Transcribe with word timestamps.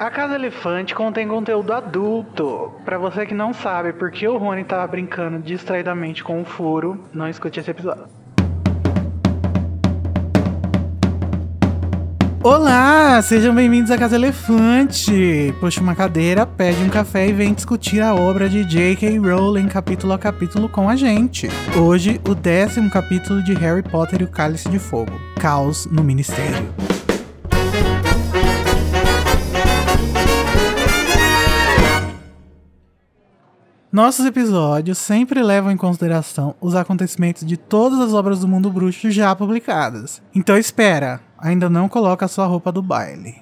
A 0.00 0.08
Casa 0.10 0.34
Elefante 0.34 0.94
contém 0.94 1.28
conteúdo 1.28 1.74
adulto. 1.74 2.72
Pra 2.86 2.96
você 2.96 3.26
que 3.26 3.34
não 3.34 3.52
sabe 3.52 3.92
por 3.92 4.10
que 4.10 4.26
o 4.26 4.38
Rony 4.38 4.64
tava 4.64 4.86
brincando 4.86 5.38
distraidamente 5.38 6.24
com 6.24 6.40
o 6.40 6.44
furo, 6.46 7.04
não 7.12 7.28
escute 7.28 7.60
esse 7.60 7.70
episódio. 7.70 8.04
Olá, 12.42 13.20
sejam 13.20 13.54
bem-vindos 13.54 13.90
à 13.90 13.98
Casa 13.98 14.16
Elefante. 14.16 15.54
Puxa 15.60 15.82
uma 15.82 15.94
cadeira, 15.94 16.46
pede 16.46 16.82
um 16.82 16.88
café 16.88 17.28
e 17.28 17.34
vem 17.34 17.52
discutir 17.52 18.00
a 18.00 18.14
obra 18.14 18.48
de 18.48 18.64
J.K. 18.64 19.18
Rowling 19.18 19.68
capítulo 19.68 20.14
a 20.14 20.18
capítulo 20.18 20.66
com 20.70 20.88
a 20.88 20.96
gente. 20.96 21.46
Hoje, 21.78 22.18
o 22.26 22.34
décimo 22.34 22.88
capítulo 22.88 23.42
de 23.42 23.52
Harry 23.52 23.82
Potter 23.82 24.22
e 24.22 24.24
o 24.24 24.28
Cálice 24.28 24.70
de 24.70 24.78
Fogo. 24.78 25.12
Caos 25.38 25.84
no 25.92 26.02
Ministério. 26.02 26.72
Nossos 33.92 34.24
episódios 34.24 34.98
sempre 34.98 35.42
levam 35.42 35.72
em 35.72 35.76
consideração 35.76 36.54
os 36.60 36.76
acontecimentos 36.76 37.44
de 37.44 37.56
todas 37.56 37.98
as 37.98 38.14
obras 38.14 38.38
do 38.38 38.46
mundo 38.46 38.70
bruxo 38.70 39.10
já 39.10 39.34
publicadas. 39.34 40.22
Então 40.32 40.56
espera, 40.56 41.20
ainda 41.36 41.68
não 41.68 41.88
coloca 41.88 42.24
a 42.24 42.28
sua 42.28 42.46
roupa 42.46 42.70
do 42.70 42.82
baile. 42.82 43.34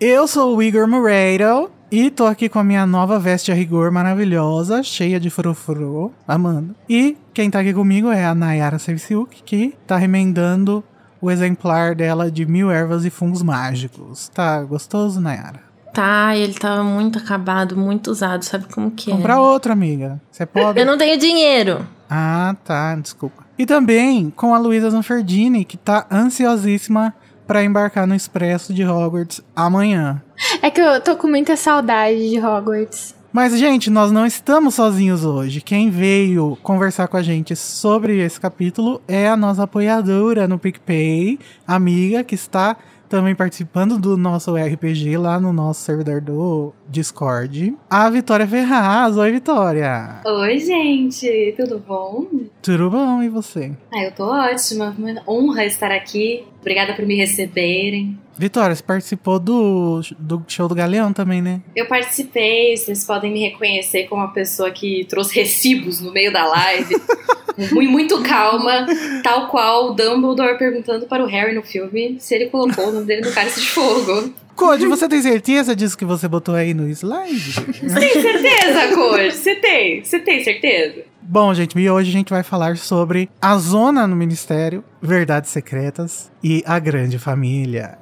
Eu 0.00 0.26
sou 0.26 0.56
o 0.56 0.62
Igor 0.62 0.88
Moreiro 0.88 1.70
e 1.88 2.10
tô 2.10 2.26
aqui 2.26 2.48
com 2.48 2.58
a 2.58 2.64
minha 2.64 2.84
nova 2.84 3.16
veste 3.16 3.52
a 3.52 3.54
rigor 3.54 3.92
maravilhosa, 3.92 4.82
cheia 4.82 5.20
de 5.20 5.30
frufru, 5.30 6.12
amando. 6.26 6.74
E 6.88 7.16
quem 7.32 7.48
tá 7.48 7.60
aqui 7.60 7.72
comigo 7.72 8.10
é 8.10 8.24
a 8.24 8.34
Nayara 8.34 8.80
Sevciuk, 8.80 9.44
que 9.44 9.72
tá 9.86 9.96
remendando 9.96 10.82
o 11.20 11.30
exemplar 11.30 11.94
dela 11.94 12.28
de 12.28 12.44
Mil 12.44 12.72
Ervas 12.72 13.04
e 13.04 13.10
Fungos 13.10 13.40
Mágicos. 13.40 14.28
Tá 14.34 14.64
gostoso, 14.64 15.20
Nayara? 15.20 15.71
Tá, 15.92 16.34
ele 16.34 16.54
tava 16.54 16.82
muito 16.82 17.18
acabado, 17.18 17.76
muito 17.76 18.10
usado, 18.10 18.44
sabe 18.44 18.66
como 18.72 18.90
que 18.90 19.10
é? 19.10 19.14
Comprar 19.14 19.40
outro, 19.40 19.72
amiga. 19.72 20.20
Você 20.30 20.46
pode. 20.46 20.80
Eu 20.80 20.86
não 20.86 20.96
tenho 20.96 21.18
dinheiro. 21.18 21.86
Ah, 22.08 22.56
tá, 22.64 22.94
desculpa. 22.96 23.44
E 23.58 23.66
também 23.66 24.30
com 24.30 24.54
a 24.54 24.58
Luísa 24.58 24.90
Zanferdini, 24.90 25.64
que 25.64 25.76
tá 25.76 26.06
ansiosíssima 26.10 27.14
para 27.46 27.62
embarcar 27.62 28.06
no 28.06 28.14
Expresso 28.14 28.72
de 28.72 28.84
Hogwarts 28.84 29.42
amanhã. 29.54 30.22
É 30.62 30.70
que 30.70 30.80
eu 30.80 31.00
tô 31.00 31.16
com 31.16 31.26
muita 31.28 31.56
saudade 31.56 32.30
de 32.30 32.38
Hogwarts. 32.38 33.14
Mas, 33.32 33.58
gente, 33.58 33.88
nós 33.88 34.12
não 34.12 34.26
estamos 34.26 34.74
sozinhos 34.74 35.24
hoje. 35.24 35.62
Quem 35.62 35.88
veio 35.88 36.58
conversar 36.62 37.08
com 37.08 37.16
a 37.16 37.22
gente 37.22 37.56
sobre 37.56 38.18
esse 38.18 38.38
capítulo 38.38 39.00
é 39.08 39.26
a 39.26 39.36
nossa 39.36 39.62
apoiadora 39.62 40.46
no 40.46 40.58
PicPay, 40.58 41.38
amiga 41.66 42.22
que 42.22 42.34
está 42.34 42.76
também 43.12 43.34
participando 43.34 43.98
do 43.98 44.16
nosso 44.16 44.56
RPG 44.56 45.18
lá 45.18 45.38
no 45.38 45.52
nosso 45.52 45.82
servidor 45.82 46.18
do 46.22 46.72
Discord, 46.88 47.76
a 47.90 48.08
Vitória 48.08 48.46
Ferraz. 48.46 49.18
Oi, 49.18 49.32
Vitória! 49.32 50.22
Oi, 50.24 50.58
gente! 50.58 51.54
Tudo 51.54 51.78
bom? 51.78 52.24
Tudo 52.62 52.88
bom, 52.88 53.22
e 53.22 53.28
você? 53.28 53.72
Ah, 53.92 54.02
eu 54.02 54.12
tô 54.12 54.24
ótima. 54.24 54.96
Uma 54.98 55.22
honra 55.28 55.66
estar 55.66 55.90
aqui. 55.90 56.42
Obrigada 56.62 56.94
por 56.94 57.04
me 57.04 57.14
receberem. 57.14 58.18
Vitória, 58.38 58.74
você 58.74 58.82
participou 58.82 59.38
do, 59.38 60.00
do 60.18 60.42
show 60.48 60.66
do 60.66 60.74
Galeão 60.74 61.12
também, 61.12 61.42
né? 61.42 61.60
Eu 61.76 61.86
participei, 61.86 62.74
vocês 62.74 63.04
podem 63.04 63.30
me 63.30 63.40
reconhecer 63.40 64.04
como 64.04 64.22
uma 64.22 64.32
pessoa 64.32 64.70
que 64.70 65.04
trouxe 65.04 65.38
recibos 65.38 66.00
no 66.00 66.10
meio 66.12 66.32
da 66.32 66.46
live. 66.46 66.96
muito, 67.56 67.90
muito 67.90 68.22
calma, 68.22 68.86
tal 69.22 69.48
qual 69.48 69.90
o 69.90 69.94
Dumbledore 69.94 70.58
perguntando 70.58 71.06
para 71.06 71.22
o 71.22 71.26
Harry 71.26 71.54
no 71.54 71.62
filme 71.62 72.16
se 72.18 72.34
ele 72.34 72.46
colocou 72.46 72.88
o 72.88 72.92
nome 72.92 73.06
dele 73.06 73.22
no 73.22 73.32
cálice 73.32 73.60
de 73.60 73.68
fogo. 73.68 74.32
Code, 74.54 74.86
você 74.86 75.08
tem 75.08 75.22
certeza 75.22 75.74
disso 75.74 75.96
que 75.96 76.04
você 76.04 76.28
botou 76.28 76.54
aí 76.54 76.74
no 76.74 76.86
slide? 76.88 77.52
Você 77.52 78.00
tem 78.00 78.20
certeza, 78.20 78.94
Code? 78.94 79.32
Você 79.32 79.54
tem? 79.56 80.04
Você 80.04 80.18
tem 80.18 80.44
certeza? 80.44 81.02
Bom, 81.22 81.54
gente, 81.54 81.78
e 81.78 81.90
hoje 81.90 82.10
a 82.10 82.12
gente 82.12 82.30
vai 82.30 82.42
falar 82.42 82.76
sobre 82.76 83.30
a 83.40 83.56
zona 83.56 84.06
no 84.06 84.14
ministério, 84.14 84.84
verdades 85.00 85.50
secretas 85.50 86.30
e 86.42 86.62
a 86.66 86.78
grande 86.78 87.18
família. 87.18 88.01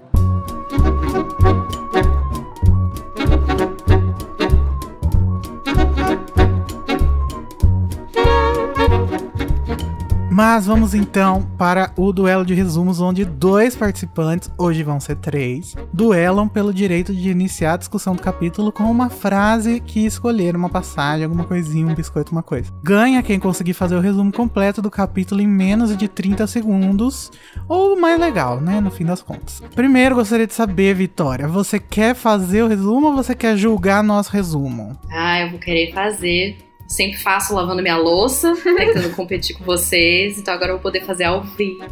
Mas 10.43 10.67
vamos 10.67 10.95
então 10.95 11.43
para 11.59 11.93
o 11.99 12.15
duelo 12.15 12.47
de 12.47 12.55
resumos, 12.55 12.99
onde 12.99 13.27
dois 13.27 13.77
participantes, 13.77 14.51
hoje 14.57 14.83
vão 14.83 14.99
ser 14.99 15.17
três, 15.17 15.77
duelam 15.93 16.49
pelo 16.49 16.73
direito 16.73 17.13
de 17.15 17.29
iniciar 17.29 17.75
a 17.75 17.77
discussão 17.77 18.17
do 18.17 18.23
capítulo 18.23 18.73
com 18.73 18.85
uma 18.85 19.11
frase 19.11 19.81
que 19.81 20.07
escolher, 20.07 20.57
uma 20.57 20.71
passagem, 20.71 21.25
alguma 21.25 21.45
coisinha, 21.45 21.87
um 21.87 21.95
biscoito, 21.95 22.33
uma 22.33 22.43
coisa. 22.43 22.73
Ganha 22.83 23.23
quem 23.23 23.39
conseguir 23.39 23.75
fazer 23.75 23.97
o 23.97 24.01
resumo 24.01 24.33
completo 24.33 24.81
do 24.81 24.91
capítulo 24.91 25.43
em 25.43 25.47
menos 25.47 25.95
de 25.95 26.09
30 26.09 26.47
segundos, 26.47 27.31
ou 27.69 28.01
mais 28.01 28.19
legal, 28.19 28.63
né, 28.63 28.81
no 28.81 28.91
fim 28.91 29.05
das 29.05 29.21
contas. 29.21 29.63
Primeiro, 29.75 30.15
gostaria 30.15 30.47
de 30.47 30.55
saber, 30.55 30.95
Vitória, 30.95 31.47
você 31.47 31.79
quer 31.79 32.15
fazer 32.15 32.63
o 32.63 32.67
resumo 32.67 33.09
ou 33.09 33.15
você 33.15 33.35
quer 33.35 33.59
julgar 33.59 34.03
nosso 34.03 34.33
resumo? 34.33 34.99
Ah, 35.11 35.43
eu 35.43 35.51
vou 35.51 35.59
querer 35.59 35.93
fazer 35.93 36.70
sempre 36.91 37.17
faço 37.19 37.55
lavando 37.55 37.81
minha 37.81 37.97
louça, 37.97 38.53
tentando 38.77 39.15
competir 39.15 39.57
com 39.57 39.65
vocês. 39.65 40.39
Então 40.39 40.53
agora 40.53 40.73
eu 40.73 40.75
vou 40.75 40.83
poder 40.83 41.05
fazer 41.05 41.25
ao 41.25 41.43
vivo. 41.43 41.85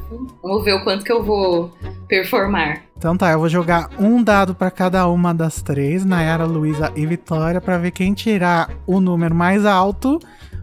Vamos 0.43 0.65
ver 0.65 0.75
o 0.75 0.83
quanto 0.83 1.05
que 1.05 1.13
eu 1.13 1.23
vou 1.23 1.73
performar. 2.09 2.83
Então 2.97 3.17
tá, 3.17 3.31
eu 3.31 3.39
vou 3.39 3.49
jogar 3.49 3.91
um 3.99 4.21
dado 4.23 4.57
para 4.57 4.73
cada 4.73 5.07
uma 5.07 5.33
das 5.33 5.63
três, 5.63 6.05
Nayara, 6.05 6.45
Luísa 6.45 6.93
e 6.97 7.07
Vitória, 7.07 7.61
para 7.61 7.79
ver 7.79 7.93
quem 7.93 8.13
tirar 8.13 8.71
o 8.87 9.01
número 9.01 9.35
mais 9.35 9.65
alto 9.65 10.19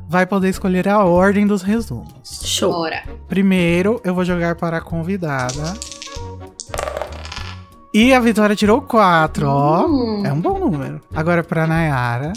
vai 0.07 0.25
poder 0.25 0.49
escolher 0.49 0.87
a 0.89 1.03
ordem 1.03 1.47
dos 1.47 1.61
resumos. 1.61 2.41
Show. 2.43 2.73
Bora. 2.73 3.03
Primeiro, 3.27 4.01
eu 4.03 4.13
vou 4.13 4.25
jogar 4.25 4.55
para 4.55 4.77
a 4.77 4.81
convidada. 4.81 5.73
E 7.93 8.13
a 8.13 8.19
Vitória 8.19 8.55
tirou 8.55 8.81
4, 8.81 9.47
ó. 9.47 9.87
Hum. 9.87 10.23
É 10.25 10.33
um 10.33 10.41
bom 10.41 10.59
número. 10.59 11.01
Agora 11.15 11.41
para 11.41 11.65
Nayara. 11.65 12.33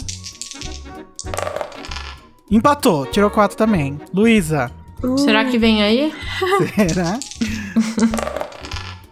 Empatou, 2.51 3.05
tirou 3.05 3.29
4 3.29 3.55
também. 3.55 3.99
Luísa. 4.13 4.71
Será 5.17 5.45
que 5.45 5.57
vem 5.57 5.83
aí? 5.83 6.13
Será? 6.75 7.19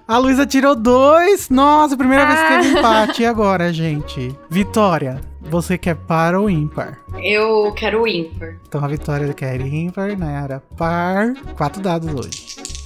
A 0.08 0.18
Luísa 0.18 0.46
tirou 0.46 0.75
2. 0.75 1.50
Nossa, 1.50 1.96
primeira 1.96 2.26
vez 2.26 2.40
que 2.40 2.47
teve 2.47 2.80
empate. 2.80 3.22
E 3.22 3.26
agora, 3.26 3.72
gente? 3.72 4.36
Vitória, 4.50 5.22
você 5.42 5.78
quer 5.78 5.96
par 5.96 6.34
ou 6.36 6.50
ímpar? 6.50 7.00
Eu 7.22 7.72
quero 7.74 8.02
o 8.02 8.08
ímpar. 8.08 8.56
Então 8.68 8.84
a 8.84 8.88
Vitória 8.88 9.34
quer 9.34 9.62
ímpar, 9.62 10.18
Nayara 10.18 10.64
par. 10.76 11.34
Quatro 11.56 11.81
dados 11.81 12.14
hoje. 12.14 12.77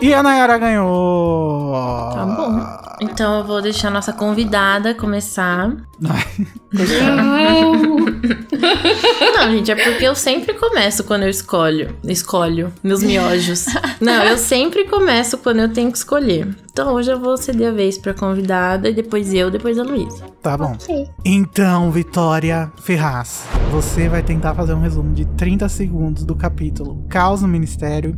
E 0.00 0.12
a 0.12 0.22
Nayara 0.22 0.58
ganhou! 0.58 1.72
Tá 2.12 2.24
bom. 2.26 2.84
Então 3.00 3.38
eu 3.38 3.44
vou 3.44 3.60
deixar 3.60 3.88
a 3.88 3.90
nossa 3.90 4.12
convidada 4.12 4.94
começar. 4.94 5.74
Não, 9.36 9.50
gente, 9.50 9.70
é 9.70 9.74
porque 9.74 10.04
eu 10.04 10.14
sempre 10.14 10.54
começo 10.54 11.04
quando 11.04 11.24
eu 11.24 11.28
escolho. 11.28 11.96
Escolho 12.04 12.72
meus 12.82 13.02
miojos. 13.02 13.66
Não, 14.00 14.22
eu 14.24 14.38
sempre 14.38 14.84
começo 14.84 15.38
quando 15.38 15.60
eu 15.60 15.72
tenho 15.72 15.90
que 15.90 15.98
escolher. 15.98 16.56
Então 16.70 16.92
hoje 16.92 17.10
eu 17.10 17.20
vou 17.20 17.36
ceder 17.36 17.68
a 17.68 17.72
vez 17.72 17.98
pra 17.98 18.14
convidada 18.14 18.88
e 18.88 18.94
depois 18.94 19.32
eu, 19.32 19.50
depois 19.50 19.78
a 19.78 19.82
Luísa. 19.82 20.24
Tá 20.42 20.56
bom. 20.56 20.72
Ok. 20.72 21.08
Então, 21.24 21.90
Vitória 21.90 22.70
Ferraz, 22.82 23.44
você 23.70 24.08
vai 24.08 24.22
tentar 24.22 24.54
fazer 24.54 24.74
um 24.74 24.80
resumo 24.80 25.12
de 25.14 25.24
30 25.24 25.68
segundos 25.68 26.24
do 26.24 26.34
capítulo 26.34 27.04
Caos 27.08 27.42
no 27.42 27.48
Ministério 27.48 28.16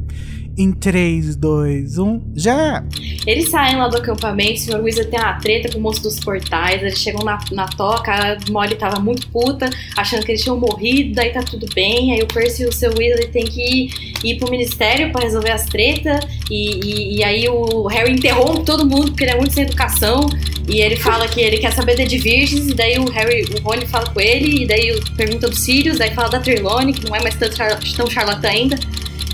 em 0.59 0.73
3, 0.73 1.37
2, 1.37 1.99
1, 1.99 2.23
já! 2.35 2.83
Eles 3.27 3.51
saem 3.51 3.77
lá 3.77 3.89
do 3.89 3.99
acampamento, 3.99 4.55
o 4.55 4.59
Sr. 4.59 4.81
Weasley 4.83 5.07
tem 5.07 5.21
uma 5.21 5.35
treta 5.35 5.71
com 5.71 5.79
o 5.79 5.83
moço 5.83 6.03
dos 6.03 6.19
portais, 6.19 6.81
eles 6.81 6.99
chegam 6.99 7.25
na, 7.25 7.39
na 7.53 7.67
toca, 7.67 8.13
a 8.13 8.51
Molly 8.51 8.75
tava 8.77 8.99
muito 9.01 9.29
puta, 9.29 9.69
achando 9.97 10.25
que 10.25 10.33
eles 10.33 10.43
tinham 10.43 10.59
morrido, 10.59 11.15
daí 11.15 11.31
tá 11.31 11.43
tudo 11.43 11.67
bem, 11.75 12.13
aí 12.13 12.23
o 12.23 12.27
Percy 12.27 12.63
e 12.63 12.67
o 12.67 12.73
Sr. 12.73 12.95
Weasley 12.97 13.29
tem 13.29 13.45
que 13.45 13.61
ir, 13.61 14.15
ir 14.25 14.39
pro 14.39 14.51
ministério 14.51 15.13
pra 15.13 15.23
resolver 15.23 15.51
as 15.51 15.67
tretas, 15.67 16.25
e, 16.51 16.81
e, 16.85 17.17
e 17.19 17.25
aí 17.25 17.49
o 17.49 17.87
Harry 17.89 18.13
interrompe 18.13 18.65
todo 18.65 18.87
mundo, 18.87 19.09
porque 19.09 19.25
ele 19.25 19.33
é 19.33 19.37
muito 19.37 19.53
sem 19.53 19.65
educação, 19.65 20.27
e 20.69 20.81
ele 20.81 20.97
fala 20.97 21.29
que 21.29 21.41
ele 21.41 21.59
quer 21.59 21.73
saber 21.73 21.97
de 22.07 22.19
virgens, 22.19 22.69
e 22.69 22.75
daí 22.75 22.99
o 22.99 23.11
Harry, 23.11 23.45
o 23.55 23.63
Rony 23.63 23.87
fala 23.87 24.09
com 24.09 24.21
ele, 24.21 24.63
e 24.63 24.67
daí 24.67 24.99
pergunta 25.17 25.49
do 25.49 25.55
Sirius, 25.55 25.99
daí 25.99 26.13
fala 26.15 26.31
da 26.31 26.41
Trelawney, 26.41 26.95
que 26.95 27.07
não 27.07 27.15
é 27.15 27.23
mais 27.23 27.35
tão, 27.35 27.49
tão 27.97 28.09
charlatã 28.09 28.49
ainda, 28.49 28.79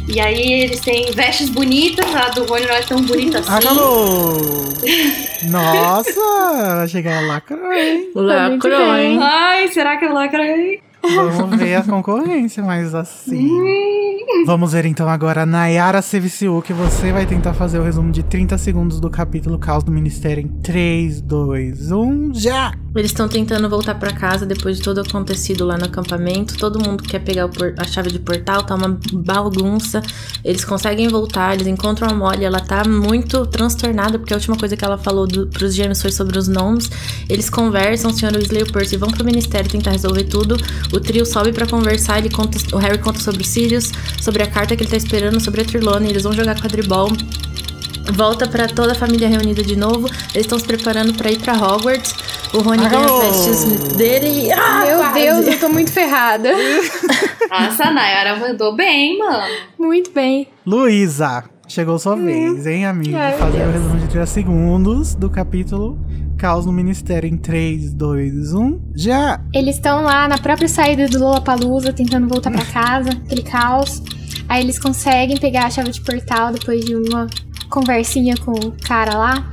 e 0.09 0.21
aí 0.21 0.65
eles 0.65 0.81
têm 0.81 1.12
vestes 1.14 1.49
bonitas, 1.50 2.14
a 2.14 2.29
do 2.31 2.44
Rony 2.44 2.67
não 2.67 2.75
é 2.75 2.82
tão 2.82 3.03
bonita 3.03 3.38
assim. 3.41 3.50
Acabou! 3.50 4.37
Nossa, 5.50 6.76
vai 6.76 6.88
chegar 6.88 7.20
lacrou, 7.26 7.73
hein? 7.73 8.11
Lacrou, 8.14 8.97
hein? 8.97 9.19
Ai, 9.20 9.69
será 9.69 9.97
que 9.97 10.05
eu 10.05 10.12
lacrei? 10.12 10.81
Vamos 11.03 11.59
ver 11.59 11.75
a 11.75 11.82
concorrência, 11.82 12.62
mas 12.62 12.94
assim. 12.94 13.50
Vamos 14.47 14.73
ver 14.73 14.87
então 14.87 15.09
agora 15.09 15.43
a 15.43 15.47
Nayara 15.47 16.00
Seviciu, 16.00 16.62
que 16.62 16.73
você 16.73 17.11
vai 17.11 17.26
tentar 17.26 17.55
fazer 17.55 17.79
o 17.79 17.82
resumo 17.82 18.12
de 18.12 18.23
30 18.23 18.56
segundos 18.56 19.00
do 19.00 19.11
capítulo 19.11 19.58
Caos 19.58 19.82
do 19.82 19.91
Ministério 19.91 20.43
em 20.44 20.49
3, 20.49 21.20
2, 21.20 21.91
1, 21.91 22.35
já! 22.35 22.73
Eles 22.94 23.11
estão 23.11 23.27
tentando 23.27 23.69
voltar 23.69 23.94
pra 23.94 24.12
casa 24.12 24.44
depois 24.44 24.77
de 24.77 24.83
tudo 24.83 25.00
acontecido 25.00 25.65
lá 25.65 25.79
no 25.79 25.87
acampamento. 25.87 26.56
Todo 26.59 26.79
mundo 26.79 27.03
quer 27.03 27.21
pegar 27.21 27.49
a 27.79 27.85
chave 27.85 28.11
de 28.11 28.19
portal, 28.19 28.62
tá 28.65 28.75
uma 28.75 28.99
bagunça. 29.12 30.03
Eles 30.44 30.65
conseguem 30.65 31.09
voltar, 31.09 31.55
eles 31.55 31.67
encontram 31.67 32.09
a 32.09 32.15
Molly, 32.15 32.44
ela 32.44 32.61
tá 32.61 32.85
muito 32.85 33.47
transtornada, 33.47 34.19
porque 34.19 34.35
a 34.35 34.37
última 34.37 34.56
coisa 34.56 34.77
que 34.77 34.85
ela 34.85 34.99
falou 34.99 35.27
do, 35.27 35.47
pros 35.47 35.75
gêmeos 35.75 36.03
foi 36.03 36.12
sobre 36.12 36.39
os 36.39 36.49
nomes. 36.49 36.91
Eles 37.29 37.49
conversam, 37.49 38.11
o 38.11 38.15
Sr. 38.15 38.35
Weasley 38.35 38.61
e 38.61 38.62
o 38.65 38.73
Percy 38.73 38.97
vão 38.97 39.11
pro 39.11 39.25
ministério 39.25 39.71
tentar 39.71 39.93
resolver 39.93 40.25
tudo. 40.25 40.56
O 40.93 41.00
trio 41.00 41.25
sobe 41.25 41.53
pra 41.53 41.67
conversar, 41.67 42.19
ele 42.19 42.29
conta, 42.29 42.59
o 42.75 42.79
Harry 42.79 42.99
conta 42.99 43.21
sobre 43.21 43.43
os 43.43 43.49
Sirius, 43.49 43.91
sobre 44.21 44.43
a 44.43 44.47
carta 44.47 44.77
que 44.77 44.83
ele 44.83 44.91
tá 44.91 44.97
esperando, 44.97 45.41
sobre 45.41 45.62
a 45.62 45.65
Trelawney, 45.65 46.11
eles 46.11 46.25
vão 46.25 46.33
jogar 46.33 46.61
quadribol. 46.61 47.09
Volta 48.15 48.47
pra 48.49 48.67
toda 48.67 48.93
a 48.93 48.95
família 48.95 49.29
reunida 49.29 49.63
de 49.63 49.77
novo. 49.77 50.07
Eles 50.35 50.47
estão 50.47 50.59
se 50.59 50.67
preparando 50.67 51.15
pra 51.15 51.31
ir 51.31 51.39
pra 51.41 51.55
Hogwarts. 51.55 52.15
O 52.53 52.59
Rony 52.61 52.87
ganha 52.89 53.07
as 53.07 53.23
vestes 53.47 53.93
dele 53.97 54.47
e. 54.47 54.53
Ah, 54.53 54.85
Meu 54.87 54.99
quase. 54.99 55.15
Deus, 55.21 55.47
eu 55.47 55.61
tô 55.61 55.69
muito 55.69 55.91
ferrada. 55.93 56.51
Nossa, 57.51 57.85
a 57.85 57.91
Nayara 57.91 58.37
mandou 58.37 58.75
bem, 58.77 59.19
mano. 59.19 59.43
muito 59.79 60.11
bem. 60.13 60.49
Luísa, 60.67 61.45
chegou 61.69 61.99
sua 61.99 62.17
vez, 62.17 62.67
hein, 62.67 62.87
amigo? 62.87 63.17
Ai, 63.17 63.37
Fazer 63.39 63.59
o 63.59 63.61
Deus. 63.61 63.73
resumo 63.75 63.97
de 64.01 64.09
30 64.09 64.27
segundos 64.27 65.15
do 65.15 65.31
capítulo 65.31 65.99
Caos 66.39 66.67
no 66.67 66.73
Ministério 66.73 67.29
em 67.29 67.37
3, 67.39 67.95
2, 67.95 68.53
1, 68.53 68.81
já! 68.97 69.41
Eles 69.55 69.77
estão 69.77 70.03
lá 70.03 70.27
na 70.29 70.37
própria 70.39 70.67
saída 70.69 71.07
do 71.09 71.19
Lollapalooza, 71.21 71.93
tentando 71.93 72.27
voltar 72.29 72.51
pra 72.51 72.65
casa, 72.65 73.11
aquele 73.11 73.43
caos. 73.43 74.03
Aí 74.49 74.63
eles 74.63 74.79
conseguem 74.79 75.37
pegar 75.39 75.67
a 75.67 75.71
chave 75.71 75.91
de 75.91 76.01
portal 76.01 76.53
depois 76.53 76.85
de 76.85 76.97
uma 76.97 77.27
conversinha 77.73 78.35
com 78.45 78.53
o 78.53 78.73
cara 78.87 79.17
lá. 79.17 79.51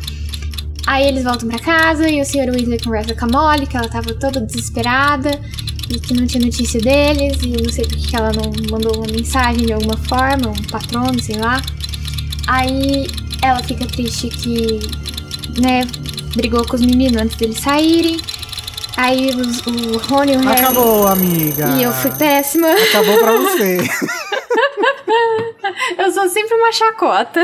Aí 0.86 1.08
eles 1.08 1.24
voltam 1.24 1.48
pra 1.48 1.60
casa 1.60 2.10
e 2.10 2.20
o 2.22 2.26
Sr. 2.26 2.50
Weasley 2.54 2.80
conversa 2.84 3.16
com 3.16 3.26
a 3.26 3.28
Molly, 3.28 3.66
que 3.68 3.78
ela 3.78 3.88
tava 3.88 4.14
toda 4.16 4.42
desesperada 4.42 5.40
e 5.90 6.00
que 6.00 6.14
não 6.14 6.26
tinha 6.28 6.44
notícia 6.46 6.80
deles 6.82 7.38
e 7.44 7.48
não 7.64 7.72
sei 7.72 7.86
por 7.86 7.96
que 7.98 8.08
que 8.10 8.16
ela 8.16 8.32
não 8.34 8.52
mandou 8.72 8.96
uma 8.98 9.08
mensagem 9.12 9.66
de 9.68 9.74
alguma 9.74 9.98
forma, 9.98 10.50
um 10.50 10.64
patrono, 10.70 11.22
sei 11.22 11.38
lá. 11.38 11.62
Aí 12.48 13.08
ela 13.42 13.62
fica 13.64 13.86
triste 13.86 14.30
que, 14.30 14.80
né, 15.62 15.88
brigou 16.36 16.66
com 16.68 16.76
os 16.76 16.82
meninos 16.82 17.22
antes 17.22 17.36
deles 17.38 17.60
saírem. 17.60 18.18
Aí 18.98 19.30
os- 19.30 19.60
o 19.66 19.98
Rony 20.10 20.34
e 20.34 20.38
o 20.38 20.40
Harry 20.42 20.62
Acabou, 20.62 21.08
amiga! 21.08 21.70
e 21.78 21.84
eu 21.84 21.94
fui 21.94 22.12
péssima. 22.12 22.68
Acabou 22.70 23.18
pra 23.20 23.32
você. 23.38 23.78
Eu 25.98 26.12
sou 26.12 26.28
sempre 26.30 26.56
uma 26.56 26.72
chacota. 26.72 27.44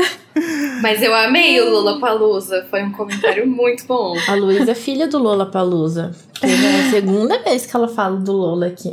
Mas 0.82 1.00
eu 1.02 1.14
amei 1.14 1.60
o 1.60 1.70
Lollapalooza. 1.70 2.66
Foi 2.70 2.82
um 2.82 2.92
comentário 2.92 3.46
muito 3.46 3.86
bom. 3.86 4.14
A 4.28 4.34
Luísa 4.34 4.72
é 4.72 4.74
filha 4.74 5.06
do 5.08 5.18
Lola 5.18 5.46
Palusa. 5.46 6.14
É 6.42 6.86
a 6.86 6.90
segunda 6.90 7.38
vez 7.42 7.66
que 7.66 7.74
ela 7.74 7.88
fala 7.88 8.16
do 8.16 8.32
Lola 8.32 8.66
aqui. 8.66 8.92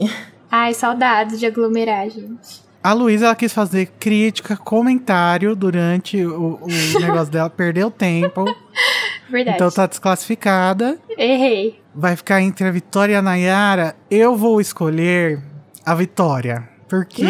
Ai, 0.50 0.74
saudades 0.74 1.40
de 1.40 1.46
aglomerar, 1.46 2.10
gente. 2.10 2.64
A 2.84 2.92
Luísa, 2.94 3.26
ela 3.26 3.36
quis 3.36 3.54
fazer 3.54 3.88
crítica, 3.98 4.58
comentário 4.58 5.56
durante 5.56 6.24
o, 6.26 6.60
o 6.62 7.00
negócio 7.00 7.32
dela, 7.32 7.50
perdeu 7.50 7.90
tempo, 7.90 8.44
Verdade. 9.30 9.56
então 9.56 9.72
tá 9.72 9.86
desclassificada. 9.86 10.98
Errei. 11.18 11.80
Vai 11.96 12.16
ficar 12.18 12.42
entre 12.42 12.68
a 12.68 12.72
Vitória 12.72 13.14
e 13.14 13.16
a 13.16 13.22
Nayara. 13.22 13.96
Eu 14.12 14.36
vou 14.36 14.60
escolher 14.60 15.40
a 15.86 15.96
Vitória, 15.96 16.68
porque 16.90 17.24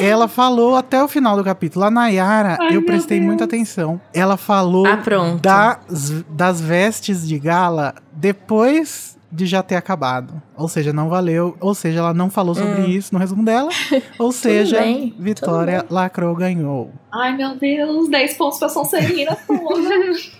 ela 0.00 0.26
falou 0.28 0.76
até 0.76 1.02
o 1.02 1.08
final 1.08 1.36
do 1.36 1.44
capítulo. 1.44 1.84
A 1.84 1.90
Nayara, 1.90 2.56
Ai, 2.60 2.76
eu 2.76 2.82
prestei 2.84 3.18
Deus. 3.18 3.26
muita 3.26 3.44
atenção. 3.44 4.00
Ela 4.14 4.36
falou 4.36 4.86
Ah, 4.86 4.98
das, 5.40 6.24
das 6.28 6.60
vestes 6.60 7.26
de 7.26 7.38
gala 7.38 7.94
depois 8.12 9.18
de 9.32 9.46
já 9.46 9.62
ter 9.62 9.76
acabado. 9.76 10.42
Ou 10.56 10.66
seja, 10.68 10.92
não 10.92 11.08
valeu. 11.08 11.56
Ou 11.60 11.74
seja, 11.74 12.00
ela 12.00 12.12
não 12.12 12.28
falou 12.28 12.54
sobre 12.54 12.86
isso 12.86 13.14
no 13.14 13.20
resumo 13.20 13.44
dela. 13.44 13.70
Ou 14.18 14.32
seja, 14.32 14.80
bem, 14.80 15.14
Vitória 15.18 15.86
lacrou, 15.88 16.34
ganhou. 16.34 16.90
Ai, 17.12 17.36
meu 17.36 17.54
Deus. 17.56 18.08
10 18.08 18.34
pontos 18.34 18.58
pra 18.58 18.68
Sonserina, 18.68 19.36
porra. 19.46 19.90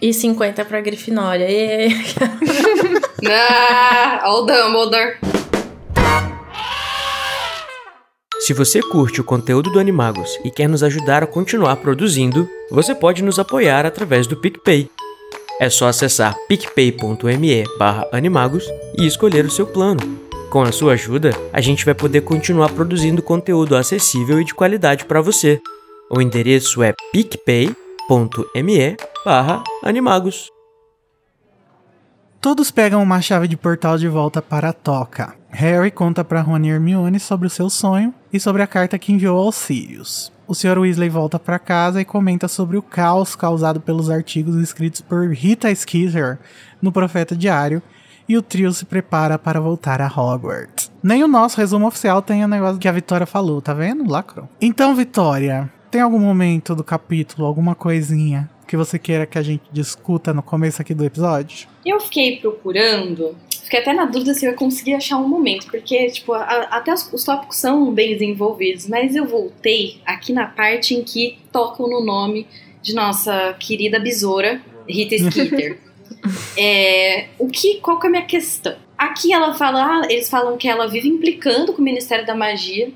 E 0.03 0.13
50 0.13 0.65
pra 0.65 0.81
Grifinória. 0.81 1.47
E... 1.49 1.89
ah, 3.31 4.23
o 4.31 4.41
Dumbledore. 4.43 5.19
Se 8.51 8.55
você 8.55 8.83
curte 8.83 9.21
o 9.21 9.25
conteúdo 9.25 9.71
do 9.71 9.79
Animagos 9.79 10.37
e 10.45 10.51
quer 10.51 10.69
nos 10.69 10.83
ajudar 10.83 11.23
a 11.23 11.27
continuar 11.29 11.77
produzindo, 11.77 12.51
você 12.69 12.93
pode 12.93 13.23
nos 13.23 13.39
apoiar 13.39 13.87
através 13.87 14.27
do 14.27 14.37
PicPay. 14.37 14.91
É 15.61 15.71
só 15.71 15.87
acessar 15.87 16.35
picpay.me 16.49 17.65
animagos 18.11 18.65
e 18.99 19.07
escolher 19.07 19.45
o 19.45 19.51
seu 19.53 19.69
plano. 19.69 20.01
Com 20.51 20.63
a 20.63 20.73
sua 20.73 20.95
ajuda, 20.95 21.31
a 21.53 21.61
gente 21.61 21.85
vai 21.85 21.95
poder 21.95 22.23
continuar 22.23 22.71
produzindo 22.73 23.23
conteúdo 23.23 23.77
acessível 23.77 24.41
e 24.41 24.45
de 24.45 24.53
qualidade 24.53 25.05
para 25.05 25.21
você. 25.21 25.61
O 26.11 26.21
endereço 26.21 26.83
é 26.83 26.93
picpay.me 27.13 27.77
animagos. 29.85 30.51
Todos 32.41 32.73
pegam 32.73 33.01
uma 33.01 33.21
chave 33.21 33.47
de 33.47 33.57
portal 33.57 33.97
de 33.97 34.09
volta 34.09 34.43
para 34.43 34.71
a 34.71 34.73
toca. 34.73 35.40
Harry 35.53 35.91
conta 35.91 36.25
para 36.25 36.41
Rony 36.41 36.69
e 36.69 36.71
Hermione 36.71 37.21
sobre 37.21 37.47
o 37.47 37.51
seu 37.51 37.69
sonho 37.69 38.15
e 38.33 38.39
sobre 38.39 38.63
a 38.63 38.67
carta 38.67 38.99
que 38.99 39.13
enviou 39.13 39.39
aos 39.39 39.57
Sirius. 39.57 40.33
O 40.47 40.55
Sr. 40.55 40.79
Weasley 40.79 41.09
volta 41.09 41.39
para 41.39 41.59
casa 41.59 42.01
e 42.01 42.05
comenta 42.05 42.49
sobre 42.49 42.77
o 42.77 42.83
caos 42.83 43.37
causado 43.37 43.81
pelos 43.81 44.11
artigos 44.11 44.57
escritos 44.57 45.01
por 45.01 45.29
Rita 45.33 45.73
Skeeter 45.75 46.39
no 46.81 46.91
Profeta 46.91 47.37
Diário 47.37 47.83
e 48.29 48.37
o 48.37 48.43
trio 48.43 48.73
se 48.73 48.85
prepara 48.85 49.39
para 49.39 49.61
voltar 49.61 50.01
a 50.01 50.07
Hogwarts. 50.07 50.91
Nem 51.03 51.25
o 51.25 51.29
nosso 51.29 51.59
resumo 51.59 51.87
oficial 51.87 52.23
tem 52.23 52.45
o 52.45 52.49
negócio 52.49 52.79
que 52.79 52.89
a 52.89 52.93
Vitória 52.93 53.27
falou, 53.27 53.61
tá 53.61 53.75
vendo? 53.75 54.09
Lacrou. 54.09 54.49
Então, 54.61 54.95
Vitória, 54.95 55.71
tem 55.91 56.01
algum 56.01 56.21
momento 56.21 56.75
do 56.75 56.85
capítulo, 56.85 57.47
alguma 57.47 57.75
coisinha 57.75 58.49
que 58.71 58.77
você 58.77 59.01
queira 59.01 59.27
que 59.27 59.37
a 59.37 59.43
gente 59.43 59.65
discuta 59.73 60.33
no 60.33 60.45
começo 60.45 60.81
aqui 60.81 60.95
do 60.95 61.05
episódio? 61.05 61.67
Eu 61.85 61.99
fiquei 61.99 62.39
procurando, 62.39 63.35
fiquei 63.63 63.81
até 63.81 63.93
na 63.93 64.05
dúvida 64.05 64.35
se 64.35 64.45
eu 64.47 64.51
ia 64.51 64.57
conseguir 64.57 64.95
achar 64.95 65.17
um 65.19 65.29
momento, 65.29 65.67
porque, 65.71 66.07
tipo, 66.11 66.33
a- 66.33 66.69
até 66.71 66.93
os, 66.93 67.13
os 67.13 67.25
tópicos 67.25 67.57
são 67.57 67.93
bem 67.93 68.13
desenvolvidos, 68.13 68.87
mas 68.89 69.15
eu 69.15 69.27
voltei 69.27 69.99
aqui 70.05 70.33
na 70.33 70.47
parte 70.47 70.95
em 70.95 71.03
que 71.03 71.39
tocam 71.53 71.89
no 71.89 72.05
nome 72.05 72.47
de 72.83 72.95
nossa 72.95 73.55
querida 73.59 73.99
besoura, 73.99 74.61
Rita 74.89 75.17
Skeeter. 75.19 75.79
É, 76.59 77.29
o 77.39 77.49
que, 77.49 77.77
qual 77.77 77.99
que 77.99 78.07
é 78.07 78.09
a 78.09 78.11
minha 78.11 78.25
questão? 78.25 78.77
Aqui 78.99 79.33
ela 79.33 79.55
fala, 79.55 80.03
ah, 80.03 80.07
eles 80.11 80.29
falam 80.29 80.59
que 80.59 80.69
ela 80.69 80.87
vive 80.87 81.09
implicando 81.09 81.73
com 81.73 81.81
o 81.81 81.85
Ministério 81.85 82.27
da 82.27 82.35
Magia, 82.35 82.93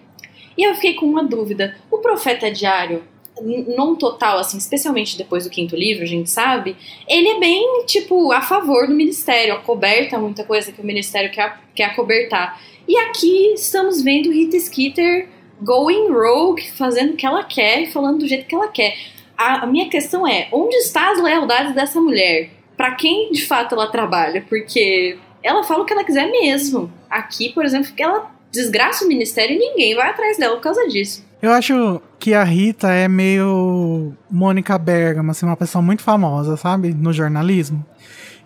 e 0.59 0.63
eu 0.63 0.75
fiquei 0.75 0.93
com 0.95 1.07
uma 1.07 1.25
dúvida. 1.25 1.75
O 1.91 1.99
Profeta 1.99 2.51
Diário, 2.51 3.03
n- 3.41 3.75
não 3.77 3.97
total, 3.97 4.39
assim, 4.39 4.59
especialmente 4.59 5.17
depois 5.19 5.45
do 5.45 5.51
quinto 5.51 5.75
livro, 5.77 6.03
a 6.03 6.07
gente 6.07 6.31
sabe, 6.31 6.77
ele 7.09 7.29
é 7.29 7.39
bem, 7.41 7.85
tipo, 7.87 8.33
a 8.33 8.41
favor 8.41 8.87
do 8.87 8.95
Ministério, 8.95 9.55
acoberta 9.55 10.19
muita 10.19 10.45
coisa 10.45 10.73
que 10.73 10.81
o 10.81 10.85
Ministério 10.87 11.31
quer, 11.31 11.59
quer 11.75 11.85
acobertar. 11.85 12.61
E 12.87 12.97
aqui 12.99 13.55
estamos 13.55 14.03
vendo 14.03 14.33
Rita 14.33 14.59
Skeeter 14.59 15.29
going 15.63 16.11
rogue, 16.11 16.71
fazendo 16.73 17.15
o 17.15 17.17
que 17.17 17.25
ela 17.25 17.43
quer 17.45 17.83
e 17.83 17.87
falando 17.87 18.19
do 18.19 18.29
jeito 18.29 18.47
que 18.47 18.55
ela 18.55 18.69
quer. 18.69 18.97
A, 19.37 19.65
a 19.65 19.67
minha 19.67 19.89
questão 19.89 20.27
é, 20.27 20.49
onde 20.53 20.77
está 20.77 21.11
as 21.11 21.23
lealdades 21.23 21.75
dessa 21.75 22.01
mulher? 22.01 22.51
Pra 22.77 22.95
quem 22.95 23.31
de 23.33 23.47
fato 23.47 23.75
ela 23.75 23.87
trabalha? 23.87 24.45
Porque 24.49 25.17
ela 25.43 25.63
fala 25.63 25.83
o 25.83 25.87
que 25.87 25.93
ela 25.93 26.05
quiser 26.05 26.31
mesmo. 26.31 26.93
Aqui, 27.09 27.51
por 27.51 27.65
exemplo, 27.65 27.93
que 27.95 28.03
ela 28.03 28.31
desgraça 28.53 29.05
o 29.05 29.09
Ministério 29.09 29.57
e 29.57 29.59
ninguém 29.59 29.95
vai 29.95 30.11
atrás 30.11 30.37
dela 30.39 30.57
por 30.57 30.63
causa 30.63 30.87
disso. 30.89 31.25
Eu 31.45 31.53
acho 31.53 32.01
que 32.19 32.33
a 32.33 32.43
Rita 32.43 32.89
é 32.91 33.07
meio 33.07 34.15
Mônica 34.31 34.79
Bergamo, 34.79 35.31
assim, 35.31 35.45
uma 35.45 35.57
pessoa 35.59 35.83
muito 35.83 36.03
famosa, 36.03 36.57
sabe? 36.57 36.95
No 36.95 37.13
jornalismo. 37.13 37.85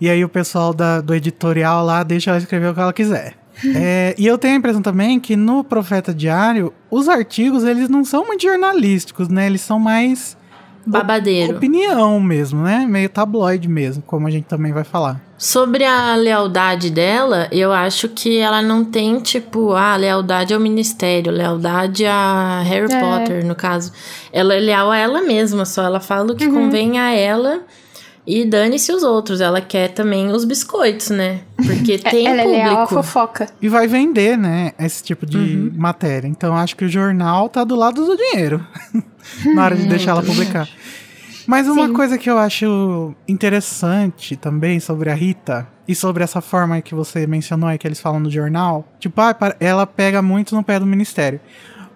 E 0.00 0.10
aí 0.10 0.24
o 0.24 0.28
pessoal 0.28 0.74
da- 0.74 1.00
do 1.00 1.14
editorial 1.14 1.84
lá 1.84 2.02
deixa 2.02 2.30
ela 2.30 2.38
escrever 2.40 2.70
o 2.70 2.74
que 2.74 2.80
ela 2.80 2.92
quiser. 2.92 3.34
É, 3.74 4.14
e 4.16 4.24
eu 4.24 4.38
tenho 4.38 4.54
a 4.54 4.56
impressão 4.56 4.80
também 4.80 5.18
que 5.18 5.34
no 5.34 5.64
Profeta 5.64 6.14
Diário, 6.14 6.72
os 6.88 7.08
artigos, 7.08 7.64
eles 7.64 7.88
não 7.88 8.04
são 8.04 8.24
muito 8.24 8.42
jornalísticos, 8.42 9.28
né? 9.28 9.46
Eles 9.46 9.60
são 9.62 9.80
mais 9.80 10.36
Babadeiro. 10.88 11.56
opinião 11.56 12.18
mesmo, 12.20 12.62
né? 12.62 12.86
Meio 12.88 13.08
tabloide 13.08 13.68
mesmo, 13.68 14.02
como 14.06 14.26
a 14.26 14.30
gente 14.30 14.44
também 14.44 14.72
vai 14.72 14.84
falar. 14.84 15.20
Sobre 15.36 15.84
a 15.84 16.16
lealdade 16.16 16.90
dela, 16.90 17.46
eu 17.52 17.72
acho 17.72 18.08
que 18.08 18.38
ela 18.38 18.60
não 18.60 18.84
tem, 18.84 19.20
tipo, 19.20 19.72
ah, 19.72 19.94
lealdade 19.94 20.52
ao 20.52 20.58
ministério, 20.58 21.30
lealdade 21.30 22.04
a 22.04 22.60
Harry 22.64 22.92
É. 22.92 23.00
Potter, 23.00 23.46
no 23.46 23.54
caso. 23.54 23.92
Ela 24.32 24.54
é 24.54 24.58
leal 24.58 24.90
a 24.90 24.96
ela 24.96 25.22
mesma, 25.22 25.64
só 25.64 25.84
ela 25.84 26.00
fala 26.00 26.32
o 26.32 26.36
que 26.36 26.48
convém 26.48 26.98
a 26.98 27.12
ela. 27.12 27.60
E 28.30 28.44
dane-se 28.44 28.92
os 28.92 29.02
outros, 29.02 29.40
ela 29.40 29.58
quer 29.58 29.88
também 29.88 30.30
os 30.30 30.44
biscoitos, 30.44 31.08
né? 31.08 31.40
Porque 31.56 31.96
tem 32.10 32.26
ela 32.26 32.42
público. 32.42 32.60
é 32.60 32.68
leal 32.68 32.82
à 32.82 32.86
fofoca. 32.86 33.48
E 33.58 33.70
vai 33.70 33.86
vender, 33.86 34.36
né, 34.36 34.72
esse 34.78 35.02
tipo 35.02 35.24
de 35.24 35.72
matéria. 35.74 36.28
Então 36.28 36.54
acho 36.54 36.76
que 36.76 36.84
o 36.84 36.88
jornal 36.90 37.48
tá 37.48 37.64
do 37.64 37.74
lado 37.74 38.04
do 38.04 38.14
dinheiro. 38.14 38.62
na 39.54 39.64
hora 39.64 39.76
de 39.76 39.86
deixar 39.86 40.10
ela 40.10 40.22
publicar. 40.22 40.68
Mas 41.46 41.66
uma 41.66 41.86
Sim. 41.86 41.94
coisa 41.94 42.18
que 42.18 42.28
eu 42.28 42.36
acho 42.36 43.14
interessante 43.26 44.36
também 44.36 44.78
sobre 44.78 45.08
a 45.08 45.14
Rita 45.14 45.66
e 45.88 45.94
sobre 45.94 46.22
essa 46.22 46.42
forma 46.42 46.82
que 46.82 46.94
você 46.94 47.26
mencionou 47.26 47.66
aí 47.66 47.78
que 47.78 47.88
eles 47.88 47.98
falam 47.98 48.20
no 48.20 48.30
jornal, 48.30 48.86
tipo, 49.00 49.18
ah, 49.22 49.34
ela 49.58 49.86
pega 49.86 50.20
muito 50.20 50.54
no 50.54 50.62
pé 50.62 50.78
do 50.78 50.84
ministério. 50.84 51.40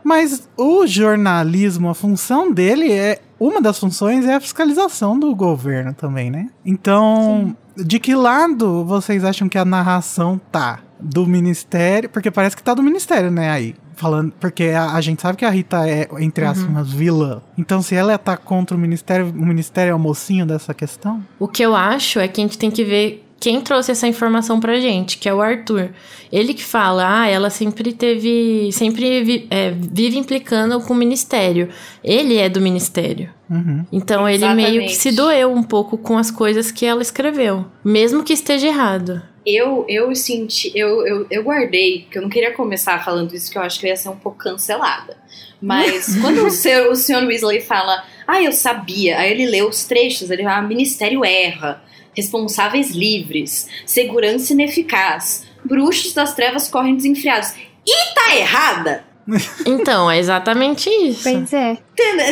Mas 0.03 0.49
o 0.57 0.87
jornalismo, 0.87 1.91
a 1.91 1.95
função 1.95 2.51
dele 2.51 2.91
é. 2.91 3.19
Uma 3.43 3.61
das 3.61 3.77
funções 3.77 4.25
é 4.25 4.35
a 4.35 4.41
fiscalização 4.41 5.19
do 5.19 5.35
governo 5.35 5.93
também, 5.93 6.31
né? 6.31 6.49
Então, 6.65 7.57
de 7.77 7.99
que 7.99 8.15
lado 8.15 8.85
vocês 8.85 9.25
acham 9.25 9.49
que 9.49 9.59
a 9.59 9.65
narração 9.65 10.41
tá? 10.53 10.79
Do 11.01 11.27
ministério? 11.27 12.09
Porque 12.09 12.31
parece 12.31 12.57
que 12.57 12.63
tá 12.63 12.73
do 12.73 12.85
ministério, 12.85 13.33
né? 13.33 13.51
Aí. 13.51 13.75
Falando, 13.97 14.33
porque 14.39 14.67
a, 14.67 14.93
a 14.93 15.01
gente 15.01 15.21
sabe 15.21 15.37
que 15.37 15.45
a 15.45 15.51
Rita 15.51 15.89
é, 15.89 16.09
entre 16.21 16.45
aspas, 16.45 16.69
uma 16.69 16.85
vilã. 16.85 17.43
Então, 17.59 17.83
se 17.83 17.97
ela 17.97 18.17
tá 18.17 18.37
contra 18.37 18.77
o 18.77 18.81
ministério, 18.81 19.27
o 19.27 19.45
ministério 19.45 19.91
é 19.91 19.95
o 19.95 19.99
mocinho 19.99 20.47
dessa 20.47 20.73
questão? 20.73 21.21
O 21.37 21.49
que 21.49 21.65
eu 21.65 21.75
acho 21.75 22.21
é 22.21 22.29
que 22.29 22.41
a 22.41 22.45
gente 22.45 22.57
tem 22.57 22.71
que 22.71 22.85
ver 22.85 23.29
quem 23.43 23.61
trouxe 23.61 23.91
essa 23.91 24.07
informação 24.07 24.61
pra 24.61 24.79
gente, 24.79 25.19
que 25.19 25.29
é 25.29 25.35
o 25.35 25.41
Arthur. 25.43 25.91
Ele 26.31 26.55
que 26.55 26.63
fala, 26.63 27.23
ah, 27.23 27.27
ela 27.27 27.51
sempre 27.51 27.93
teve. 27.93 28.71
sempre 28.71 29.25
vi- 29.25 29.49
é, 29.51 29.73
vive 29.77 30.17
implicando 30.17 30.81
com 30.81 30.93
o 30.93 30.97
ministério. 30.97 31.69
Ele 32.05 32.37
é 32.37 32.49
do 32.49 32.61
ministério. 32.61 33.31
Uhum. 33.51 33.85
Então 33.91 34.29
ele 34.29 34.47
meio 34.55 34.57
que 34.57 34.63
Exatamente. 34.77 34.95
se 34.95 35.11
doeu 35.11 35.53
um 35.53 35.63
pouco 35.65 35.99
com 35.99 36.17
as 36.17 36.31
coisas 36.31 36.71
que 36.71 36.87
ela 36.87 37.03
escreveu. 37.03 37.67
Mesmo 37.85 38.23
que 38.23 38.33
esteja 38.33 38.69
errado. 38.69 39.21
Eu, 39.45 39.85
eu 39.89 40.15
senti, 40.15 40.71
eu, 40.73 41.05
eu, 41.05 41.27
eu 41.29 41.43
guardei, 41.43 42.03
porque 42.03 42.19
eu 42.19 42.23
não 42.23 42.29
queria 42.31 42.53
começar 42.53 43.05
falando 43.05 43.35
isso, 43.35 43.51
que 43.51 43.59
eu 43.59 43.63
acho 43.63 43.81
que 43.81 43.87
eu 43.87 43.91
ia 43.91 43.97
ser 43.97 44.09
um 44.09 44.17
pouco 44.17 44.39
cancelada. 44.39 45.17
Mas 45.61 46.17
quando 46.23 46.47
o 46.47 46.51
senhor, 46.51 46.93
o 46.93 46.95
senhor 46.95 47.25
Weasley 47.25 47.61
fala, 47.61 48.05
ah, 48.25 48.41
eu 48.41 48.53
sabia, 48.53 49.19
aí 49.19 49.33
ele 49.33 49.47
lê 49.47 49.63
os 49.63 49.83
trechos, 49.85 50.31
ele 50.31 50.45
fala, 50.45 50.63
ministério 50.63 51.25
erra, 51.25 51.83
responsáveis 52.17 52.91
livres, 52.91 53.69
segurança 53.87 54.53
ineficaz, 54.53 55.47
bruxos 55.65 56.13
das 56.13 56.35
trevas 56.35 56.69
correm 56.69 56.95
desenfreados. 56.97 57.53
E 57.87 58.15
tá 58.15 58.37
errada? 58.37 59.05
Então, 59.65 60.11
é 60.11 60.19
exatamente 60.19 60.91
isso. 60.91 61.23
Pois 61.23 61.53
é. 61.53 61.79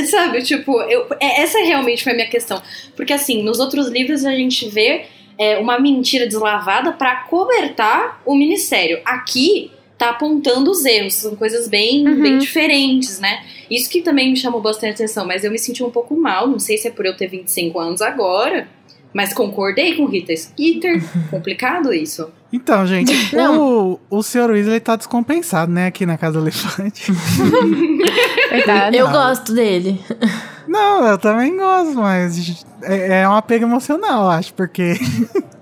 Sabe, 0.07 0.43
tipo, 0.43 0.81
eu, 0.83 1.07
é- 1.21 1.41
essa 1.43 1.59
realmente 1.61 2.03
foi 2.03 2.13
a 2.13 2.17
minha 2.17 2.29
questão. 2.29 2.61
Porque 2.97 3.13
assim, 3.13 3.45
nos 3.45 3.61
outros 3.61 3.87
livros 3.89 4.25
a 4.25 4.33
gente 4.33 4.69
vê 4.69 5.05
é, 5.39 5.57
uma 5.59 5.79
mentira 5.79 6.27
deslavada 6.27 6.93
pra 6.93 7.25
cobertar 7.31 8.21
o 8.27 8.35
ministério. 8.35 9.01
Aqui 9.05 9.71
tá 9.97 10.11
apontando 10.11 10.71
os 10.71 10.85
erros, 10.85 11.15
são 11.15 11.37
coisas 11.37 11.69
bem, 11.69 12.07
Uhum. 12.09 12.23
bem 12.23 12.39
diferentes, 12.39 13.21
né? 13.21 13.45
Isso 13.71 13.89
que 13.89 14.03
também 14.03 14.31
me 14.31 14.37
chamou 14.37 14.61
bastante 14.61 14.95
atenção, 14.95 15.25
mas 15.27 15.45
eu 15.45 15.51
me 15.53 15.59
senti 15.59 15.85
um 15.85 15.91
pouco 15.91 16.17
mal, 16.17 16.49
não 16.49 16.59
sei 16.59 16.77
se 16.77 16.89
é 16.89 16.91
por 16.91 17.07
eu 17.07 17.17
ter 17.17 17.29
25 17.29 17.79
anos 17.79 18.03
agora, 18.03 18.67
mas 19.12 19.33
concordei 19.33 19.97
com 19.97 20.07
Rita 20.07 20.35
Skeeter. 20.37 21.02
Complicado 21.31 21.93
isso. 21.93 22.31
Então, 22.52 22.87
gente, 22.87 23.12
Não. 23.35 23.93
o, 23.93 24.00
o 24.11 24.23
Sr. 24.23 24.50
Weasley 24.50 24.81
tá 24.81 24.97
descompensado, 24.97 25.71
né, 25.71 25.87
aqui 25.87 26.05
na 26.05 26.19
Casa 26.19 26.38
do 26.40 26.45
Elefante. 26.45 27.12
Verdade. 28.50 28.97
Eu 28.97 29.07
Não. 29.07 29.12
gosto 29.12 29.52
dele. 29.52 30.00
Não, 30.67 31.07
eu 31.07 31.19
também 31.19 31.57
gosto, 31.57 31.95
mas 31.95 32.64
é, 32.83 33.23
é 33.23 33.29
um 33.29 33.35
apego 33.35 33.64
emocional, 33.64 34.25
eu 34.25 34.31
acho, 34.31 34.55
porque. 34.55 34.95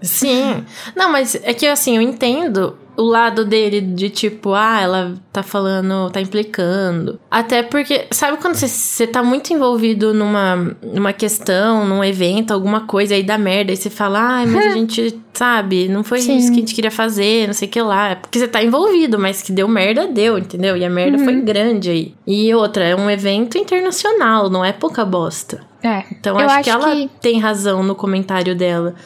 Sim. 0.02 0.64
Não, 0.94 1.10
mas 1.10 1.34
é 1.42 1.54
que 1.54 1.66
assim, 1.66 1.96
eu 1.96 2.02
entendo 2.02 2.76
o 2.98 3.04
lado 3.04 3.44
dele 3.44 3.80
de 3.80 4.10
tipo, 4.10 4.54
ah, 4.54 4.80
ela 4.80 5.14
tá 5.32 5.40
falando, 5.40 6.10
tá 6.10 6.20
implicando. 6.20 7.20
Até 7.30 7.62
porque, 7.62 8.06
sabe 8.10 8.38
quando 8.38 8.56
você, 8.56 8.66
você 8.66 9.06
tá 9.06 9.22
muito 9.22 9.52
envolvido 9.52 10.12
numa, 10.12 10.76
numa 10.82 11.12
questão, 11.12 11.86
num 11.86 12.02
evento, 12.02 12.52
alguma 12.52 12.80
coisa, 12.88 13.14
aí 13.14 13.22
dá 13.22 13.38
merda, 13.38 13.70
aí 13.70 13.76
você 13.76 13.88
fala, 13.88 14.18
ai, 14.20 14.46
mas 14.46 14.66
a 14.66 14.70
gente, 14.74 15.16
sabe, 15.32 15.88
não 15.88 16.02
foi 16.02 16.20
Sim. 16.20 16.38
isso 16.38 16.48
que 16.48 16.56
a 16.56 16.60
gente 16.60 16.74
queria 16.74 16.90
fazer, 16.90 17.46
não 17.46 17.54
sei 17.54 17.68
o 17.68 17.70
que 17.70 17.80
lá. 17.80 18.16
Porque 18.16 18.36
você 18.38 18.48
tá 18.48 18.60
envolvido, 18.64 19.16
mas 19.16 19.42
que 19.42 19.52
deu 19.52 19.68
merda, 19.68 20.08
deu, 20.08 20.36
entendeu? 20.36 20.76
E 20.76 20.84
a 20.84 20.90
merda 20.90 21.18
foi 21.18 21.40
grande 21.40 21.90
aí. 21.90 22.14
E 22.26 22.52
outra, 22.52 22.82
é 22.84 22.96
um 22.96 23.08
evento 23.08 23.56
internacional, 23.56 24.50
não 24.50 24.64
é 24.64 24.72
pouca 24.72 25.04
bosta. 25.04 25.60
É. 25.80 26.02
Então 26.10 26.36
Eu 26.40 26.46
acho, 26.46 26.54
acho 26.56 26.64
que 26.64 26.70
ela 26.70 26.90
que- 26.96 27.08
tem 27.20 27.38
razão 27.38 27.84
no 27.84 27.94
comentário 27.94 28.56
dela 28.56 28.96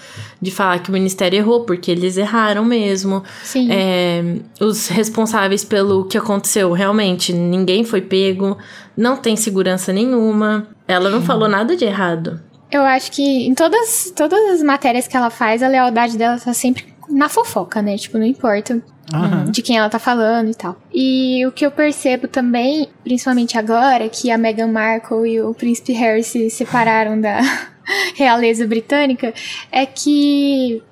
de 0.43 0.51
falar 0.51 0.81
que 0.81 0.91
o 0.91 0.93
ministério 0.93 1.39
errou, 1.39 1.65
porque 1.65 1.89
eles 1.89 2.17
erraram 2.17 2.65
mesmo. 2.65 3.23
Sim. 3.45 3.69
É, 3.71 4.39
os 4.61 4.89
responsáveis 4.89 5.65
pelo 5.65 6.05
que 6.05 6.19
aconteceu, 6.19 6.73
realmente, 6.73 7.33
ninguém 7.33 7.85
foi 7.85 8.03
pego, 8.03 8.59
não 8.97 9.17
tem 9.17 9.37
segurança 9.37 9.93
nenhuma. 9.93 10.67
Ela 10.89 11.09
não 11.09 11.23
falou 11.23 11.49
nada 11.49 11.77
de 11.77 11.85
errado. 11.85 12.41
Eu 12.73 12.83
acho 12.83 13.13
que 13.13 13.23
em 13.23 13.55
todas, 13.55 14.13
todas 14.17 14.39
as 14.51 14.63
matérias 14.63 15.07
que 15.07 15.17
ela 15.17 15.31
faz, 15.31 15.63
a 15.63 15.69
lealdade 15.69 16.19
dela 16.19 16.37
tá 16.39 16.53
sempre 16.53 16.93
na 17.09 17.29
fofoca, 17.29 17.81
né? 17.81 17.97
Tipo, 17.97 18.19
não 18.19 18.25
importa 18.25 18.83
Aham. 19.15 19.45
de 19.45 19.63
quem 19.63 19.77
ela 19.77 19.89
tá 19.89 19.99
falando 19.99 20.51
e 20.51 20.55
tal. 20.55 20.77
E 20.93 21.47
o 21.47 21.53
que 21.53 21.65
eu 21.65 21.71
percebo 21.71 22.27
também, 22.27 22.89
principalmente 23.05 23.57
agora, 23.57 24.09
que 24.09 24.31
a 24.31 24.39
Meghan 24.39 24.69
Markle 24.69 25.29
e 25.29 25.41
o 25.41 25.55
príncipe 25.55 25.93
Harry 25.93 26.25
se 26.25 26.51
separaram 26.51 27.21
da 27.21 27.41
realeza 28.15 28.67
britânica, 28.67 29.33
é 29.71 29.87
que 29.87 30.83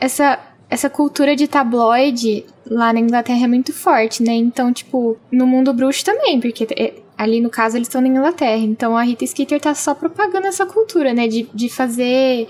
essa, 0.00 0.38
essa 0.68 0.90
cultura 0.90 1.34
de 1.34 1.46
tabloide 1.46 2.44
lá 2.68 2.92
na 2.92 3.00
Inglaterra 3.00 3.44
é 3.44 3.48
muito 3.48 3.72
forte, 3.72 4.22
né? 4.22 4.32
Então, 4.32 4.72
tipo, 4.72 5.16
no 5.30 5.46
mundo 5.46 5.72
bruxo 5.72 6.04
também, 6.04 6.40
porque 6.40 6.66
é, 6.76 6.94
ali 7.16 7.40
no 7.40 7.48
caso 7.48 7.76
eles 7.76 7.88
estão 7.88 8.00
na 8.00 8.08
Inglaterra. 8.08 8.62
Então 8.62 8.96
a 8.96 9.02
Rita 9.02 9.26
Skeeter 9.26 9.60
tá 9.60 9.74
só 9.74 9.94
propagando 9.94 10.46
essa 10.46 10.66
cultura, 10.66 11.12
né? 11.14 11.28
De, 11.28 11.48
de 11.54 11.68
fazer 11.68 12.48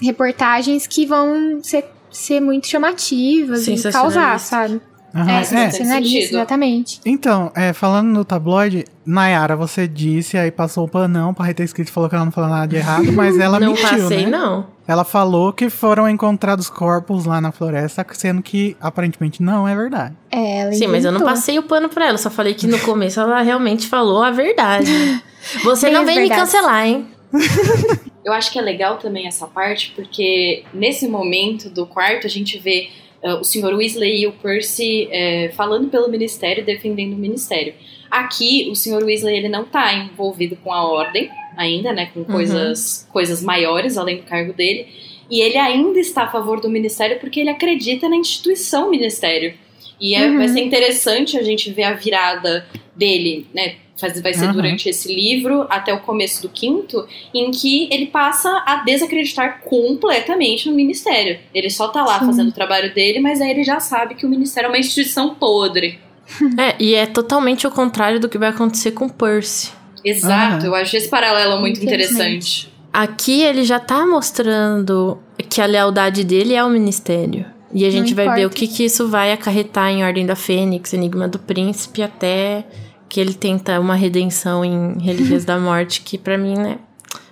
reportagens 0.00 0.86
que 0.86 1.04
vão 1.04 1.60
ser, 1.62 1.84
ser 2.10 2.40
muito 2.40 2.66
chamativas 2.66 3.66
e 3.66 3.90
causar, 3.90 4.38
sabe? 4.38 4.80
Aham. 5.22 5.30
É, 5.30 5.96
É, 5.96 6.22
exatamente. 6.22 7.00
Então, 7.04 7.50
é, 7.54 7.72
falando 7.72 8.08
no 8.08 8.24
tabloide, 8.24 8.84
Nayara, 9.04 9.56
você 9.56 9.88
disse, 9.88 10.36
aí 10.36 10.50
passou 10.50 10.84
o 10.84 10.88
panão 10.88 11.34
pra 11.34 11.46
Rita 11.46 11.66
Skeeter, 11.66 11.92
falou 11.92 12.08
que 12.08 12.14
ela 12.14 12.24
não 12.24 12.32
falou 12.32 12.50
nada 12.50 12.66
de 12.68 12.76
errado, 12.76 13.12
mas 13.12 13.36
ela 13.40 13.58
não 13.58 13.72
mentiu, 13.72 13.88
passei, 13.88 14.24
né? 14.24 14.30
não. 14.30 14.66
Ela 14.86 15.04
falou 15.04 15.52
que 15.52 15.68
foram 15.68 16.08
encontrados 16.08 16.70
corpos 16.70 17.26
lá 17.26 17.40
na 17.40 17.52
floresta, 17.52 18.06
sendo 18.12 18.42
que 18.42 18.76
aparentemente 18.80 19.42
não 19.42 19.68
é 19.68 19.74
verdade. 19.76 20.14
É, 20.30 20.60
ela 20.60 20.72
Sim, 20.72 20.86
mas 20.86 21.04
eu 21.04 21.12
não 21.12 21.20
passei 21.20 21.58
o 21.58 21.62
pano 21.62 21.88
pra 21.88 22.06
ela, 22.06 22.18
só 22.18 22.30
falei 22.30 22.54
que 22.54 22.66
no 22.66 22.78
começo 22.80 23.20
ela 23.20 23.42
realmente 23.42 23.86
falou 23.86 24.22
a 24.22 24.30
verdade. 24.30 24.90
Você 25.62 25.86
Bem 25.86 25.94
não 25.94 26.04
vem 26.04 26.20
me 26.20 26.28
cancelar, 26.28 26.86
hein? 26.86 27.06
Eu 28.24 28.32
acho 28.34 28.52
que 28.52 28.58
é 28.58 28.62
legal 28.62 28.98
também 28.98 29.26
essa 29.26 29.46
parte, 29.46 29.92
porque 29.96 30.62
nesse 30.74 31.08
momento 31.08 31.70
do 31.70 31.86
quarto 31.86 32.26
a 32.26 32.30
gente 32.30 32.58
vê 32.58 32.90
o 33.22 33.44
Sr. 33.44 33.74
Weasley 33.74 34.20
e 34.22 34.26
o 34.26 34.32
Percy 34.32 35.08
eh, 35.10 35.50
falando 35.56 35.88
pelo 35.88 36.08
ministério, 36.08 36.64
defendendo 36.64 37.14
o 37.14 37.16
ministério. 37.16 37.74
Aqui, 38.10 38.68
o 38.70 38.76
Sr. 38.76 39.02
Weasley 39.04 39.36
ele 39.36 39.48
não 39.48 39.64
tá 39.64 39.92
envolvido 39.92 40.56
com 40.56 40.72
a 40.72 40.84
ordem 40.84 41.28
ainda, 41.56 41.92
né? 41.92 42.10
Com 42.14 42.24
coisas, 42.24 43.06
coisas 43.12 43.42
maiores 43.42 43.98
além 43.98 44.18
do 44.18 44.22
cargo 44.22 44.52
dele. 44.52 44.86
E 45.30 45.40
ele 45.40 45.58
ainda 45.58 45.98
está 45.98 46.22
a 46.22 46.28
favor 46.30 46.60
do 46.60 46.70
ministério 46.70 47.18
porque 47.20 47.40
ele 47.40 47.50
acredita 47.50 48.08
na 48.08 48.16
instituição 48.16 48.88
ministério. 48.90 49.52
E 50.00 50.14
é- 50.14 50.26
Uhum. 50.26 50.38
vai 50.38 50.48
ser 50.48 50.60
interessante 50.60 51.36
a 51.36 51.42
gente 51.42 51.70
ver 51.72 51.82
a 51.82 51.92
virada 51.92 52.64
dele, 52.96 53.46
né? 53.52 53.74
Faz- 54.00 54.20
Vai 54.20 54.32
ser 54.34 54.46
Uhum. 54.46 54.52
durante 54.52 54.88
esse 54.88 55.12
livro 55.14 55.66
até 55.68 55.92
o 55.92 56.00
começo 56.00 56.40
do 56.42 56.48
quinto, 56.48 57.06
em 57.34 57.50
que 57.50 57.88
ele 57.92 58.06
passa 58.06 58.62
a 58.66 58.76
desacreditar 58.84 59.60
completamente 59.64 60.68
no 60.68 60.74
ministério. 60.76 61.38
Ele 61.54 61.68
só 61.70 61.88
tá 61.88 62.04
lá 62.04 62.18
Sim. 62.20 62.26
fazendo 62.26 62.48
o 62.48 62.52
trabalho 62.52 62.94
dele, 62.94 63.20
mas 63.20 63.40
aí 63.40 63.50
ele 63.50 63.64
já 63.64 63.80
sabe 63.80 64.14
que 64.14 64.24
o 64.24 64.28
ministério 64.28 64.66
é 64.68 64.70
uma 64.70 64.78
instituição 64.78 65.34
podre. 65.34 65.98
É, 66.58 66.76
e 66.78 66.94
é 66.94 67.06
totalmente 67.06 67.66
o 67.66 67.70
contrário 67.70 68.20
do 68.20 68.28
que 68.28 68.36
vai 68.36 68.50
acontecer 68.50 68.90
com 68.92 69.06
o 69.06 69.12
Percy. 69.12 69.70
Exato, 70.04 70.56
Aham. 70.58 70.66
eu 70.66 70.74
acho 70.74 70.96
esse 70.96 71.08
paralelo 71.08 71.58
muito 71.58 71.82
interessante. 71.82 72.70
Aqui 72.92 73.42
ele 73.42 73.64
já 73.64 73.80
tá 73.80 74.06
mostrando 74.06 75.18
que 75.48 75.60
a 75.60 75.66
lealdade 75.66 76.24
dele 76.24 76.54
é 76.54 76.58
ao 76.58 76.68
ministério. 76.70 77.46
E 77.72 77.84
a 77.84 77.90
gente 77.90 78.14
vai 78.14 78.26
ver 78.26 78.32
o 78.32 78.38
importa. 78.46 78.56
que, 78.56 78.66
que 78.68 78.84
isso 78.84 79.08
vai 79.08 79.32
acarretar 79.32 79.90
em 79.90 80.02
Ordem 80.04 80.24
da 80.24 80.34
Fênix, 80.36 80.92
Enigma 80.94 81.28
do 81.28 81.38
Príncipe, 81.38 82.02
até 82.02 82.64
que 83.08 83.20
ele 83.20 83.34
tenta 83.34 83.80
uma 83.80 83.94
redenção 83.94 84.64
em 84.64 84.98
Relíquias 85.00 85.44
da 85.44 85.58
Morte, 85.58 86.02
que 86.02 86.18
pra 86.18 86.36
mim, 86.36 86.54
né? 86.54 86.78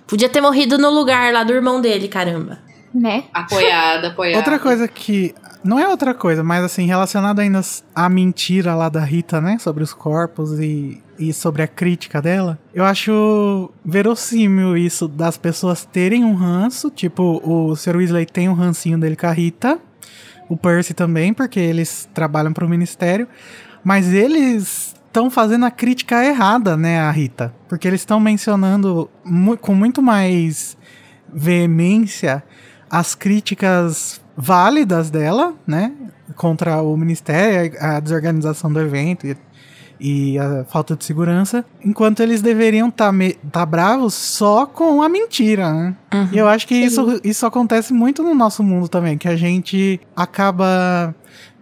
Podia 0.07 0.29
ter 0.29 0.41
morrido 0.41 0.77
no 0.77 0.89
lugar 0.89 1.31
lá 1.33 1.43
do 1.43 1.53
irmão 1.53 1.81
dele, 1.81 2.07
caramba. 2.07 2.59
Né? 2.93 3.25
Apoiada, 3.33 4.07
apoiada. 4.07 4.37
Outra 4.37 4.57
coisa 4.57 4.87
que 4.87 5.35
Não 5.63 5.77
é 5.77 5.87
outra 5.87 6.13
coisa, 6.13 6.43
mas 6.43 6.63
assim, 6.63 6.85
relacionado 6.85 7.39
ainda 7.39 7.59
à 7.93 8.07
mentira 8.07 8.73
lá 8.73 8.89
da 8.89 9.01
Rita, 9.01 9.41
né? 9.41 9.57
Sobre 9.59 9.83
os 9.83 9.93
corpos 9.93 10.57
e, 10.59 11.03
e 11.19 11.33
sobre 11.33 11.61
a 11.61 11.67
crítica 11.67 12.21
dela. 12.21 12.57
Eu 12.73 12.85
acho 12.85 13.69
verossímil 13.83 14.77
isso 14.77 15.07
das 15.07 15.37
pessoas 15.37 15.83
terem 15.85 16.23
um 16.23 16.33
ranço. 16.33 16.89
Tipo, 16.89 17.41
o 17.43 17.75
Sr. 17.75 17.97
Weasley 17.97 18.25
tem 18.25 18.47
um 18.47 18.53
rancinho 18.53 18.97
dele 18.97 19.15
com 19.15 19.27
a 19.27 19.31
Rita. 19.31 19.77
O 20.47 20.55
Percy 20.55 20.93
também, 20.93 21.33
porque 21.33 21.59
eles 21.59 22.07
trabalham 22.13 22.53
pro 22.53 22.69
ministério. 22.69 23.27
Mas 23.83 24.13
eles 24.13 24.95
estão 25.17 25.31
fazendo 25.31 25.65
a 25.65 25.71
crítica 25.71 26.23
errada, 26.23 26.77
né, 26.77 26.99
a 26.99 27.09
Rita? 27.09 27.51
Porque 27.67 27.87
eles 27.87 28.01
estão 28.01 28.19
mencionando 28.19 29.09
mu 29.25 29.57
com 29.57 29.73
muito 29.73 29.99
mais 29.99 30.77
veemência 31.33 32.43
as 32.87 33.15
críticas 33.15 34.21
válidas 34.37 35.09
dela, 35.09 35.55
né, 35.65 35.91
contra 36.35 36.83
o 36.83 36.95
ministério, 36.95 37.75
a 37.79 37.99
desorganização 37.99 38.71
do 38.71 38.79
evento 38.79 39.25
e, 39.25 39.35
e 39.99 40.37
a 40.37 40.63
falta 40.65 40.95
de 40.95 41.03
segurança, 41.03 41.65
enquanto 41.83 42.21
eles 42.21 42.39
deveriam 42.39 42.89
estar 42.89 43.11
tá 43.11 43.19
tá 43.51 43.65
bravos 43.65 44.13
só 44.13 44.67
com 44.67 45.01
a 45.01 45.09
mentira, 45.09 45.73
né? 45.73 45.95
Uhum. 46.13 46.29
E 46.31 46.37
eu 46.37 46.47
acho 46.47 46.67
que 46.67 46.75
isso, 46.75 47.19
isso 47.23 47.43
acontece 47.43 47.91
muito 47.91 48.21
no 48.21 48.35
nosso 48.35 48.61
mundo 48.61 48.87
também, 48.87 49.17
que 49.17 49.27
a 49.27 49.35
gente 49.35 49.99
acaba 50.15 51.15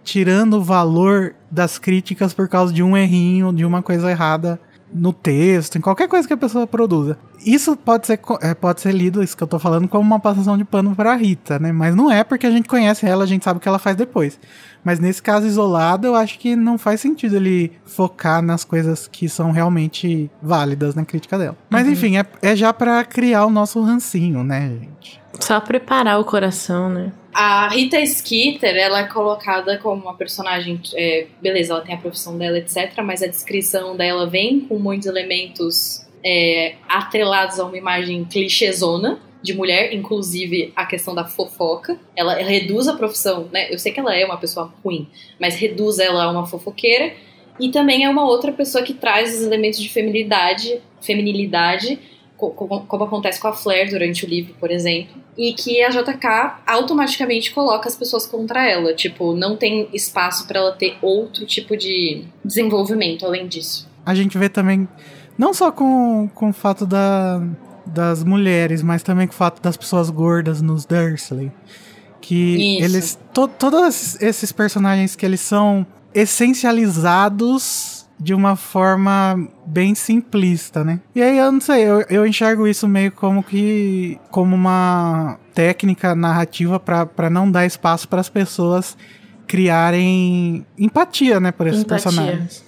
tirando 0.06 0.54
o 0.54 0.62
valor 0.62 1.34
das 1.50 1.78
críticas 1.78 2.32
por 2.32 2.48
causa 2.48 2.72
de 2.72 2.80
um 2.80 2.96
errinho, 2.96 3.52
de 3.52 3.64
uma 3.64 3.82
coisa 3.82 4.08
errada 4.08 4.58
no 4.94 5.12
texto, 5.12 5.76
em 5.76 5.80
qualquer 5.80 6.06
coisa 6.06 6.28
que 6.28 6.32
a 6.32 6.36
pessoa 6.36 6.64
produza. 6.64 7.18
Isso 7.44 7.76
pode 7.76 8.06
ser, 8.06 8.20
é, 8.40 8.54
pode 8.54 8.80
ser 8.80 8.92
lido, 8.92 9.20
isso 9.20 9.36
que 9.36 9.42
eu 9.42 9.48
tô 9.48 9.58
falando, 9.58 9.88
como 9.88 10.04
uma 10.04 10.20
passação 10.20 10.56
de 10.56 10.64
pano 10.64 10.94
pra 10.94 11.16
Rita, 11.16 11.58
né? 11.58 11.72
Mas 11.72 11.96
não 11.96 12.08
é 12.10 12.22
porque 12.22 12.46
a 12.46 12.50
gente 12.52 12.68
conhece 12.68 13.04
ela, 13.04 13.24
a 13.24 13.26
gente 13.26 13.44
sabe 13.44 13.58
o 13.58 13.60
que 13.60 13.68
ela 13.68 13.80
faz 13.80 13.96
depois. 13.96 14.38
Mas 14.84 15.00
nesse 15.00 15.20
caso 15.20 15.44
isolado, 15.44 16.06
eu 16.06 16.14
acho 16.14 16.38
que 16.38 16.54
não 16.54 16.78
faz 16.78 17.00
sentido 17.00 17.34
ele 17.34 17.72
focar 17.84 18.40
nas 18.40 18.62
coisas 18.64 19.08
que 19.08 19.28
são 19.28 19.50
realmente 19.50 20.30
válidas 20.40 20.94
na 20.94 21.04
crítica 21.04 21.36
dela. 21.36 21.56
Mas 21.68 21.84
Uhum. 21.86 21.92
enfim, 21.92 22.16
é, 22.16 22.24
é 22.40 22.54
já 22.54 22.72
pra 22.72 23.04
criar 23.04 23.44
o 23.44 23.50
nosso 23.50 23.82
rancinho, 23.82 24.44
né, 24.44 24.68
gente? 24.80 25.20
Só 25.40 25.58
preparar 25.60 26.20
o 26.20 26.24
coração, 26.24 26.88
né? 26.88 27.12
A 27.38 27.68
Rita 27.68 27.98
Skeeter, 28.06 28.74
ela 28.74 29.00
é 29.00 29.08
colocada 29.08 29.76
como 29.76 30.00
uma 30.00 30.14
personagem. 30.14 30.80
é, 30.94 31.26
beleza, 31.38 31.74
ela 31.74 31.82
tem 31.82 31.94
a 31.94 31.98
profissão 31.98 32.38
dela, 32.38 32.56
etc. 32.56 32.94
Mas 33.04 33.22
a 33.22 33.26
descrição 33.26 33.94
dela 33.94 34.26
vem 34.26 34.60
com 34.60 34.78
muitos 34.78 35.06
elementos 35.06 36.06
é, 36.24 36.76
atrelados 36.88 37.60
a 37.60 37.66
uma 37.66 37.76
imagem 37.76 38.24
clichêzona 38.24 39.20
de 39.42 39.52
mulher, 39.52 39.92
inclusive 39.92 40.72
a 40.74 40.86
questão 40.86 41.14
da 41.14 41.26
fofoca. 41.26 42.00
Ela 42.16 42.36
reduz 42.36 42.88
a 42.88 42.96
profissão, 42.96 43.50
né? 43.52 43.70
Eu 43.70 43.78
sei 43.78 43.92
que 43.92 44.00
ela 44.00 44.16
é 44.16 44.24
uma 44.24 44.38
pessoa 44.38 44.72
ruim, 44.82 45.06
mas 45.38 45.56
reduz 45.56 45.98
ela 45.98 46.24
a 46.24 46.30
uma 46.30 46.46
fofoqueira. 46.46 47.12
E 47.60 47.68
também 47.68 48.04
é 48.04 48.08
uma 48.08 48.24
outra 48.24 48.50
pessoa 48.50 48.82
que 48.82 48.94
traz 48.94 49.34
os 49.34 49.42
elementos 49.42 49.78
de 49.78 49.90
feminilidade, 49.90 50.80
feminilidade 51.02 51.98
como 52.36 53.04
acontece 53.04 53.40
com 53.40 53.48
a 53.48 53.52
Flair 53.52 53.90
durante 53.90 54.24
o 54.24 54.28
livro, 54.28 54.54
por 54.60 54.70
exemplo, 54.70 55.16
e 55.36 55.52
que 55.54 55.82
a 55.82 55.88
JK 55.88 56.62
automaticamente 56.66 57.52
coloca 57.52 57.88
as 57.88 57.96
pessoas 57.96 58.26
contra 58.26 58.68
ela, 58.68 58.94
tipo, 58.94 59.34
não 59.34 59.56
tem 59.56 59.88
espaço 59.92 60.46
pra 60.46 60.60
ela 60.60 60.72
ter 60.72 60.96
outro 61.00 61.46
tipo 61.46 61.76
de 61.76 62.24
desenvolvimento 62.44 63.24
além 63.24 63.46
disso. 63.46 63.88
A 64.04 64.14
gente 64.14 64.36
vê 64.36 64.48
também, 64.48 64.86
não 65.36 65.54
só 65.54 65.72
com, 65.72 66.28
com 66.34 66.50
o 66.50 66.52
fato 66.52 66.86
da, 66.86 67.42
das 67.86 68.22
mulheres, 68.22 68.82
mas 68.82 69.02
também 69.02 69.26
com 69.26 69.32
o 69.32 69.36
fato 69.36 69.62
das 69.62 69.76
pessoas 69.76 70.10
gordas 70.10 70.60
nos 70.60 70.84
Dursley. 70.84 71.50
Que 72.20 72.76
Isso. 72.76 72.84
eles. 72.84 73.18
To, 73.32 73.46
todos 73.46 74.20
esses 74.20 74.50
personagens 74.50 75.14
que 75.14 75.24
eles 75.24 75.40
são 75.40 75.86
essencializados 76.12 77.95
de 78.18 78.32
uma 78.34 78.56
forma 78.56 79.48
bem 79.66 79.94
simplista, 79.94 80.82
né? 80.82 81.00
E 81.14 81.22
aí 81.22 81.38
eu 81.38 81.52
não 81.52 81.60
sei, 81.60 81.82
eu, 81.82 82.00
eu 82.08 82.26
enxergo 82.26 82.66
isso 82.66 82.88
meio 82.88 83.12
como 83.12 83.42
que. 83.42 84.18
como 84.30 84.54
uma 84.54 85.38
técnica 85.54 86.14
narrativa 86.14 86.78
pra 86.78 87.30
não 87.30 87.50
dar 87.50 87.66
espaço 87.66 88.08
para 88.08 88.20
as 88.20 88.28
pessoas 88.28 88.96
criarem 89.46 90.66
empatia, 90.76 91.40
né, 91.40 91.52
por 91.52 91.66
esses 91.66 91.80
Empatia. 91.80 92.10
personagens. 92.10 92.64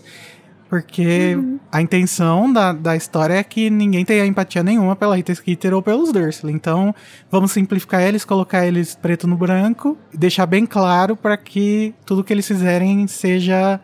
Porque 0.69 1.37
a 1.73 1.81
intenção 1.81 2.53
da, 2.53 2.75
da 2.75 2.95
história 2.95 3.35
é 3.35 3.43
que 3.43 3.71
ninguém 3.71 4.05
tenha 4.05 4.27
empatia 4.27 4.63
nenhuma 4.63 4.95
pela 4.95 5.17
Rita 5.17 5.35
Skeeter 5.35 5.73
ou 5.73 5.81
pelos 5.81 6.13
Dursley. 6.13 6.55
Então, 6.55 6.95
vamos 7.31 7.53
simplificar 7.53 8.03
eles, 8.03 8.23
colocar 8.23 8.67
eles 8.67 8.95
preto 8.95 9.27
no 9.27 9.35
branco, 9.35 9.97
e 10.13 10.19
deixar 10.19 10.45
bem 10.45 10.67
claro 10.67 11.17
para 11.17 11.39
que 11.39 11.95
tudo 12.05 12.23
que 12.23 12.33
eles 12.35 12.47
fizerem 12.47 13.07
seja 13.07 13.81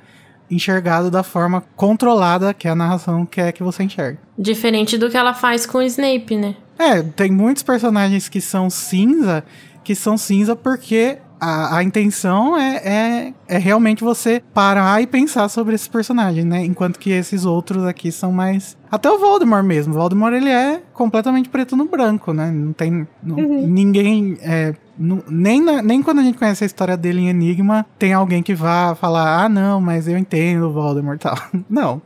enxergado 0.55 1.11
da 1.11 1.23
forma 1.23 1.63
controlada 1.77 2.55
que 2.55 2.69
a 2.69 2.75
narração 2.75 3.27
quer 3.27 3.53
que 3.53 3.63
você 3.63 3.83
enxergue. 3.83 4.19
Diferente 4.39 4.97
do 4.97 5.11
que 5.11 5.17
ela 5.17 5.35
faz 5.35 5.67
com 5.67 5.79
o 5.79 5.83
Snape, 5.83 6.37
né? 6.37 6.57
É, 6.79 7.03
tem 7.03 7.31
muitos 7.31 7.63
personagens 7.63 8.29
que 8.29 8.41
são 8.41 8.69
cinza, 8.69 9.45
que 9.83 9.95
são 9.95 10.17
cinza 10.17 10.57
porque 10.57 11.19
a, 11.45 11.77
a 11.79 11.83
intenção 11.83 12.57
é, 12.59 12.77
é, 12.77 13.35
é 13.49 13.59
realmente 13.59 14.03
você 14.03 14.43
parar 14.53 15.03
e 15.03 15.07
pensar 15.07 15.49
sobre 15.49 15.75
esses 15.75 15.89
personagens, 15.89 16.45
né? 16.45 16.65
Enquanto 16.65 16.99
que 16.99 17.11
esses 17.11 17.45
outros 17.45 17.85
aqui 17.85 18.11
são 18.13 18.33
mais. 18.33 18.77
Até 18.91 19.11
o 19.11 19.19
Voldemort 19.19 19.65
mesmo. 19.65 19.93
O 19.95 19.97
Voldemort 19.99 20.33
ele 20.35 20.49
é 20.51 20.81
completamente 20.93 21.49
preto 21.49 21.77
no 21.77 21.85
branco, 21.87 22.33
né? 22.33 22.51
Não 22.51 22.73
tem. 22.73 23.07
não- 23.23 23.37
Ninguém. 23.37 24.37
é, 24.41 24.75
não- 24.99 25.23
nem, 25.29 25.61
na- 25.61 25.83
nem 25.83 26.03
quando 26.03 26.21
a 26.21 26.23
gente 26.23 26.39
conhece 26.39 26.63
a 26.63 26.67
história 26.67 26.97
dele 26.97 27.21
em 27.21 27.29
Enigma, 27.29 27.85
tem 27.99 28.13
alguém 28.13 28.43
que 28.43 28.55
vá 28.55 28.95
falar: 28.95 29.45
ah, 29.45 29.49
não, 29.49 29.81
mas 29.81 30.07
eu 30.09 30.17
entendo 30.17 30.69
o 30.69 30.73
Voldemort 30.73 31.17
e 31.17 31.19
tal. 31.19 31.37
Não. 31.69 32.01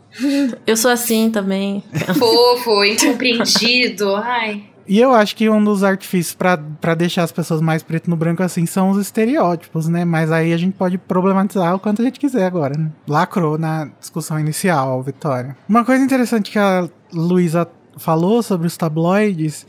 Eu 0.66 0.77
sou 0.77 0.90
assim 0.90 1.31
também. 1.31 1.85
Fofo, 2.18 2.83
incompreendido, 2.85 4.14
ai. 4.16 4.64
E 4.88 4.98
eu 4.98 5.12
acho 5.12 5.37
que 5.37 5.51
um 5.51 5.62
dos 5.62 5.85
artifícios 5.85 6.35
pra 6.35 6.94
deixar 6.94 7.24
as 7.24 7.31
pessoas 7.31 7.61
mais 7.61 7.83
preto 7.83 8.09
no 8.09 8.16
branco 8.16 8.42
assim 8.42 8.64
são 8.64 8.88
os 8.88 8.98
estereótipos, 8.98 9.87
né? 9.87 10.03
Mas 10.05 10.33
aí 10.33 10.53
a 10.53 10.57
gente 10.57 10.72
pode 10.72 10.96
problematizar 10.96 11.74
o 11.74 11.79
quanto 11.79 12.01
a 12.01 12.05
gente 12.07 12.18
quiser 12.18 12.46
agora, 12.46 12.79
né? 12.79 12.90
Lacrou 13.07 13.59
na 13.59 13.90
discussão 14.01 14.40
inicial, 14.40 15.03
Vitória. 15.03 15.55
Uma 15.68 15.85
coisa 15.85 16.03
interessante 16.03 16.51
que 16.51 16.59
a 16.59 16.88
Luísa 17.12 17.68
falou 17.98 18.42
sobre 18.42 18.66
os 18.66 18.77
tabloides 18.79 19.66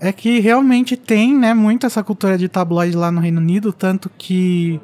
é 0.00 0.12
que 0.12 0.40
realmente 0.40 0.96
tem, 0.96 1.34
né, 1.34 1.54
muito 1.54 1.86
essa 1.86 2.02
cultura 2.02 2.36
de 2.36 2.48
tabloide 2.48 2.96
lá 2.96 3.10
no 3.10 3.20
Reino 3.20 3.40
Unido, 3.40 3.72
tanto 3.72 4.10
que 4.18 4.80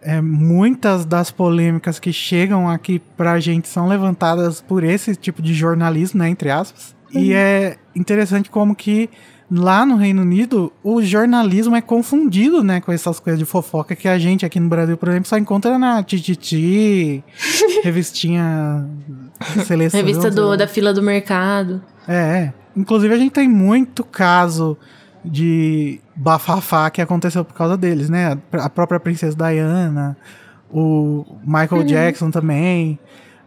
é, 0.00 0.20
muitas 0.20 1.04
das 1.04 1.30
polêmicas 1.30 1.98
que 1.98 2.12
chegam 2.12 2.68
aqui 2.68 3.00
pra 3.16 3.40
gente 3.40 3.68
são 3.68 3.88
levantadas 3.88 4.60
por 4.60 4.84
esse 4.84 5.16
tipo 5.16 5.42
de 5.42 5.52
jornalismo, 5.52 6.20
né, 6.20 6.28
entre 6.28 6.50
aspas. 6.50 6.96
E 7.12 7.32
é 7.32 7.76
interessante 7.94 8.50
como 8.50 8.74
que 8.74 9.08
lá 9.50 9.86
no 9.86 9.96
Reino 9.96 10.22
Unido 10.22 10.72
o 10.82 11.02
jornalismo 11.02 11.74
é 11.74 11.80
confundido, 11.80 12.62
né, 12.62 12.80
com 12.80 12.92
essas 12.92 13.18
coisas 13.18 13.38
de 13.38 13.44
fofoca 13.44 13.96
que 13.96 14.06
a 14.06 14.18
gente 14.18 14.44
aqui 14.44 14.60
no 14.60 14.68
Brasil, 14.68 14.96
por 14.96 15.08
exemplo, 15.08 15.28
só 15.28 15.38
encontra 15.38 15.78
na 15.78 16.02
Tititi, 16.02 17.24
revistinha 17.82 18.86
seleção. 19.64 20.00
Revista 20.00 20.30
do, 20.30 20.56
da 20.56 20.66
fila 20.66 20.92
do 20.92 21.02
mercado. 21.02 21.82
É, 22.06 22.14
é. 22.14 22.52
Inclusive 22.76 23.14
a 23.14 23.18
gente 23.18 23.32
tem 23.32 23.48
muito 23.48 24.04
caso 24.04 24.76
de 25.24 26.00
bafafá 26.14 26.90
que 26.90 27.00
aconteceu 27.00 27.44
por 27.44 27.54
causa 27.54 27.76
deles, 27.76 28.08
né? 28.08 28.38
A 28.52 28.70
própria 28.70 29.00
Princesa 29.00 29.36
Diana, 29.36 30.16
o 30.70 31.24
Michael 31.44 31.84
Jackson 31.84 32.30
também. 32.30 32.98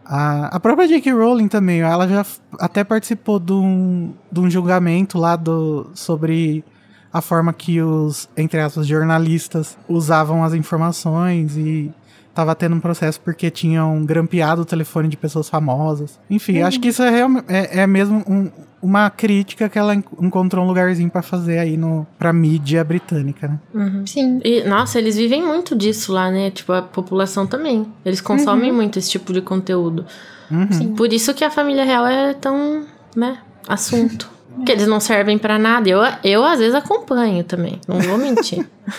A, 0.04 0.56
a 0.56 0.60
própria 0.60 0.88
J.K. 0.88 1.12
Rowling 1.12 1.48
também, 1.48 1.80
ela 1.80 2.08
já 2.08 2.26
até 2.58 2.82
participou 2.82 3.38
de 3.38 3.52
um, 3.52 4.12
de 4.30 4.40
um 4.40 4.50
julgamento 4.50 5.18
lá 5.18 5.36
do, 5.36 5.90
sobre 5.94 6.64
a 7.12 7.20
forma 7.20 7.52
que 7.52 7.80
os, 7.82 8.28
entre 8.36 8.60
aspas, 8.60 8.86
jornalistas 8.86 9.76
usavam 9.88 10.42
as 10.42 10.54
informações 10.54 11.56
e 11.56 11.90
tava 12.34 12.54
tendo 12.54 12.74
um 12.76 12.80
processo 12.80 13.20
porque 13.20 13.50
tinham 13.50 14.02
grampeado 14.06 14.62
o 14.62 14.64
telefone 14.64 15.08
de 15.08 15.16
pessoas 15.18 15.48
famosas. 15.50 16.18
Enfim, 16.30 16.62
acho 16.62 16.80
que 16.80 16.88
isso 16.88 17.02
é, 17.02 17.10
realme- 17.10 17.42
é, 17.46 17.80
é 17.82 17.86
mesmo 17.86 18.24
um- 18.26 18.50
uma 18.80 19.10
crítica 19.10 19.68
que 19.68 19.78
ela 19.78 19.94
en- 19.94 20.02
encontrou 20.20 20.64
um 20.64 20.68
lugarzinho 20.68 21.10
pra 21.10 21.20
fazer 21.22 21.58
aí 21.58 21.76
no, 21.76 22.06
pra 22.18 22.32
mídia 22.32 22.82
britânica, 22.82 23.46
né? 23.48 23.60
Uhum. 23.74 24.06
Sim. 24.06 24.40
E, 24.42 24.64
nossa, 24.64 24.98
eles 24.98 25.14
vivem 25.16 25.42
muito 25.46 25.76
disso 25.76 26.10
lá, 26.12 26.30
né? 26.30 26.50
Tipo, 26.50 26.72
a 26.72 26.80
população 26.82 27.46
também. 27.46 27.86
Eles 28.04 28.20
consomem 28.22 28.72
muito 28.72 28.98
esse 28.98 29.10
tipo 29.10 29.32
de 29.32 29.42
conteúdo. 29.42 30.06
Uhum. 30.50 30.94
Por 30.96 31.12
isso 31.12 31.32
que 31.34 31.44
a 31.44 31.50
família 31.50 31.84
real 31.84 32.06
é 32.06 32.32
tão, 32.34 32.84
né, 33.14 33.38
assunto. 33.68 34.28
Porque 34.56 34.72
eles 34.72 34.86
não 34.86 35.00
servem 35.00 35.38
pra 35.38 35.58
nada. 35.58 35.88
Eu, 35.88 36.00
eu 36.22 36.44
às 36.44 36.58
vezes 36.58 36.74
acompanho 36.74 37.42
também, 37.44 37.80
não 37.88 37.98
vou 38.00 38.18
mentir. 38.18 38.66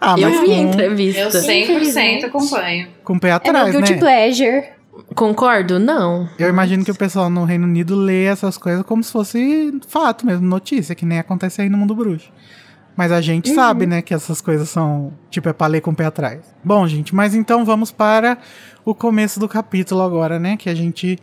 Ah, 0.00 0.14
eu 0.16 0.30
mas 0.30 0.40
vi 0.40 0.52
a 0.52 0.56
com, 0.56 0.62
entrevista. 0.68 1.20
Eu 1.20 1.28
100% 1.30 1.62
Infelizmente. 1.64 2.24
acompanho. 2.26 2.88
com 3.02 3.14
o 3.14 3.20
pé 3.20 3.28
É 3.28 3.32
atrás, 3.32 3.64
meu 3.70 3.72
guilty 3.80 3.94
né? 3.94 3.98
pleasure. 3.98 4.64
Concordo? 5.14 5.78
Não. 5.80 6.28
Eu 6.38 6.48
imagino 6.48 6.84
que 6.84 6.90
o 6.90 6.94
pessoal 6.94 7.28
no 7.28 7.44
Reino 7.44 7.64
Unido 7.66 7.96
lê 7.96 8.24
essas 8.24 8.56
coisas 8.56 8.84
como 8.84 9.02
se 9.02 9.10
fosse 9.12 9.72
fato 9.88 10.24
mesmo, 10.24 10.46
notícia, 10.46 10.94
que 10.94 11.04
nem 11.04 11.18
acontece 11.18 11.60
aí 11.60 11.68
no 11.68 11.76
mundo 11.76 11.94
bruxo. 11.94 12.30
Mas 12.96 13.12
a 13.12 13.20
gente 13.20 13.52
sabe, 13.54 13.86
né, 13.86 14.02
que 14.02 14.12
essas 14.14 14.40
coisas 14.40 14.68
são, 14.68 15.12
tipo, 15.30 15.48
é 15.48 15.52
pra 15.52 15.66
ler 15.68 15.80
com 15.80 15.90
o 15.90 15.94
pé 15.94 16.06
atrás. 16.06 16.40
Bom, 16.64 16.86
gente, 16.86 17.14
mas 17.14 17.34
então 17.34 17.64
vamos 17.64 17.90
para 17.92 18.38
o 18.84 18.94
começo 18.94 19.38
do 19.38 19.48
capítulo 19.48 20.02
agora, 20.02 20.38
né, 20.38 20.56
que 20.56 20.68
a 20.68 20.74
gente 20.74 21.18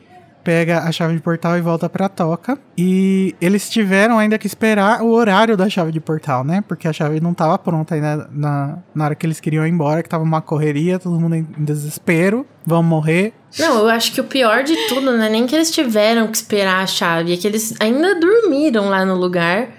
pega 0.45 0.81
a 0.81 0.91
chave 0.91 1.15
de 1.15 1.21
portal 1.21 1.57
e 1.57 1.61
volta 1.61 1.89
pra 1.89 2.07
toca. 2.07 2.57
E 2.77 3.35
eles 3.41 3.67
tiveram 3.67 4.19
ainda 4.19 4.37
que 4.37 4.45
esperar 4.45 5.01
o 5.01 5.11
horário 5.11 5.57
da 5.57 5.67
chave 5.67 5.91
de 5.91 5.99
portal, 5.99 6.43
né? 6.43 6.63
Porque 6.67 6.87
a 6.87 6.93
chave 6.93 7.19
não 7.19 7.33
tava 7.33 7.57
pronta 7.57 7.95
ainda 7.95 8.29
na, 8.31 8.77
na 8.93 9.05
hora 9.05 9.15
que 9.15 9.25
eles 9.25 9.39
queriam 9.39 9.65
ir 9.65 9.71
embora, 9.71 10.03
que 10.03 10.07
tava 10.07 10.23
uma 10.23 10.41
correria, 10.41 10.99
todo 10.99 11.19
mundo 11.19 11.35
em 11.35 11.47
desespero, 11.57 12.45
vão 12.63 12.83
morrer. 12.83 13.33
Não, 13.57 13.79
eu 13.79 13.89
acho 13.89 14.11
que 14.13 14.21
o 14.21 14.25
pior 14.25 14.63
de 14.63 14.75
tudo 14.87 15.11
não 15.11 15.23
é 15.23 15.29
nem 15.29 15.47
que 15.47 15.55
eles 15.55 15.71
tiveram 15.71 16.27
que 16.27 16.37
esperar 16.37 16.83
a 16.83 16.87
chave, 16.87 17.33
é 17.33 17.37
que 17.37 17.47
eles 17.47 17.73
ainda 17.79 18.19
dormiram 18.19 18.89
lá 18.89 19.03
no 19.03 19.15
lugar, 19.15 19.69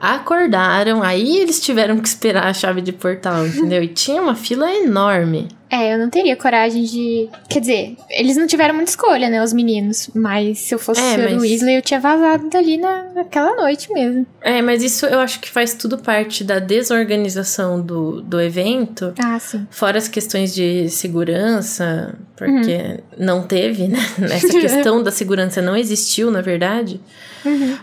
acordaram, 0.00 1.02
aí 1.02 1.38
eles 1.38 1.60
tiveram 1.60 1.98
que 1.98 2.08
esperar 2.08 2.46
a 2.46 2.54
chave 2.54 2.80
de 2.80 2.92
portal, 2.92 3.46
entendeu? 3.46 3.82
E 3.82 3.88
tinha 3.88 4.20
uma 4.20 4.34
fila 4.34 4.72
enorme. 4.72 5.48
É, 5.70 5.92
eu 5.94 5.98
não 5.98 6.08
teria 6.08 6.34
coragem 6.36 6.84
de. 6.84 7.28
Quer 7.48 7.60
dizer, 7.60 7.96
eles 8.10 8.36
não 8.36 8.46
tiveram 8.46 8.74
muita 8.74 8.90
escolha, 8.90 9.28
né, 9.28 9.42
os 9.42 9.52
meninos. 9.52 10.08
Mas 10.14 10.58
se 10.60 10.74
eu 10.74 10.78
fosse 10.78 11.00
É, 11.00 11.16
o 11.16 11.32
mas- 11.34 11.42
Weasley, 11.42 11.76
eu 11.76 11.82
tinha 11.82 12.00
vazado 12.00 12.48
dali 12.48 12.76
na, 12.78 13.04
naquela 13.14 13.54
noite 13.54 13.92
mesmo. 13.92 14.26
É, 14.40 14.62
mas 14.62 14.82
isso 14.82 15.04
eu 15.06 15.20
acho 15.20 15.40
que 15.40 15.50
faz 15.50 15.74
tudo 15.74 15.98
parte 15.98 16.42
da 16.42 16.58
desorganização 16.58 17.80
do, 17.80 18.22
do 18.22 18.40
evento. 18.40 19.12
Ah, 19.22 19.38
sim. 19.38 19.66
Fora 19.70 19.98
as 19.98 20.08
questões 20.08 20.54
de 20.54 20.88
segurança, 20.88 22.14
porque 22.36 23.00
não 23.18 23.42
teve, 23.42 23.88
né? 23.88 23.98
Essa 24.30 24.48
questão 24.60 25.02
da 25.02 25.10
segurança 25.10 25.60
não 25.60 25.76
existiu, 25.76 26.30
na 26.30 26.40
verdade. 26.40 27.00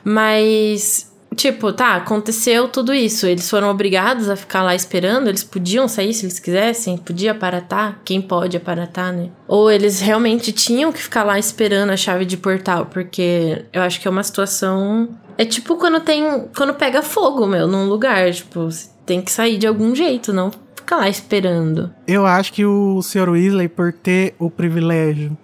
Mas, 0.03 1.11
tipo, 1.35 1.71
tá, 1.73 1.95
aconteceu 1.95 2.67
tudo 2.67 2.93
isso. 2.93 3.27
Eles 3.27 3.49
foram 3.49 3.69
obrigados 3.69 4.29
a 4.29 4.35
ficar 4.35 4.63
lá 4.63 4.73
esperando. 4.73 5.27
Eles 5.27 5.43
podiam 5.43 5.87
sair 5.87 6.13
se 6.13 6.25
eles 6.25 6.39
quisessem, 6.39 6.97
podia 6.97 7.31
aparatar. 7.31 7.99
Quem 8.03 8.21
pode 8.21 8.57
aparatar, 8.57 9.13
né? 9.13 9.29
Ou 9.47 9.69
eles 9.69 9.99
realmente 9.99 10.51
tinham 10.51 10.91
que 10.91 11.01
ficar 11.01 11.23
lá 11.23 11.37
esperando 11.37 11.91
a 11.91 11.97
chave 11.97 12.25
de 12.25 12.37
portal, 12.37 12.87
porque 12.87 13.65
eu 13.71 13.81
acho 13.81 13.99
que 13.99 14.07
é 14.07 14.11
uma 14.11 14.23
situação. 14.23 15.09
É 15.37 15.45
tipo 15.45 15.75
quando 15.75 15.99
tem. 15.99 16.47
Quando 16.55 16.73
pega 16.73 17.01
fogo, 17.01 17.45
meu, 17.45 17.67
num 17.67 17.87
lugar. 17.87 18.31
Tipo, 18.31 18.71
você 18.71 18.89
tem 19.05 19.21
que 19.21 19.31
sair 19.31 19.57
de 19.57 19.67
algum 19.67 19.93
jeito, 19.93 20.33
não 20.33 20.51
ficar 20.75 20.97
lá 20.97 21.09
esperando. 21.09 21.91
Eu 22.07 22.25
acho 22.25 22.53
que 22.53 22.63
o 22.63 23.01
Sr. 23.01 23.29
Weasley, 23.29 23.67
por 23.67 23.91
ter 23.91 24.35
o 24.37 24.51
privilégio 24.51 25.35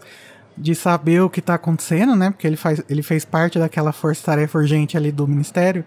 de 0.58 0.76
saber 0.76 1.22
o 1.22 1.30
que 1.30 1.42
tá 1.42 1.56
acontecendo, 1.56 2.16
né? 2.16 2.30
Porque 2.32 2.46
ele, 2.46 2.56
faz, 2.58 2.82
ele 2.90 3.02
fez 3.02 3.26
parte 3.26 3.58
daquela 3.58 3.92
força-tarefa 3.92 4.58
urgente 4.60 4.98
ali 4.98 5.12
do 5.12 5.28
Ministério. 5.28 5.84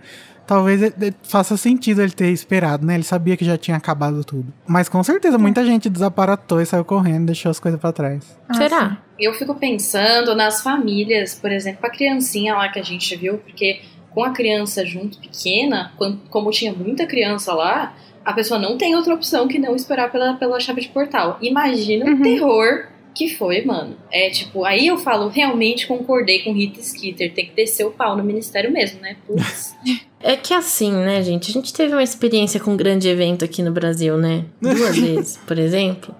Talvez 0.46 0.82
ele- 0.82 0.94
ele 1.00 1.14
faça 1.22 1.56
sentido 1.56 2.02
ele 2.02 2.12
ter 2.12 2.28
esperado, 2.30 2.84
né? 2.84 2.94
Ele 2.94 3.02
sabia 3.02 3.34
que 3.36 3.44
já 3.44 3.56
tinha 3.56 3.76
acabado 3.78 4.22
tudo. 4.24 4.52
Mas 4.66 4.88
com 4.90 5.02
certeza 5.02 5.38
muita 5.38 5.64
gente 5.64 5.88
desaparatou 5.88 6.60
e 6.60 6.66
saiu 6.66 6.84
correndo, 6.84 7.26
deixou 7.26 7.50
as 7.50 7.58
coisas 7.58 7.80
pra 7.80 7.92
trás. 7.92 8.36
Ah, 8.48 8.54
Será? 8.54 8.98
Eu 9.18 9.32
fico 9.32 9.54
pensando 9.54 10.34
nas 10.34 10.60
famílias, 10.62 11.34
por 11.34 11.50
exemplo, 11.50 11.86
a 11.86 11.90
criancinha 11.90 12.54
lá 12.54 12.68
que 12.68 12.78
a 12.78 12.82
gente 12.82 13.14
viu, 13.16 13.38
porque 13.38 13.80
com 14.10 14.22
a 14.22 14.30
criança 14.32 14.84
junto, 14.84 15.18
pequena, 15.18 15.92
quan- 15.96 16.18
como 16.28 16.50
tinha 16.50 16.72
muita 16.74 17.06
criança 17.06 17.54
lá, 17.54 17.94
a 18.24 18.32
pessoa 18.32 18.60
não 18.60 18.76
tem 18.76 18.94
outra 18.94 19.14
opção 19.14 19.48
que 19.48 19.58
não 19.58 19.74
esperar 19.74 20.10
pela, 20.12 20.34
pela 20.34 20.60
chave 20.60 20.82
de 20.82 20.88
portal. 20.88 21.38
Imagina 21.40 22.04
o 22.04 22.08
Uhum. 22.10 22.22
terror 22.22 22.86
que 23.14 23.34
foi, 23.36 23.64
mano. 23.64 23.96
É 24.10 24.28
tipo, 24.30 24.64
aí 24.64 24.86
eu 24.86 24.98
falo, 24.98 25.28
realmente 25.28 25.86
concordei 25.86 26.42
com 26.42 26.52
Rita 26.52 26.82
Skeeter, 26.82 27.32
tem 27.32 27.46
que 27.46 27.54
descer 27.54 27.84
o 27.84 27.90
pau 27.90 28.16
no 28.16 28.24
ministério 28.24 28.72
mesmo, 28.72 29.00
né? 29.00 29.16
Putz. 29.26 29.74
É 30.26 30.36
que 30.36 30.54
assim, 30.54 30.90
né, 30.90 31.22
gente? 31.22 31.50
A 31.50 31.52
gente 31.52 31.70
teve 31.70 31.92
uma 31.92 32.02
experiência 32.02 32.58
com 32.58 32.70
um 32.70 32.76
grande 32.78 33.06
evento 33.06 33.44
aqui 33.44 33.62
no 33.62 33.70
Brasil, 33.70 34.16
né? 34.16 34.46
Duas 34.58 34.96
vezes, 34.96 35.36
por 35.46 35.58
exemplo. 35.58 36.14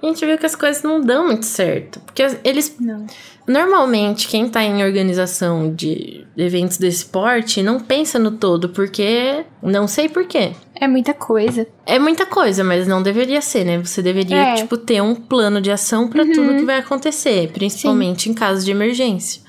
A 0.00 0.06
gente 0.06 0.24
viu 0.24 0.38
que 0.38 0.46
as 0.46 0.54
coisas 0.54 0.80
não 0.84 1.00
dão 1.00 1.26
muito 1.26 1.44
certo. 1.44 1.98
Porque 2.00 2.22
eles. 2.44 2.76
Não. 2.78 3.04
Normalmente, 3.48 4.28
quem 4.28 4.46
tá 4.46 4.62
em 4.62 4.84
organização 4.84 5.74
de 5.74 6.26
eventos 6.36 6.76
desse 6.76 7.06
porte 7.06 7.62
não 7.62 7.80
pensa 7.80 8.18
no 8.18 8.32
todo, 8.32 8.68
porque. 8.68 9.42
Não 9.62 9.88
sei 9.88 10.08
porquê. 10.08 10.52
É 10.78 10.86
muita 10.86 11.14
coisa. 11.14 11.66
É 11.86 11.98
muita 11.98 12.26
coisa, 12.26 12.62
mas 12.62 12.86
não 12.86 13.02
deveria 13.02 13.40
ser, 13.40 13.64
né? 13.64 13.78
Você 13.78 14.02
deveria, 14.02 14.36
É. 14.36 14.54
tipo, 14.56 14.76
ter 14.76 15.00
um 15.02 15.14
plano 15.14 15.62
de 15.62 15.70
ação 15.70 16.08
pra 16.08 16.24
tudo 16.26 16.56
que 16.56 16.64
vai 16.64 16.78
acontecer, 16.78 17.50
principalmente 17.52 18.28
em 18.28 18.34
caso 18.34 18.64
de 18.64 18.70
emergência. 18.70 19.42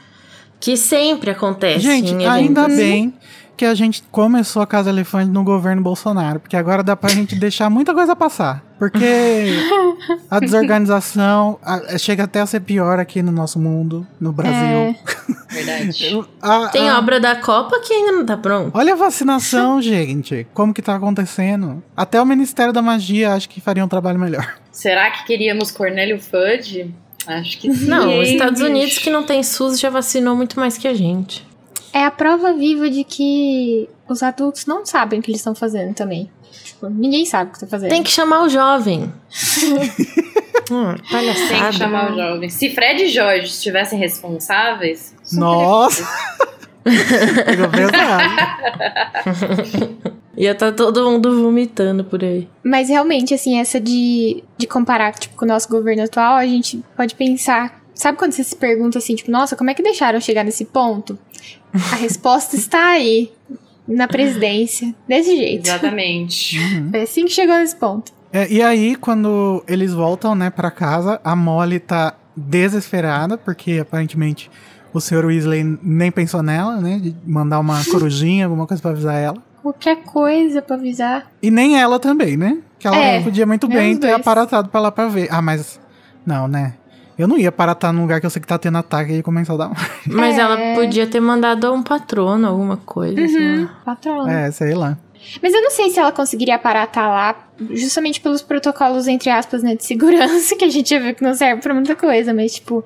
Que 0.62 0.75
sempre 0.77 1.29
acontece 1.31 1.81
Gente, 1.81 2.12
em 2.13 2.25
ainda 2.25 2.67
bem 2.67 3.13
que 3.59 3.65
a 3.65 3.75
gente 3.75 4.01
começou 4.09 4.61
a 4.61 4.65
Casa 4.67 4.89
Elefante 4.89 5.29
no 5.29 5.43
governo 5.43 5.81
Bolsonaro, 5.81 6.39
porque 6.39 6.55
agora 6.55 6.81
dá 6.81 6.95
pra 6.95 7.09
gente 7.09 7.35
deixar 7.37 7.69
muita 7.69 7.93
coisa 7.93 8.15
passar. 8.15 8.63
Porque 8.79 9.53
a 10.31 10.39
desorganização 10.39 11.59
a- 11.61 11.97
chega 11.97 12.23
até 12.23 12.39
a 12.39 12.45
ser 12.45 12.61
pior 12.61 12.99
aqui 12.99 13.21
no 13.21 13.33
nosso 13.33 13.59
mundo, 13.59 14.07
no 14.17 14.31
Brasil. 14.31 14.95
Verdade. 15.51 16.25
A- 16.41 16.69
Tem 16.69 16.87
a- 16.89 16.97
obra 16.97 17.19
da 17.19 17.35
Copa 17.35 17.81
que 17.81 17.91
ainda 17.93 18.13
não 18.13 18.25
tá 18.25 18.37
pronta. 18.37 18.71
Olha 18.77 18.93
a 18.93 18.95
vacinação, 18.95 19.81
gente. 19.81 20.47
Como 20.53 20.73
que 20.73 20.81
tá 20.81 20.95
acontecendo? 20.95 21.83
Até 21.97 22.21
o 22.21 22.25
Ministério 22.25 22.71
da 22.71 22.81
Magia 22.81 23.33
acho 23.33 23.49
que 23.49 23.59
faria 23.59 23.83
um 23.83 23.89
trabalho 23.89 24.17
melhor. 24.17 24.55
Será 24.71 25.11
que 25.11 25.25
queríamos 25.25 25.69
Cornélio 25.69 26.17
Fudge? 26.21 26.95
Acho 27.27 27.59
que 27.59 27.73
sim. 27.73 27.85
Não, 27.87 28.21
os 28.21 28.29
Estados? 28.29 28.61
Unidos 28.61 28.97
que 28.99 29.09
não 29.09 29.23
tem 29.23 29.43
SUS 29.43 29.77
já 29.77 29.89
vacinou 29.89 30.33
muito 30.35 30.57
mais 30.57 30.77
que 30.77 30.87
a 30.87 30.93
gente. 30.93 31.45
É 31.93 32.06
a 32.06 32.12
prova 32.12 32.54
viva 32.54 32.89
de 32.89 33.04
que 33.04 33.89
os 34.08 34.23
adultos 34.23 34.65
não 34.65 34.86
sabem 34.86 35.19
o 35.19 35.23
que 35.23 35.32
eles 35.32 35.39
estão 35.39 35.56
fazendo 35.56 35.93
também. 35.93 36.30
Tipo, 36.63 36.89
ninguém 36.89 37.25
sabe 37.25 37.49
o 37.49 37.54
que 37.54 37.60
tá 37.60 37.67
fazendo. 37.67 37.89
Tem 37.89 38.04
que 38.04 38.10
chamar 38.10 38.43
o 38.43 38.49
jovem. 38.49 39.12
hum, 40.71 40.93
Tem 40.93 41.12
palhaçada. 41.12 41.69
que 41.69 41.78
chamar 41.78 42.12
o 42.12 42.15
jovem. 42.15 42.49
Se 42.49 42.69
Fred 42.69 43.04
e 43.04 43.10
Jorge 43.10 43.47
estivessem 43.47 43.99
responsáveis. 43.99 45.13
Nossa! 45.34 46.08
Ia 50.38 50.56
tá 50.56 50.71
todo 50.71 51.10
mundo 51.10 51.41
vomitando 51.41 52.04
por 52.04 52.23
aí. 52.23 52.47
Mas 52.63 52.89
realmente, 52.89 53.34
assim, 53.34 53.60
essa 53.60 53.80
de, 53.80 54.43
de 54.58 54.67
comparar 54.67 55.13
tipo, 55.13 55.36
com 55.36 55.45
o 55.45 55.47
nosso 55.47 55.69
governo 55.69 56.04
atual, 56.04 56.36
a 56.36 56.45
gente 56.45 56.84
pode 56.95 57.15
pensar. 57.15 57.78
Sabe 57.99 58.17
quando 58.17 58.31
você 58.31 58.45
se 58.45 58.55
pergunta 58.55 58.97
assim, 58.97 59.13
tipo, 59.13 59.29
nossa, 59.29 59.57
como 59.57 59.69
é 59.69 59.73
que 59.73 59.83
deixaram 59.83 60.15
eu 60.17 60.21
chegar 60.21 60.45
nesse 60.45 60.63
ponto? 60.63 61.19
A 61.91 61.95
resposta 61.97 62.55
está 62.57 62.91
aí, 62.91 63.29
na 63.85 64.07
presidência, 64.07 64.95
desse 65.05 65.35
jeito. 65.35 65.67
Exatamente. 65.67 66.57
Foi 66.91 67.01
assim 67.01 67.25
que 67.25 67.31
chegou 67.31 67.57
nesse 67.57 67.75
ponto. 67.75 68.13
É, 68.31 68.47
e 68.49 68.62
aí, 68.62 68.95
quando 68.95 69.62
eles 69.67 69.91
voltam, 69.93 70.33
né, 70.33 70.49
pra 70.49 70.71
casa, 70.71 71.19
a 71.25 71.35
Molly 71.35 71.77
tá 71.77 72.13
desesperada, 72.38 73.38
porque 73.38 73.79
aparentemente 73.81 74.49
o 74.93 75.01
Sr. 75.01 75.25
Weasley 75.25 75.77
nem 75.83 76.09
pensou 76.09 76.41
nela, 76.41 76.77
né, 76.77 76.99
de 77.01 77.13
mandar 77.27 77.59
uma 77.59 77.83
corujinha, 77.91 78.45
alguma 78.45 78.65
coisa 78.65 78.81
pra 78.81 78.91
avisar 78.91 79.15
ela. 79.15 79.43
Qualquer 79.62 79.97
coisa 80.03 80.62
pra 80.62 80.77
avisar. 80.77 81.29
E 81.43 81.51
nem 81.51 81.77
ela 81.77 81.99
também, 81.99 82.38
né? 82.38 82.59
Que 82.79 82.88
ela 82.88 82.95
É, 82.95 83.21
podia 83.21 83.45
muito 83.45 83.67
bem 83.67 83.97
ter 83.97 84.07
dois. 84.07 84.21
aparatado 84.21 84.69
pra 84.69 84.79
lá 84.79 84.89
pra 84.89 85.09
ver. 85.09 85.27
Ah, 85.29 85.41
mas. 85.41 85.77
Não, 86.25 86.47
né? 86.47 86.75
Eu 87.19 87.27
não 87.27 87.38
ia 87.38 87.49
aparatar 87.49 87.91
num 87.93 88.01
lugar 88.03 88.19
que 88.21 88.25
eu 88.25 88.29
sei 88.29 88.41
que 88.41 88.47
tá 88.47 88.58
tendo 88.58 88.77
ataque 88.77 89.12
e 89.12 89.21
começar 89.21 89.53
a 89.53 89.58
dar. 89.58 89.71
Mas 90.08 90.38
É. 90.38 90.41
ela 90.41 90.58
podia 90.75 91.05
ter 91.05 91.19
mandado 91.19 91.71
um 91.73 91.84
patrono, 91.84 92.47
alguma 92.47 92.77
coisa. 92.77 93.21
assim. 93.21 93.67
Patrona. 93.86 94.32
é, 94.32 94.51
sei 94.51 94.73
lá. 94.73 94.97
Mas 95.43 95.53
eu 95.53 95.62
não 95.62 95.69
sei 95.69 95.89
se 95.89 95.99
ela 95.99 96.13
conseguiria 96.13 96.55
aparatar 96.55 97.10
lá, 97.10 97.36
justamente 97.71 98.21
pelos 98.21 98.41
protocolos, 98.41 99.05
entre 99.05 99.29
aspas, 99.29 99.62
né, 99.62 99.75
de 99.75 99.84
segurança, 99.86 100.55
que 100.58 100.63
a 100.63 100.69
gente 100.69 100.89
já 100.89 100.97
viu 100.97 101.13
que 101.13 101.21
não 101.21 101.34
serve 101.36 101.62
pra 101.62 101.73
muita 101.73 101.93
coisa, 101.93 102.34
mas, 102.34 102.55
tipo, 102.55 102.86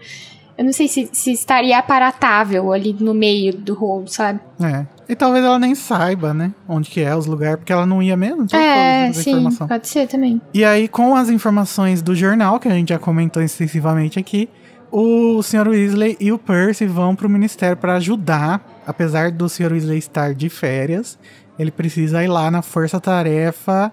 eu 0.58 0.66
não 0.66 0.74
sei 0.74 0.88
se, 0.88 1.10
se 1.12 1.32
estaria 1.32 1.78
aparatável 1.78 2.72
ali 2.72 2.96
no 3.00 3.14
meio 3.14 3.54
do 3.54 3.74
rolo, 3.74 4.08
sabe? 4.08 4.40
É. 4.62 4.86
E 5.10 5.16
talvez 5.16 5.44
ela 5.44 5.60
nem 5.60 5.76
saiba, 5.76 6.34
né? 6.34 6.54
Onde 6.68 6.90
que 6.90 7.02
é 7.02 7.16
os 7.16 7.26
lugares, 7.26 7.58
porque 7.58 7.74
ela 7.74 7.86
não 7.86 8.02
ia 8.02 8.16
mesmo. 8.16 8.44
Então 8.44 8.60
é, 8.60 9.12
sim, 9.14 9.50
pode 9.68 9.88
ser 9.88 10.08
também. 10.08 10.42
E 10.54 10.64
aí, 10.64 10.88
com 10.88 11.16
as 11.16 11.30
informações 11.30 12.02
do 12.02 12.16
jornal, 12.16 12.60
que 12.60 12.68
a 12.68 12.72
gente 12.72 12.90
já 12.90 13.00
comentou 13.00 13.42
extensivamente 13.42 14.20
aqui, 14.20 14.50
o 14.92 15.42
Sr. 15.42 15.68
Weasley 15.68 16.18
e 16.20 16.32
o 16.32 16.38
Percy 16.38 16.86
vão 16.86 17.16
pro 17.16 17.28
ministério 17.28 17.76
para 17.76 17.96
ajudar. 17.96 18.64
Apesar 18.86 19.32
do 19.32 19.50
Sr. 19.50 19.72
Weasley 19.72 19.98
estar 19.98 20.34
de 20.36 20.50
férias, 20.50 21.18
ele 21.58 21.72
precisa 21.72 22.24
ir 22.24 22.28
lá 22.28 22.52
na 22.52 22.62
Força 22.62 23.00
Tarefa 23.00 23.92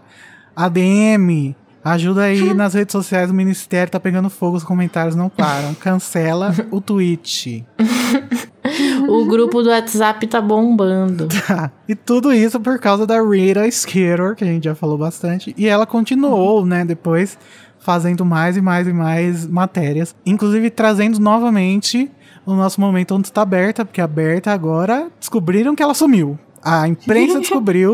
ADM. 0.55 1.55
Ajuda 1.82 2.22
aí 2.22 2.52
nas 2.52 2.74
redes 2.74 2.92
sociais 2.92 3.28
do 3.28 3.34
ministério, 3.34 3.90
tá 3.90 3.98
pegando 3.98 4.28
fogo, 4.28 4.56
os 4.56 4.64
comentários 4.64 5.16
não 5.16 5.28
param. 5.28 5.74
Cancela 5.74 6.54
o 6.70 6.80
tweet. 6.80 7.64
O 9.08 9.24
grupo 9.24 9.62
do 9.62 9.70
WhatsApp 9.70 10.24
tá 10.26 10.40
bombando. 10.40 11.26
Tá. 11.50 11.72
E 11.88 11.96
tudo 11.96 12.32
isso 12.32 12.60
por 12.60 12.78
causa 12.78 13.04
da 13.06 13.20
Rita 13.20 13.68
Skeeter, 13.68 14.36
que 14.36 14.44
a 14.44 14.46
gente 14.46 14.64
já 14.64 14.74
falou 14.74 14.96
bastante. 14.96 15.52
E 15.56 15.66
ela 15.66 15.84
continuou, 15.84 16.64
né, 16.64 16.84
depois 16.84 17.36
fazendo 17.80 18.24
mais 18.24 18.56
e 18.56 18.60
mais 18.60 18.86
e 18.86 18.92
mais 18.92 19.46
matérias. 19.46 20.14
Inclusive 20.24 20.70
trazendo 20.70 21.18
novamente 21.18 22.10
o 22.46 22.54
nosso 22.54 22.80
momento 22.80 23.14
onde 23.14 23.28
está 23.28 23.42
aberta, 23.42 23.84
porque 23.84 24.00
a 24.00 24.06
Berta 24.06 24.52
agora 24.52 25.08
descobriram 25.18 25.74
que 25.74 25.82
ela 25.82 25.94
sumiu. 25.94 26.38
A 26.62 26.86
imprensa 26.86 27.40
descobriu 27.40 27.92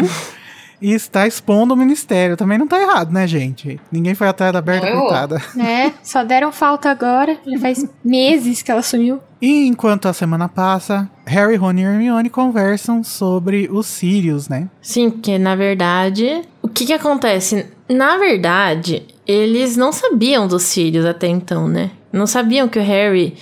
e 0.81 0.93
está 0.93 1.27
expondo 1.27 1.75
o 1.75 1.77
ministério. 1.77 2.37
Também 2.37 2.59
não 2.59 2.67
tá 2.67 2.81
errado, 2.81 3.13
né, 3.13 3.27
gente? 3.27 3.81
Ninguém 3.91 4.15
foi 4.15 4.29
atrás 4.29 4.53
da 4.53 4.61
Berta, 4.61 4.91
Não 4.91 5.01
coitada. 5.03 5.43
né? 5.55 5.95
Só 6.03 6.23
deram 6.25 6.53
falta 6.53 6.91
agora. 6.91 7.37
Já 7.47 7.59
faz 7.59 7.89
meses 8.05 8.63
que 8.63 8.71
ela 8.71 8.83
sumiu. 8.83 9.21
E 9.41 9.67
enquanto 9.67 10.07
a 10.09 10.13
semana 10.13 10.49
passa, 10.49 11.09
Harry, 11.27 11.57
Ron 11.57 11.73
e 11.75 11.83
Hermione 11.83 12.31
conversam 12.31 13.05
sobre 13.05 13.69
os 13.71 13.87
Sirius, 13.87 14.49
né? 14.49 14.69
Sim, 14.81 15.11
porque 15.11 15.39
na 15.39 15.55
verdade, 15.55 16.43
o 16.63 16.69
que 16.69 16.87
que 16.87 16.93
acontece? 16.93 17.67
Na 17.89 18.17
verdade, 18.17 19.05
eles 19.27 19.77
não 19.77 19.93
sabiam 19.93 20.49
dos 20.49 20.63
Sirius 20.63 21.05
até 21.05 21.27
então, 21.29 21.69
né? 21.69 21.91
Não 22.13 22.27
sabiam 22.27 22.67
que 22.69 22.79
o 22.79 22.83
Harry 22.83 23.35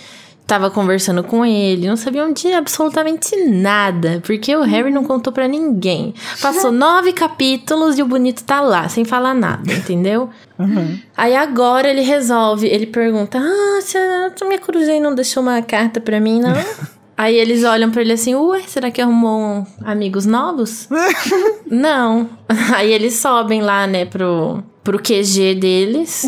tava 0.46 0.70
conversando 0.70 1.24
com 1.24 1.44
ele, 1.44 1.88
não 1.88 1.96
sabiam 1.96 2.33
de 2.33 2.52
absolutamente 2.52 3.35
nada, 3.46 4.20
porque 4.24 4.54
o 4.54 4.62
Harry 4.62 4.90
não 4.90 5.04
contou 5.04 5.33
pra 5.33 5.48
ninguém. 5.48 6.14
Passou 6.40 6.70
nove 6.72 7.12
capítulos 7.12 7.98
e 7.98 8.02
o 8.02 8.07
bonito 8.07 8.44
tá 8.44 8.61
lá, 8.61 8.88
sem 8.88 9.04
falar 9.04 9.35
nada, 9.35 9.72
entendeu? 9.72 10.28
Uhum. 10.59 10.98
Aí 11.16 11.35
agora 11.35 11.88
ele 11.88 12.02
resolve, 12.02 12.66
ele 12.66 12.87
pergunta: 12.87 13.38
Ah, 13.38 13.80
você, 13.80 13.98
minha 14.44 14.59
cruzei 14.59 15.00
não 15.00 15.14
deixou 15.14 15.42
uma 15.42 15.61
carta 15.62 16.00
pra 16.00 16.20
mim, 16.20 16.40
não? 16.40 16.54
Aí 17.16 17.37
eles 17.37 17.62
olham 17.64 17.90
pra 17.90 18.00
ele 18.03 18.12
assim: 18.12 18.35
Ué, 18.35 18.62
será 18.66 18.90
que 18.90 19.00
arrumou 19.00 19.40
um- 19.40 19.66
amigos 19.85 20.27
novos? 20.27 20.88
não. 21.70 22.29
Aí 22.74 22.92
eles 22.92 23.14
sobem 23.14 23.62
lá, 23.62 23.87
né, 23.87 24.05
pro, 24.05 24.62
pro 24.83 24.98
QG 24.98 25.55
deles, 25.55 26.27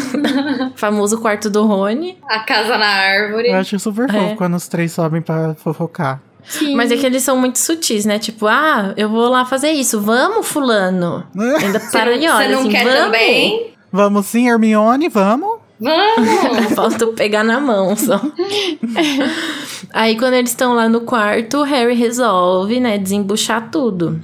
famoso 0.76 1.18
quarto 1.20 1.48
do 1.50 1.64
Rony. 1.66 2.18
A 2.28 2.40
casa 2.40 2.76
na 2.76 2.86
árvore. 2.86 3.48
Eu 3.48 3.56
acho 3.56 3.78
super 3.78 4.06
fofo 4.10 4.24
É. 4.32 4.36
quando 4.36 4.54
os 4.54 4.68
três 4.68 4.92
sobem 4.92 5.20
pra 5.22 5.54
fofocar. 5.54 6.20
Sim. 6.44 6.76
Mas 6.76 6.92
é 6.92 6.96
que 6.96 7.04
eles 7.04 7.22
são 7.24 7.36
muito 7.36 7.58
sutis, 7.58 8.04
né? 8.04 8.18
Tipo, 8.20 8.46
ah, 8.46 8.94
eu 8.96 9.08
vou 9.08 9.28
lá 9.28 9.44
fazer 9.44 9.70
isso, 9.72 10.00
vamos, 10.00 10.46
Fulano. 10.46 11.26
Ainda 11.36 11.80
para 11.90 12.14
e 12.14 12.20
Você 12.20 12.28
olha 12.28 12.48
não 12.50 12.60
assim, 12.60 12.68
quer 12.70 12.84
vamos. 12.84 13.00
também? 13.00 13.72
Vamos 13.90 14.26
sim, 14.26 14.48
Hermione, 14.48 15.08
vamos. 15.08 15.58
Vamos! 15.78 16.72
Falta 16.74 17.06
pegar 17.08 17.44
na 17.44 17.60
mão 17.60 17.94
só. 17.96 18.20
Aí 19.92 20.16
quando 20.16 20.34
eles 20.34 20.50
estão 20.50 20.74
lá 20.74 20.88
no 20.88 21.02
quarto, 21.02 21.58
o 21.58 21.62
Harry 21.62 21.94
resolve, 21.94 22.80
né, 22.80 22.98
desembuchar 22.98 23.70
tudo. 23.70 24.20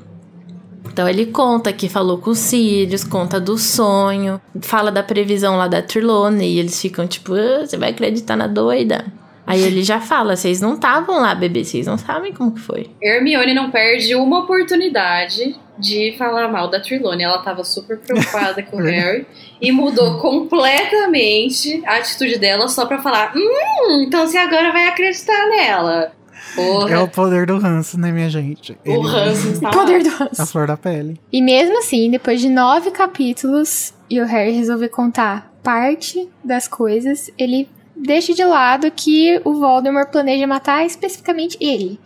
Então 0.90 1.08
ele 1.08 1.26
conta 1.26 1.72
que 1.72 1.88
falou 1.88 2.18
com 2.18 2.30
os 2.30 2.38
Sirius, 2.38 3.04
conta 3.04 3.40
do 3.40 3.56
sonho, 3.56 4.40
fala 4.60 4.90
da 4.92 5.02
previsão 5.02 5.56
lá 5.56 5.66
da 5.66 5.80
Trelawney, 5.80 6.54
e 6.54 6.58
eles 6.58 6.80
ficam 6.80 7.06
tipo, 7.06 7.34
"Ah, 7.34 7.64
você 7.66 7.76
vai 7.78 7.90
acreditar 7.90 8.36
na 8.36 8.46
doida? 8.46 9.04
Aí 9.52 9.62
ele 9.62 9.82
já 9.82 10.00
fala, 10.00 10.34
vocês 10.36 10.60
não 10.60 10.74
estavam 10.74 11.20
lá, 11.20 11.34
bebê, 11.34 11.64
vocês 11.64 11.86
não 11.86 11.98
sabem 11.98 12.32
como 12.32 12.52
que 12.52 12.60
foi. 12.60 12.90
Hermione 13.02 13.54
não 13.54 13.70
perde 13.70 14.14
uma 14.14 14.40
oportunidade 14.40 15.56
de 15.78 16.14
falar 16.18 16.48
mal 16.48 16.68
da 16.68 16.80
Trelawney. 16.80 17.24
Ela 17.24 17.38
tava 17.42 17.64
super 17.64 17.98
preocupada 17.98 18.62
com 18.64 18.76
o 18.78 18.82
Harry 18.82 19.26
e 19.60 19.72
mudou 19.72 20.18
completamente 20.18 21.82
a 21.86 21.96
atitude 21.96 22.38
dela 22.38 22.68
só 22.68 22.86
pra 22.86 23.00
falar: 23.02 23.32
Hum, 23.36 24.04
então 24.06 24.26
você 24.26 24.38
agora 24.38 24.72
vai 24.72 24.86
acreditar 24.88 25.46
nela. 25.48 26.12
Porra, 26.54 26.90
É 26.90 26.98
o 26.98 27.08
poder 27.08 27.46
do 27.46 27.56
ranço, 27.58 27.98
né, 27.98 28.10
minha 28.12 28.28
gente? 28.28 28.72
o 28.72 28.76
Ele- 28.90 29.08
Hans 29.08 29.44
está 29.44 29.70
Poder 29.70 30.02
do 30.02 30.08
A 30.10 30.12
ranço. 30.12 30.46
flor 30.46 30.66
da 30.66 30.76
pele. 30.76 31.18
E 31.32 31.40
mesmo 31.40 31.78
assim, 31.78 32.10
depois 32.10 32.40
de 32.40 32.48
nove 32.50 32.90
capítulos 32.90 33.94
e 34.10 34.20
o 34.20 34.26
Harry 34.26 34.52
resolver 34.52 34.88
contar 34.88 35.50
parte 35.62 36.28
das 36.44 36.68
coisas, 36.68 37.30
ele 37.38 37.68
deixa 37.96 38.34
de 38.34 38.44
lado 38.44 38.90
que 38.90 39.40
o 39.44 39.54
Voldemort 39.54 40.10
planeja 40.10 40.46
matar 40.46 40.84
especificamente 40.86 41.56
ele. 41.60 41.98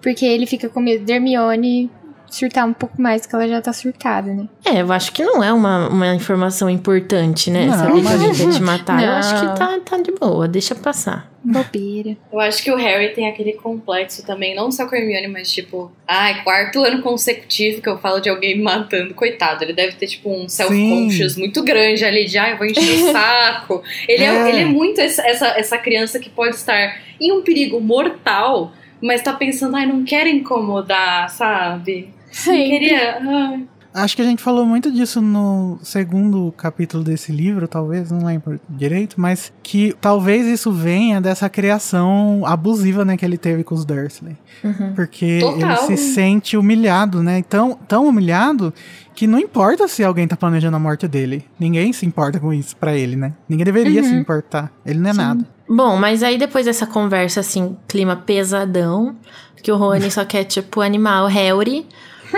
Porque 0.00 0.24
ele 0.26 0.46
fica 0.46 0.68
com 0.68 0.80
medo 0.80 1.04
de 1.04 1.12
Hermione 1.12 1.90
surtar 2.28 2.66
um 2.66 2.72
pouco 2.72 3.00
mais 3.00 3.22
do 3.22 3.28
que 3.28 3.34
ela 3.34 3.46
já 3.46 3.60
tá 3.60 3.72
surtada, 3.72 4.32
né? 4.32 4.48
É, 4.64 4.80
eu 4.80 4.90
acho 4.92 5.12
que 5.12 5.22
não 5.22 5.44
é 5.44 5.52
uma, 5.52 5.88
uma 5.88 6.14
informação 6.14 6.68
importante, 6.70 7.50
né? 7.50 7.66
Não, 7.66 7.74
Saber 7.78 7.92
que 7.92 8.02
mas- 8.02 8.12
alguém 8.14 8.34
quer 8.34 8.48
te 8.50 8.62
matar. 8.62 9.02
Eu 9.02 9.06
Não. 9.10 9.16
acho 9.18 9.34
que 9.40 9.46
tá, 9.58 9.78
tá 9.84 9.98
de 9.98 10.12
boa, 10.12 10.48
deixa 10.48 10.74
passar. 10.74 11.30
Bobeira. 11.44 12.16
Eu 12.32 12.38
acho 12.40 12.62
que 12.62 12.70
o 12.70 12.76
Harry 12.76 13.12
tem 13.14 13.28
aquele 13.28 13.54
complexo 13.54 14.24
também, 14.24 14.54
não 14.54 14.70
só 14.70 14.86
com 14.86 14.94
a 14.94 14.98
Hermione, 14.98 15.26
mas 15.28 15.50
tipo, 15.52 15.90
ai, 16.06 16.42
quarto 16.44 16.82
ano 16.84 17.02
consecutivo 17.02 17.82
que 17.82 17.88
eu 17.88 17.98
falo 17.98 18.20
de 18.20 18.28
alguém 18.28 18.56
me 18.56 18.62
matando. 18.62 19.12
Coitado, 19.14 19.64
ele 19.64 19.72
deve 19.72 19.96
ter 19.96 20.06
tipo 20.06 20.30
um 20.32 20.48
self-conscious 20.48 21.36
muito 21.36 21.62
grande 21.64 22.04
ali 22.04 22.24
de, 22.24 22.38
ai, 22.38 22.52
eu 22.52 22.58
vou 22.58 22.66
encher 22.66 22.80
o 23.04 23.10
saco. 23.12 23.82
Ele 24.08 24.22
é, 24.22 24.26
É. 24.28 24.48
ele 24.50 24.60
é 24.60 24.64
muito 24.64 25.00
essa, 25.00 25.26
essa, 25.26 25.46
essa 25.58 25.78
criança 25.78 26.18
que 26.18 26.30
pode 26.30 26.54
estar 26.56 27.00
em 27.20 27.32
um 27.32 27.42
perigo 27.42 27.80
mortal, 27.80 28.72
mas 29.00 29.22
tá 29.22 29.32
pensando, 29.32 29.76
ai, 29.76 29.86
não 29.86 30.04
quero 30.04 30.28
incomodar, 30.28 31.28
sabe? 31.30 32.08
Não 32.26 32.32
Sim. 32.54 32.70
queria. 32.70 33.18
ai. 33.20 33.62
Acho 33.94 34.16
que 34.16 34.22
a 34.22 34.24
gente 34.24 34.42
falou 34.42 34.64
muito 34.64 34.90
disso 34.90 35.20
no 35.20 35.78
segundo 35.82 36.52
capítulo 36.56 37.04
desse 37.04 37.30
livro, 37.30 37.68
talvez, 37.68 38.10
não 38.10 38.24
lembro 38.24 38.58
direito, 38.68 39.20
mas 39.20 39.52
que 39.62 39.94
talvez 40.00 40.46
isso 40.46 40.72
venha 40.72 41.20
dessa 41.20 41.48
criação 41.48 42.42
abusiva, 42.46 43.04
né, 43.04 43.16
que 43.16 43.24
ele 43.24 43.36
teve 43.36 43.62
com 43.62 43.74
os 43.74 43.84
Dursley. 43.84 44.36
Uhum. 44.64 44.94
Porque 44.94 45.40
Total. 45.40 45.60
ele 45.60 45.76
se 45.76 46.14
sente 46.14 46.56
humilhado, 46.56 47.22
né? 47.22 47.42
Tão, 47.42 47.74
tão 47.86 48.08
humilhado 48.08 48.72
que 49.14 49.26
não 49.26 49.38
importa 49.38 49.86
se 49.86 50.02
alguém 50.02 50.26
tá 50.26 50.36
planejando 50.36 50.76
a 50.76 50.80
morte 50.80 51.06
dele. 51.06 51.44
Ninguém 51.58 51.92
se 51.92 52.06
importa 52.06 52.40
com 52.40 52.52
isso 52.52 52.74
pra 52.76 52.96
ele, 52.96 53.16
né? 53.16 53.34
Ninguém 53.48 53.64
deveria 53.64 54.02
se 54.02 54.14
importar. 54.14 54.72
Ele 54.86 54.98
não 55.00 55.10
é 55.10 55.12
nada. 55.12 55.46
Bom, 55.68 55.96
mas 55.96 56.22
aí 56.22 56.38
depois 56.38 56.66
dessa 56.66 56.86
conversa, 56.86 57.40
assim, 57.40 57.76
clima 57.88 58.16
pesadão, 58.16 59.16
que 59.62 59.70
o 59.70 59.76
Rony 59.76 60.08
só 60.12 60.24
quer, 60.24 60.44
tipo, 60.44 60.80
animar 60.80 61.24
o 61.24 61.26
Harry, 61.26 61.86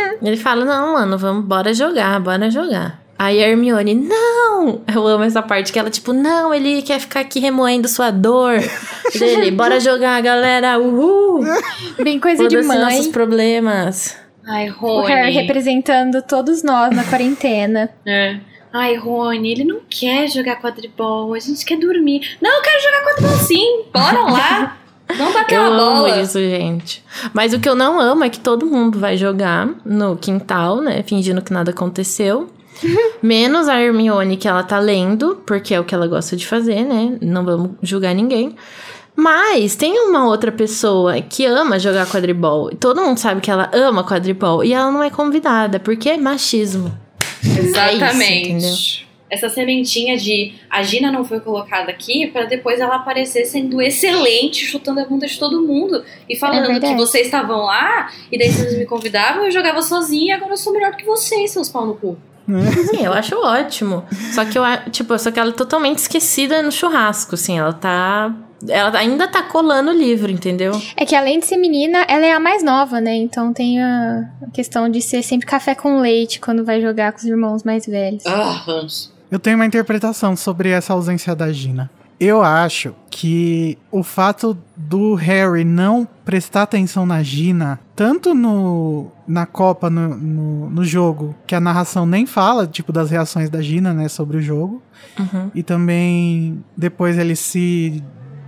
ele 0.23 0.37
fala, 0.37 0.65
não, 0.65 0.95
mano, 0.95 1.19
vamos, 1.19 1.45
bora 1.45 1.73
jogar, 1.73 2.21
bora 2.21 2.51
jogar. 2.51 3.03
Aí 3.19 3.43
a 3.43 3.49
Hermione, 3.49 3.95
não! 3.95 4.83
Eu 4.93 5.07
amo 5.07 5.23
essa 5.25 5.41
parte 5.41 5.73
que 5.73 5.79
ela, 5.79 5.89
tipo, 5.89 6.13
não, 6.13 6.53
ele 6.53 6.83
quer 6.83 6.99
ficar 6.99 7.21
aqui 7.21 7.39
remoendo 7.39 7.87
sua 7.89 8.11
dor. 8.11 8.59
Dele, 9.17 9.51
bora 9.53 9.79
jogar, 9.79 10.21
galera, 10.21 10.79
uhul! 10.79 11.45
Bem 12.03 12.19
coisa 12.19 12.49
de 12.49 12.61
mãe. 12.63 12.79
nossos 12.79 13.09
problemas. 13.09 14.17
Ai, 14.47 14.69
O 14.69 14.73
Rony. 14.73 15.09
Harry 15.09 15.31
representando 15.33 16.21
todos 16.23 16.63
nós 16.63 16.95
na 16.95 17.05
quarentena. 17.05 17.89
É. 18.07 18.37
Ai, 18.73 18.97
Rony, 18.97 19.53
ele 19.53 19.65
não 19.65 19.81
quer 19.89 20.29
jogar 20.29 20.61
quadribol, 20.61 21.33
a 21.33 21.39
gente 21.39 21.65
quer 21.65 21.79
dormir. 21.79 22.37
Não, 22.43 22.57
eu 22.57 22.63
quero 22.63 22.83
jogar 22.83 23.05
quadribol 23.05 23.39
sim, 23.39 23.85
bora 23.93 24.21
lá. 24.23 24.77
Vamos 25.17 25.35
bater 25.35 25.57
Eu 25.57 25.65
amo 25.65 26.03
bola. 26.03 26.21
isso, 26.23 26.39
gente. 26.39 27.05
Mas 27.33 27.53
o 27.53 27.61
que 27.61 27.69
eu 27.69 27.75
não 27.75 28.01
amo 28.01 28.25
é 28.25 28.31
que 28.31 28.41
todo 28.41 28.67
mundo 28.67 28.99
vai 28.99 29.17
jogar 29.17 29.69
no 29.85 30.17
quintal, 30.17 30.81
né? 30.81 31.03
Fingindo 31.03 31.43
que 31.43 31.53
nada 31.53 31.71
aconteceu. 31.71 32.49
Menos 33.23 33.69
a 33.69 33.81
Hermione, 33.81 34.37
que 34.37 34.49
ela 34.49 34.63
tá 34.63 34.79
lendo, 34.79 35.43
porque 35.47 35.75
é 35.75 35.81
o 35.81 35.85
que 35.85 35.95
ela 35.95 36.07
gosta 36.07 36.37
de 36.37 36.47
fazer, 36.47 36.85
né? 36.85 37.17
Não 37.21 37.45
vamos 37.45 37.71
julgar 37.83 38.15
ninguém. 38.15 38.57
Mas 39.17 39.77
tem 39.77 39.97
uma 40.09 40.27
outra 40.27 40.51
pessoa 40.51 41.21
que 41.21 41.45
ama 41.47 41.79
jogar 41.79 42.07
quadribol. 42.07 42.71
Todo 42.75 43.01
mundo 43.01 43.19
sabe 43.19 43.41
que 43.41 43.51
ela 43.51 43.71
ama 43.73 44.03
quadribol. 44.03 44.65
E 44.65 44.73
ela 44.73 44.91
não 44.91 45.03
é 45.05 45.11
convidada, 45.11 45.79
porque 45.79 46.09
é 46.11 46.17
machismo. 46.17 46.93
Exatamente. 47.45 48.65
É 48.67 48.71
isso, 48.71 49.04
Essa 49.35 49.49
sementinha 49.49 50.17
de 50.17 50.55
a 50.71 50.83
Gina 50.83 51.11
não 51.11 51.25
foi 51.25 51.41
colocada 51.41 51.91
aqui 51.91 52.29
pra 52.29 52.45
depois 52.45 52.79
ela 52.79 52.97
aparecer 52.97 53.45
sendo 53.47 53.83
excelente, 53.83 54.65
chutando 54.65 55.01
a 55.01 55.05
bunda 55.05 55.27
de 55.27 55.39
todo 55.39 55.67
mundo 55.67 56.05
e 56.29 56.37
falando 56.37 56.71
É 56.71 56.81
que 56.81 56.95
vocês 56.95 57.27
estavam 57.27 57.63
lá 57.65 58.11
e 58.31 58.39
daí 58.39 58.51
vocês 58.51 58.79
me 58.79 58.87
convidavam, 58.87 59.45
eu 59.45 59.51
jogava 59.51 59.83
sozinha 59.83 60.35
e 60.35 60.37
agora 60.37 60.53
eu 60.53 60.57
sou 60.57 60.73
melhor 60.73 60.95
que 60.97 61.05
vocês, 61.05 61.51
seus 61.51 61.69
pau 61.69 61.85
no 61.85 61.95
cu. 61.97 62.17
Sim, 62.91 63.05
eu 63.05 63.13
acho 63.13 63.37
ótimo. 63.37 64.05
Só 64.33 64.45
que 64.45 64.59
eu, 64.59 64.63
tipo, 64.91 65.19
só 65.19 65.31
que 65.31 65.41
ela 65.41 65.51
é 65.51 65.55
totalmente 65.55 65.99
esquecida 65.99 66.63
no 66.63 66.71
churrasco, 66.71 67.35
assim. 67.35 67.59
Ela 67.59 67.73
tá. 67.73 68.35
Ela 68.69 68.99
ainda 68.99 69.27
tá 69.27 69.43
colando 69.43 69.91
o 69.91 69.95
livro, 69.95 70.31
entendeu? 70.31 70.73
É 70.97 71.05
que 71.05 71.15
além 71.15 71.39
de 71.39 71.47
ser 71.47 71.57
menina, 71.57 72.05
ela 72.07 72.25
é 72.25 72.33
a 72.33 72.41
mais 72.41 72.63
nova, 72.63 73.01
né? 73.01 73.15
Então 73.15 73.53
tem 73.53 73.83
a 73.83 74.25
a 74.43 74.51
questão 74.51 74.89
de 74.89 75.01
ser 75.01 75.23
sempre 75.23 75.47
café 75.47 75.75
com 75.75 76.01
leite 76.01 76.39
quando 76.39 76.65
vai 76.65 76.81
jogar 76.81 77.13
com 77.13 77.19
os 77.19 77.25
irmãos 77.25 77.63
mais 77.63 77.87
velhos. 77.87 78.25
Ah, 78.27 78.63
Hans. 78.67 79.14
Eu 79.31 79.39
tenho 79.39 79.57
uma 79.57 79.67
interpretação 79.67 80.37
sobre 80.37 80.71
essa 80.71 80.93
ausência 80.93 81.35
da 81.35 81.53
Gina. 81.53 81.91
Eu 82.21 82.43
acho 82.43 82.95
que 83.11 83.77
o 83.91 84.03
fato 84.05 84.57
do 84.77 85.15
Harry 85.15 85.65
não 85.65 86.07
prestar 86.25 86.63
atenção 86.63 87.05
na 87.05 87.23
Gina, 87.25 87.81
tanto 87.97 88.33
no, 88.35 89.09
na 89.27 89.45
Copa, 89.47 89.91
no, 89.91 90.17
no, 90.17 90.71
no 90.71 90.85
jogo, 90.85 91.35
que 91.47 91.57
a 91.57 91.61
narração 91.61 92.07
nem 92.07 92.25
fala, 92.25 92.69
tipo, 92.69 92.93
das 92.93 93.11
reações 93.11 93.51
da 93.51 93.61
Gina, 93.61 93.93
né, 93.93 94.09
sobre 94.09 94.37
o 94.37 94.41
jogo, 94.43 94.81
Uhum. 95.19 95.51
e 95.55 95.63
também 95.63 96.65
depois 96.77 97.19
eles 97.19 97.39
se 97.39 98.03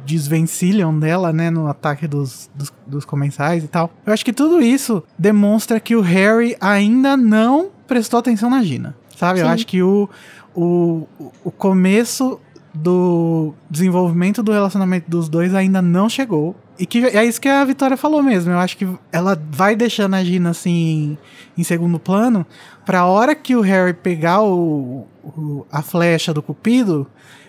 desvencilham 0.04 0.98
dela, 0.98 1.32
né, 1.32 1.50
no 1.50 1.66
ataque 1.68 2.06
dos, 2.06 2.48
dos, 2.54 2.72
dos 2.86 3.04
comensais 3.04 3.64
e 3.64 3.68
tal. 3.68 3.90
Eu 4.06 4.12
acho 4.12 4.24
que 4.24 4.32
tudo 4.32 4.60
isso 4.60 5.02
demonstra 5.18 5.78
que 5.80 5.94
o 5.96 6.00
Harry 6.00 6.56
ainda 6.60 7.16
não 7.16 7.68
prestou 7.86 8.18
atenção 8.18 8.48
na 8.48 8.62
Gina, 8.62 8.96
sabe? 9.16 9.40
Eu 9.40 9.46
Sim. 9.46 9.52
acho 9.52 9.66
que 9.66 9.82
o, 9.82 10.08
o, 10.56 11.06
o 11.44 11.50
começo 11.50 12.40
do 12.74 13.54
desenvolvimento 13.70 14.42
do 14.42 14.52
relacionamento 14.52 15.10
dos 15.10 15.28
dois 15.28 15.54
ainda 15.54 15.80
não 15.80 16.08
chegou. 16.08 16.54
E 16.78 16.84
que 16.84 17.06
é 17.06 17.24
isso 17.24 17.40
que 17.40 17.48
a 17.48 17.64
Vitória 17.64 17.96
falou 17.96 18.22
mesmo. 18.22 18.52
Eu 18.52 18.58
acho 18.58 18.76
que 18.76 18.86
ela 19.10 19.40
vai 19.50 19.74
deixando 19.74 20.14
a 20.14 20.22
Gina 20.22 20.50
assim 20.50 21.16
em 21.56 21.62
segundo 21.64 21.98
plano 21.98 22.44
pra 22.84 23.06
hora 23.06 23.34
que 23.34 23.56
o 23.56 23.62
Harry 23.62 23.94
pegar 23.94 24.42
o, 24.42 25.06
o- 25.24 25.64
a 25.72 25.80
flecha 25.80 26.34
do 26.34 26.42
Cupido 26.42 27.06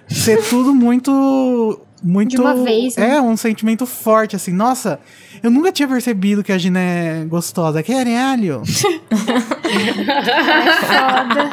ser 0.08 0.42
tudo 0.48 0.74
muito 0.74 1.82
muito 2.02 2.30
De 2.30 2.38
uma 2.40 2.54
vez, 2.64 2.96
né? 2.96 3.16
é 3.16 3.22
um 3.22 3.36
sentimento 3.36 3.86
forte 3.86 4.34
assim. 4.36 4.54
Nossa, 4.54 5.00
eu 5.44 5.52
nunca 5.52 5.74
tinha 5.74 5.88
percebido 5.90 6.42
que 6.44 6.54
a 6.54 6.58
Gina 6.58 6.80
é 6.80 7.26
gostosa. 7.26 7.84
Caralho. 7.84 8.62
Foda. 10.88 11.50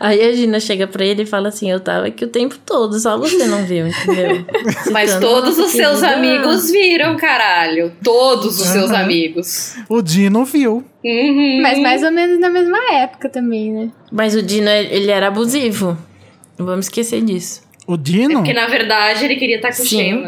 Aí 0.00 0.20
a 0.22 0.32
Gina 0.32 0.60
chega 0.60 0.86
pra 0.86 1.04
ele 1.04 1.22
e 1.22 1.26
fala 1.26 1.48
assim: 1.48 1.70
Eu 1.70 1.80
tava 1.80 2.06
aqui 2.06 2.24
o 2.24 2.28
tempo 2.28 2.56
todo, 2.64 2.98
só 2.98 3.18
você 3.18 3.46
não 3.46 3.64
viu, 3.64 3.86
entendeu? 3.88 4.44
Mas 4.92 5.18
todos 5.18 5.58
os 5.58 5.70
seus 5.70 6.00
querida- 6.00 6.16
amigos 6.16 6.70
viram, 6.70 7.16
caralho. 7.16 7.92
Todos 8.02 8.60
os 8.60 8.66
seus 8.68 8.90
Aham. 8.90 9.02
amigos. 9.02 9.74
O 9.88 10.00
Dino 10.02 10.44
viu. 10.44 10.84
Uhum. 11.04 11.60
Mas 11.62 11.78
mais 11.78 12.02
ou 12.02 12.10
menos 12.10 12.38
na 12.40 12.50
mesma 12.50 12.78
época 12.94 13.28
também, 13.28 13.72
né? 13.72 13.90
Mas 14.12 14.34
o 14.34 14.42
Dino, 14.42 14.68
ele 14.68 15.10
era 15.10 15.28
abusivo. 15.28 15.96
Não 16.58 16.66
vamos 16.66 16.86
esquecer 16.86 17.22
disso. 17.22 17.62
O 17.86 17.96
Dino? 17.96 18.34
Porque 18.34 18.52
na 18.52 18.66
verdade 18.66 19.24
ele 19.24 19.36
queria 19.36 19.56
estar 19.56 19.68
com 19.68 19.84
Sim. 19.84 20.24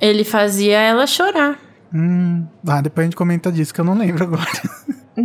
Ele 0.00 0.24
fazia 0.24 0.78
ela 0.78 1.06
chorar. 1.06 1.58
Hum, 1.94 2.44
ah, 2.66 2.82
depois 2.82 3.04
a 3.04 3.06
gente 3.06 3.16
comenta 3.16 3.50
disso 3.50 3.72
que 3.72 3.80
eu 3.80 3.84
não 3.84 3.96
lembro 3.96 4.22
agora. 4.24 4.46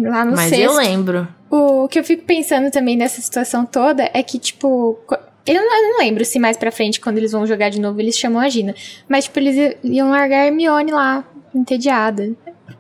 Lá 0.01 0.25
no 0.25 0.31
mas 0.35 0.49
sexto. 0.49 0.63
eu 0.63 0.73
lembro. 0.73 1.27
O 1.49 1.87
que 1.87 1.99
eu 1.99 2.03
fico 2.03 2.23
pensando 2.25 2.71
também 2.71 2.95
nessa 2.97 3.21
situação 3.21 3.65
toda 3.65 4.09
é 4.13 4.23
que, 4.23 4.39
tipo. 4.39 4.97
Eu 5.45 5.55
não, 5.55 5.75
eu 5.77 5.89
não 5.91 5.97
lembro 5.99 6.23
se 6.23 6.39
mais 6.39 6.55
pra 6.55 6.71
frente, 6.71 6.99
quando 7.01 7.17
eles 7.17 7.31
vão 7.33 7.45
jogar 7.45 7.69
de 7.69 7.79
novo, 7.79 7.99
eles 7.99 8.17
chamam 8.17 8.41
a 8.41 8.47
Gina. 8.47 8.73
Mas, 9.09 9.25
tipo, 9.25 9.37
eles 9.39 9.75
iam 9.83 10.09
largar 10.09 10.39
a 10.43 10.45
Hermione 10.47 10.91
lá, 10.91 11.23
entediada. 11.53 12.31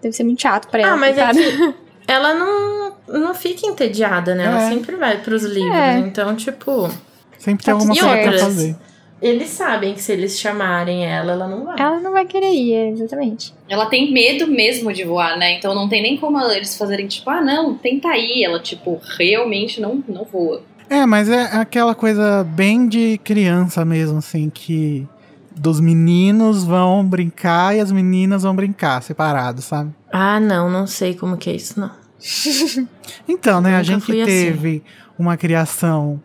Deve 0.01 0.15
ser 0.15 0.23
muito 0.23 0.41
chato 0.41 0.69
pra 0.69 0.81
ela. 0.81 0.93
Ah, 0.93 0.97
mas 0.97 1.17
é 1.17 1.29
que 1.31 1.73
ela 2.07 2.33
não, 2.33 2.93
não 3.07 3.33
fica 3.35 3.67
entediada, 3.67 4.33
né? 4.33 4.45
Ela 4.45 4.67
É. 4.67 4.69
sempre 4.69 4.95
vai 4.95 5.17
pros 5.21 5.43
livros. 5.43 5.75
É. 5.75 5.97
Então, 5.99 6.35
tipo, 6.35 6.89
Sempre 7.37 7.65
tem 7.65 7.73
Tá 7.73 7.79
alguma 7.79 7.93
coisa 7.95 8.29
pra 8.29 8.37
fazer. 8.39 8.75
Eles 9.23 9.49
sabem 9.49 9.93
que 9.93 10.01
se 10.01 10.11
eles 10.11 10.37
chamarem 10.37 11.05
ela, 11.05 11.31
ela 11.31 11.47
não 11.47 11.63
vai. 11.63 11.79
Ela 11.79 11.99
não 12.01 12.11
vai 12.11 12.25
querer 12.25 12.51
ir, 12.51 12.73
é, 12.73 12.89
exatamente. 12.89 13.53
Ela 13.69 13.85
tem 13.85 14.11
medo 14.11 14.45
mesmo 14.47 14.91
de 14.91 15.05
voar, 15.05 15.37
né? 15.37 15.57
Então 15.57 15.73
não 15.73 15.87
tem 15.87 16.01
nem 16.01 16.17
como 16.17 16.39
eles 16.51 16.77
fazerem 16.77 17.07
tipo, 17.07 17.29
ah, 17.29 17.41
não, 17.41 17.73
tenta 17.73 18.09
aí. 18.09 18.43
Ela, 18.43 18.59
tipo, 18.59 18.99
realmente 19.17 19.79
não, 19.79 20.03
não 20.07 20.25
voa. 20.25 20.61
É, 20.89 21.05
mas 21.05 21.29
é 21.29 21.43
aquela 21.55 21.95
coisa 21.95 22.43
bem 22.43 22.85
de 22.87 23.17
criança 23.23 23.85
mesmo, 23.85 24.17
assim, 24.17 24.49
que 24.49 25.07
dos 25.55 25.79
meninos 25.79 26.65
vão 26.65 27.05
brincar 27.05 27.75
e 27.75 27.79
as 27.79 27.91
meninas 27.91 28.43
vão 28.43 28.53
brincar 28.53 29.01
separados, 29.01 29.63
sabe? 29.63 29.91
Ah, 30.11 30.39
não, 30.39 30.69
não 30.69 30.85
sei 30.85 31.15
como 31.15 31.37
que 31.37 31.49
é 31.49 31.55
isso, 31.55 31.79
não. 31.79 31.91
Então, 33.27 33.61
né, 33.61 33.77
a 33.77 33.83
gente 33.83 34.11
assim. 34.11 34.25
teve 34.25 34.83
uma 35.17 35.37
criação 35.37 36.21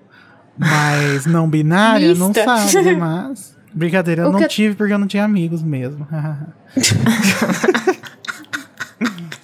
mais 0.58 1.24
não 1.26 1.48
binária, 1.48 2.14
não 2.14 2.32
sabe, 2.34 2.96
mas. 2.96 3.56
Brincadeira, 3.72 4.22
eu 4.22 4.28
O 4.28 4.32
não 4.32 4.40
que 4.40 4.48
tive 4.48 4.74
porque 4.74 4.92
eu 4.92 4.98
não 4.98 5.06
tinha 5.06 5.24
amigos 5.24 5.62
mesmo. 5.62 6.06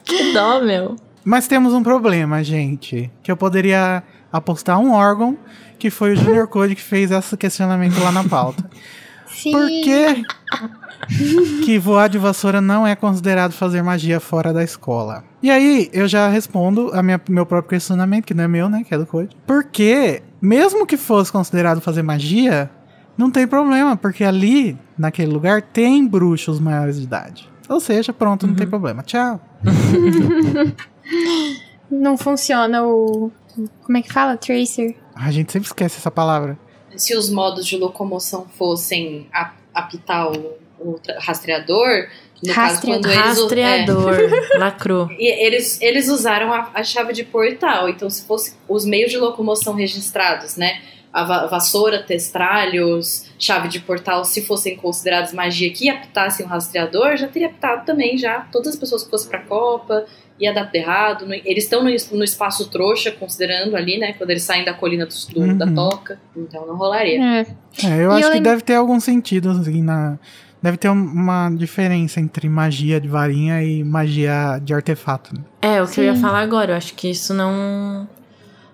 Que 0.05 0.33
dó, 0.33 0.61
meu. 0.62 0.96
mas 1.24 1.48
temos 1.48 1.72
um 1.72 1.83
problema, 1.83 2.42
gente. 2.44 3.11
Que 3.22 3.31
eu 3.31 3.37
poderia 3.37 4.03
apostar 4.33 4.79
um 4.79 4.92
órgão 4.92 5.37
que 5.79 5.90
foi 5.90 6.12
o 6.12 6.16
Junior 6.16 6.46
Code 6.46 6.74
que 6.74 6.83
fez 6.83 7.11
esse 7.11 7.37
questionamento 7.37 7.98
lá 8.03 8.12
na 8.12 8.24
pauta. 8.24 8.64
Sim. 9.27 9.53
Por 9.53 9.66
que 9.68 10.22
que 11.64 11.79
voar 11.79 12.09
de 12.09 12.18
vassoura 12.18 12.61
não 12.61 12.87
é 12.87 12.94
considerado 12.94 13.53
fazer 13.53 13.83
magia 13.83 14.20
fora 14.20 14.53
da 14.53 14.62
escola? 14.62 15.24
E 15.42 15.50
aí, 15.50 15.90
eu 15.92 16.07
já 16.09 16.29
respondo 16.29 16.90
a 16.94 17.03
minha, 17.03 17.20
meu 17.29 17.44
próprio 17.44 17.70
questionamento, 17.70 18.24
que 18.24 18.35
não 18.35 18.44
é 18.44 18.48
meu, 18.48 18.68
né? 18.68 18.85
Que 18.87 18.94
é 18.94 18.98
do 18.98 19.05
Code. 19.07 19.37
Porque, 19.46 20.22
mesmo 20.44 20.87
que 20.87 20.96
fosse 20.96 21.33
considerado 21.33 21.80
fazer 21.80 22.02
magia, 22.02 22.70
não 23.16 23.30
tem 23.30 23.46
problema, 23.46 23.96
porque 23.96 24.22
ali, 24.22 24.78
naquele 24.98 25.33
lugar, 25.33 25.62
tem 25.62 26.07
bruxos 26.07 26.61
maiores 26.61 26.98
de 26.98 27.04
idade. 27.04 27.50
Ou 27.68 27.80
seja, 27.80 28.12
pronto, 28.12 28.46
não 28.46 28.54
tem 28.54 28.66
problema. 28.66 29.02
Tchau. 29.02 29.40
Não 31.90 32.16
funciona 32.16 32.83
o. 32.83 33.30
Como 33.83 33.98
é 33.98 34.02
que 34.02 34.11
fala? 34.12 34.38
Tracer. 34.38 34.96
A 35.14 35.30
gente 35.30 35.52
sempre 35.52 35.68
esquece 35.68 35.98
essa 35.98 36.11
palavra. 36.11 36.59
Se 36.96 37.14
os 37.14 37.30
modos 37.30 37.66
de 37.66 37.76
locomoção 37.76 38.46
fossem 38.57 39.28
apitar 39.72 40.33
o, 40.33 40.54
o 40.80 41.00
rastreador, 41.20 42.09
no 42.46 42.54
caso, 42.54 42.80
quando 42.83 43.07
eles. 43.07 43.16
Rastreador. 43.18 44.16
Lacrou. 44.59 45.09
é, 45.11 45.14
e 45.18 45.46
eles, 45.46 45.80
eles 45.80 46.09
usaram 46.09 46.52
a, 46.52 46.70
a 46.74 46.83
chave 46.85 47.12
de 47.12 47.24
portal. 47.24 47.88
Então, 47.88 48.09
se 48.11 48.26
fosse 48.26 48.54
os 48.68 48.85
meios 48.85 49.11
de 49.11 49.18
locomoção 49.18 49.74
registrados, 49.74 50.57
né? 50.57 50.80
A 51.12 51.22
va- 51.22 51.46
vassoura, 51.46 52.02
testralhos, 52.02 53.26
chave 53.38 53.68
de 53.68 53.80
portal, 53.80 54.24
se 54.24 54.42
fossem 54.44 54.76
considerados 54.76 55.33
magia 55.33 55.70
que 55.72 55.88
apitassem 55.88 56.44
o 56.44 56.48
rastreador, 56.48 57.16
já 57.16 57.28
teria 57.28 57.48
apitado 57.48 57.85
também, 57.87 58.18
já. 58.18 58.40
Todas 58.52 58.68
as 58.68 58.76
pessoas 58.76 59.04
que 59.04 59.11
fossem 59.11 59.28
pra 59.30 59.38
Copa, 59.40 60.04
ia 60.40 60.52
dar 60.52 60.64
tudo 60.66 60.74
errado. 60.74 61.26
Eles 61.44 61.64
estão 61.64 61.85
no, 61.85 61.90
no 62.12 62.24
espaço 62.24 62.68
trouxa, 62.68 63.12
considerando 63.12 63.76
ali, 63.76 63.96
né? 63.98 64.12
Quando 64.14 64.30
eles 64.30 64.42
saem 64.42 64.64
da 64.64 64.74
colina 64.74 65.07
do, 65.07 65.14
do- 65.33 65.40
Uhum. 65.40 65.57
da 65.57 65.66
toca. 65.70 66.18
Então 66.37 66.66
não 66.66 66.76
rolaria. 66.76 67.20
É. 67.22 67.40
É, 67.87 68.04
eu 68.04 68.11
E 68.11 68.14
acho 68.18 68.26
eu 68.28 68.33
que 68.33 68.40
deve 68.40 68.62
ter 68.62 68.74
algum 68.74 68.98
sentido, 68.98 69.50
assim, 69.50 69.83
na... 69.83 70.18
Deve 70.64 70.79
ter 70.79 70.88
um- 70.88 70.94
uma 70.94 71.50
diferença 71.50 72.18
entre 72.20 72.48
magia 72.48 72.98
de 72.98 73.07
varinha 73.07 73.62
e 73.62 73.85
magia 73.85 74.59
de 74.64 74.72
artefato. 74.72 75.35
né? 75.35 75.42
É, 75.61 75.83
o 75.83 75.87
que 75.87 76.00
eu 76.00 76.05
ia 76.05 76.14
Sim. 76.14 76.22
falar 76.22 76.40
agora. 76.40 76.72
Eu 76.72 76.77
acho 76.79 76.94
que 76.94 77.11
isso 77.11 77.35
não. 77.35 78.09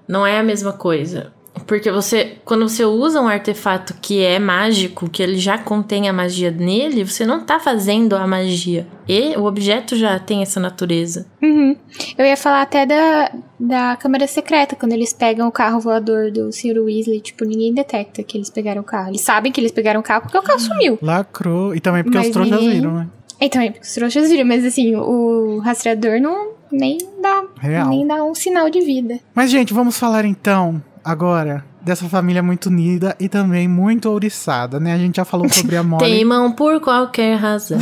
Não 0.06 0.24
é 0.24 0.38
a 0.38 0.42
mesma 0.44 0.72
coisa. 0.72 1.32
Porque 1.70 1.88
você. 1.88 2.32
Quando 2.44 2.68
você 2.68 2.84
usa 2.84 3.20
um 3.20 3.28
artefato 3.28 3.94
que 4.02 4.20
é 4.24 4.40
mágico, 4.40 5.08
que 5.08 5.22
ele 5.22 5.38
já 5.38 5.56
contém 5.56 6.08
a 6.08 6.12
magia 6.12 6.50
nele, 6.50 7.04
você 7.04 7.24
não 7.24 7.44
tá 7.44 7.60
fazendo 7.60 8.16
a 8.16 8.26
magia. 8.26 8.88
E 9.06 9.36
o 9.36 9.44
objeto 9.44 9.94
já 9.94 10.18
tem 10.18 10.42
essa 10.42 10.58
natureza. 10.58 11.26
Uhum. 11.40 11.76
Eu 12.18 12.26
ia 12.26 12.36
falar 12.36 12.62
até 12.62 12.84
da, 12.84 13.30
da 13.58 13.94
câmara 13.94 14.26
secreta, 14.26 14.74
quando 14.74 14.94
eles 14.94 15.12
pegam 15.12 15.46
o 15.46 15.52
carro 15.52 15.78
voador 15.78 16.32
do 16.32 16.50
Sr. 16.50 16.80
Weasley. 16.80 17.20
Tipo, 17.20 17.44
ninguém 17.44 17.72
detecta 17.72 18.20
que 18.24 18.36
eles 18.36 18.50
pegaram 18.50 18.80
o 18.82 18.84
carro. 18.84 19.10
Eles 19.10 19.20
sabem 19.20 19.52
que 19.52 19.60
eles 19.60 19.70
pegaram 19.70 20.00
o 20.00 20.02
carro 20.02 20.22
porque 20.22 20.38
o 20.38 20.42
carro 20.42 20.58
sumiu. 20.58 20.98
Lacrou. 21.00 21.72
E 21.72 21.78
também 21.78 22.02
porque 22.02 22.18
Mas 22.18 22.26
os 22.26 22.32
trouxas 22.32 22.58
ninguém- 22.60 22.80
viram, 22.80 22.94
né? 22.94 23.06
Então, 23.40 23.62
é 23.62 23.70
porque 23.70 23.86
os 23.86 23.94
trouxas 23.94 24.28
viram, 24.28 24.44
mas 24.44 24.64
assim, 24.64 24.96
o 24.96 25.60
rastreador 25.60 26.20
não 26.20 26.50
nem 26.72 26.98
dá, 27.22 27.44
Real. 27.60 27.88
nem 27.88 28.06
dá 28.06 28.22
um 28.24 28.34
sinal 28.34 28.68
de 28.68 28.80
vida. 28.80 29.18
Mas, 29.34 29.50
gente, 29.50 29.72
vamos 29.72 29.96
falar 29.96 30.24
então, 30.24 30.82
agora, 31.04 31.64
dessa 31.80 32.08
família 32.08 32.42
muito 32.42 32.66
unida 32.66 33.16
e 33.18 33.28
também 33.28 33.66
muito 33.66 34.08
ouriçada, 34.10 34.78
né? 34.78 34.94
A 34.94 34.98
gente 34.98 35.16
já 35.16 35.24
falou 35.24 35.48
sobre 35.48 35.76
a 35.76 35.82
Molly. 35.82 36.04
Teimam 36.10 36.52
por 36.52 36.80
qualquer 36.80 37.36
razão. 37.36 37.78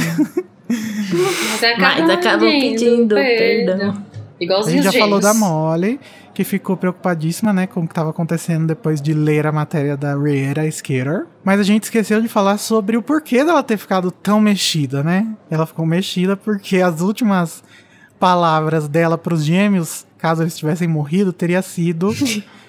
Mas, 0.68 1.78
Mas 1.78 2.10
acabam 2.10 2.50
pedindo 2.50 3.14
perdão. 3.14 3.90
A 4.40 4.44
Igualzinho 4.44 4.82
gente 4.82 4.92
já 4.92 4.98
falou 5.00 5.18
da. 5.18 5.34
Molly, 5.34 5.98
que 6.32 6.44
ficou 6.44 6.76
preocupadíssima, 6.76 7.52
né, 7.52 7.66
com 7.66 7.80
o 7.80 7.86
que 7.86 7.90
estava 7.90 8.10
acontecendo 8.10 8.66
depois 8.66 9.02
de 9.02 9.12
ler 9.12 9.46
a 9.46 9.52
matéria 9.52 9.96
da 9.96 10.16
Riera 10.16 10.66
Skater. 10.68 11.26
Mas 11.42 11.58
a 11.58 11.64
gente 11.64 11.84
esqueceu 11.84 12.22
de 12.22 12.28
falar 12.28 12.58
sobre 12.58 12.96
o 12.96 13.02
porquê 13.02 13.44
dela 13.44 13.62
ter 13.62 13.76
ficado 13.76 14.10
tão 14.10 14.40
mexida, 14.40 15.02
né? 15.02 15.26
Ela 15.50 15.66
ficou 15.66 15.84
mexida 15.84 16.36
porque 16.36 16.76
as 16.76 17.00
últimas 17.00 17.64
palavras 18.20 18.88
dela 18.88 19.18
para 19.18 19.34
os 19.34 19.44
gêmeos, 19.44 20.06
caso 20.16 20.42
eles 20.42 20.56
tivessem 20.56 20.86
morrido, 20.86 21.32
teria 21.32 21.62
sido 21.62 22.14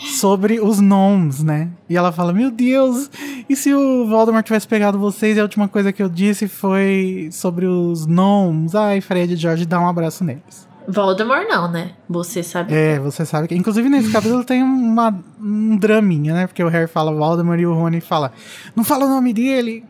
sobre 0.00 0.60
os 0.60 0.80
nomes, 0.80 1.42
né? 1.42 1.68
E 1.88 1.96
ela 1.96 2.12
fala: 2.12 2.32
Meu 2.32 2.50
Deus, 2.50 3.10
e 3.48 3.56
se 3.56 3.74
o 3.74 4.06
Voldemort 4.06 4.44
tivesse 4.44 4.66
pegado 4.66 4.98
vocês 4.98 5.36
e 5.36 5.40
a 5.40 5.42
última 5.42 5.68
coisa 5.68 5.92
que 5.92 6.02
eu 6.02 6.08
disse 6.08 6.48
foi 6.48 7.28
sobre 7.32 7.66
os 7.66 8.06
nomes? 8.06 8.74
Ai, 8.74 9.00
Fred 9.00 9.34
e 9.34 9.36
George, 9.36 9.66
dá 9.66 9.80
um 9.80 9.88
abraço 9.88 10.24
neles. 10.24 10.68
Voldemort 10.88 11.46
não, 11.48 11.70
né? 11.70 11.92
Você 12.08 12.42
sabe. 12.42 12.74
É, 12.74 12.98
você 12.98 13.24
sabe 13.24 13.48
que. 13.48 13.54
Inclusive, 13.54 13.88
nesse 13.88 14.10
capítulo 14.10 14.44
tem 14.44 14.62
uma, 14.62 15.16
um 15.40 15.76
draminha, 15.76 16.34
né? 16.34 16.46
Porque 16.46 16.62
o 16.62 16.68
Harry 16.68 16.88
fala 16.88 17.12
Voldemort 17.12 17.60
e 17.60 17.66
o 17.66 17.74
Rony 17.74 18.00
fala: 18.00 18.32
Não 18.74 18.82
fala 18.82 19.06
o 19.06 19.08
nome 19.08 19.32
dele. 19.32 19.84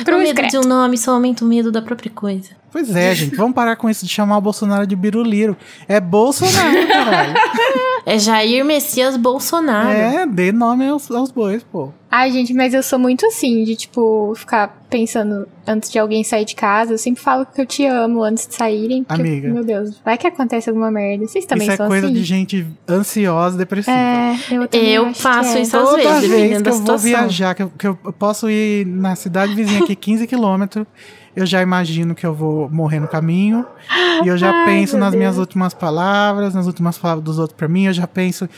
o 0.00 0.04
Cruz 0.04 0.22
medo 0.22 0.48
de 0.48 0.58
um 0.58 0.62
nome 0.62 0.98
só 0.98 1.12
aumenta 1.12 1.44
o 1.44 1.48
medo 1.48 1.70
da 1.70 1.80
própria 1.80 2.10
coisa. 2.10 2.50
Pois 2.72 2.94
é, 2.96 3.14
gente, 3.14 3.36
vamos 3.36 3.54
parar 3.54 3.76
com 3.76 3.88
isso 3.88 4.04
de 4.04 4.10
chamar 4.10 4.38
o 4.38 4.40
Bolsonaro 4.40 4.86
de 4.86 4.96
biruliro. 4.96 5.56
É 5.86 6.00
Bolsonaro, 6.00 6.88
caralho. 6.88 7.34
É 8.06 8.18
Jair 8.18 8.64
Messias 8.64 9.16
Bolsonaro. 9.16 9.88
é, 9.90 10.26
dê 10.26 10.52
nome 10.52 10.86
aos, 10.86 11.10
aos 11.10 11.30
bois, 11.30 11.62
pô. 11.62 11.90
Ai, 12.10 12.30
gente, 12.30 12.52
mas 12.54 12.72
eu 12.74 12.82
sou 12.82 12.98
muito 12.98 13.26
assim, 13.26 13.64
de 13.64 13.74
tipo, 13.74 14.32
ficar 14.36 14.84
pensando 14.88 15.48
antes 15.66 15.90
de 15.90 15.98
alguém 15.98 16.22
sair 16.22 16.44
de 16.44 16.54
casa. 16.54 16.92
Eu 16.92 16.98
sempre 16.98 17.20
falo 17.22 17.44
que 17.46 17.60
eu 17.60 17.66
te 17.66 17.84
amo 17.86 18.22
antes 18.22 18.46
de 18.46 18.54
saírem. 18.54 19.02
Porque, 19.02 19.20
Amiga. 19.20 19.48
Meu 19.48 19.64
Deus, 19.64 19.98
vai 20.04 20.16
que 20.16 20.26
acontece 20.26 20.68
alguma 20.68 20.90
merda. 20.92 21.26
Vocês 21.26 21.44
também 21.46 21.66
Isso 21.66 21.72
é 21.72 21.76
são 21.76 21.88
coisa 21.88 22.06
assim? 22.06 22.14
de 22.14 22.22
gente 22.22 22.66
ansiosa, 22.88 23.56
depressiva. 23.58 23.96
É, 23.96 24.36
eu 24.52 24.68
também 24.68 24.88
Eu 24.92 25.06
acho 25.06 25.20
faço 25.20 25.52
que 25.52 25.58
é. 25.58 25.62
isso 25.62 25.76
às 25.76 25.82
Toda 25.88 25.96
vezes, 25.96 26.20
vez 26.20 26.30
dependendo 26.30 26.56
que 26.58 26.62
da 26.62 26.70
eu 26.70 26.74
vou 26.74 26.80
situação. 26.98 27.08
viajar, 27.08 27.54
que 27.54 27.62
eu, 27.64 27.70
que 27.76 27.86
eu 27.86 27.96
posso 27.96 28.48
ir 28.50 28.86
na 28.86 29.16
cidade 29.16 29.54
vizinha 29.54 29.82
aqui 29.82 29.96
15 29.96 30.26
quilômetros, 30.28 30.86
eu 31.36 31.44
já 31.44 31.60
imagino 31.62 32.14
que 32.14 32.24
eu 32.24 32.32
vou 32.32 32.68
morrer 32.70 33.00
no 33.00 33.08
caminho. 33.08 33.66
E 34.24 34.28
eu 34.28 34.36
já 34.38 34.50
Ai, 34.50 34.64
penso 34.66 34.96
nas 34.96 35.14
minhas 35.14 35.34
Deus. 35.34 35.46
últimas 35.46 35.74
palavras, 35.74 36.54
nas 36.54 36.66
últimas 36.66 36.96
palavras 36.96 37.24
dos 37.24 37.38
outros 37.38 37.56
pra 37.56 37.66
mim. 37.66 37.86
Eu 37.86 37.92
já 37.92 38.06
penso 38.06 38.48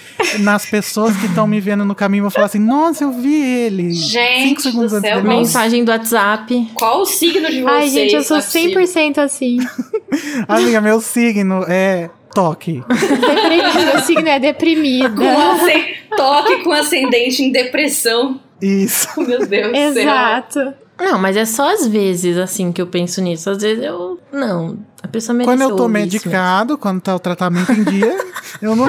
nas 0.41 0.66
pessoas 0.66 1.16
que 1.16 1.27
estão 1.27 1.47
me 1.47 1.61
vendo 1.61 1.85
no 1.85 1.95
caminho. 1.95 2.24
Vou 2.24 2.31
falar 2.31 2.47
assim: 2.47 2.59
nossa, 2.59 3.05
eu 3.05 3.12
vi 3.12 3.35
ele. 3.35 3.93
Gente 3.93 4.49
Cinco 4.49 4.61
segundos 4.62 4.91
do 4.93 4.97
antes 4.99 5.09
céu, 5.11 5.22
dele. 5.22 5.35
Mensagem 5.35 5.85
do 5.85 5.91
WhatsApp. 5.91 6.70
Qual 6.74 7.01
o 7.01 7.07
signo 7.07 7.51
de 7.51 7.62
vocês? 7.62 7.66
Ai, 7.66 7.89
gente, 7.89 8.14
eu 8.14 8.22
sou 8.22 8.37
Não 8.37 8.43
é 8.43 8.47
possível. 8.47 8.83
100% 8.83 9.18
assim. 9.18 9.59
Amiga, 10.47 10.81
meu 10.81 11.01
signo 11.01 11.64
é 11.66 12.11
toque. 12.35 12.83
Deprimida. 12.89 13.93
Meu 13.93 13.99
signo 14.01 14.29
é 14.29 14.39
deprimida. 14.39 15.09
Com 15.11 16.16
Toque 16.16 16.62
com 16.62 16.72
ascendente 16.72 17.43
em 17.43 17.51
depressão. 17.51 18.41
Isso. 18.61 19.09
Meu 19.20 19.47
Deus 19.47 19.68
do 19.68 19.74
céu. 19.74 20.03
Exato. 20.03 20.74
Não, 20.99 21.18
mas 21.18 21.36
é 21.36 21.44
só 21.44 21.72
às 21.72 21.86
vezes, 21.86 22.38
assim, 22.38 22.72
que 22.72 22.80
eu 22.80 22.86
penso 22.86 23.20
nisso. 23.20 23.51
Às 23.51 23.62
vezes 23.62 23.84
eu. 23.84 24.18
Não. 24.32 24.78
A 25.03 25.09
pessoa 25.09 25.36
mereceu 25.36 25.53
Quando 25.59 25.70
eu 25.70 25.76
tô 25.76 25.88
medicado, 25.88 26.78
quando 26.78 27.01
tá 27.01 27.14
o 27.14 27.18
tratamento 27.18 27.70
em 27.72 27.84
dia, 27.84 28.16
eu 28.62 28.74
não. 28.74 28.88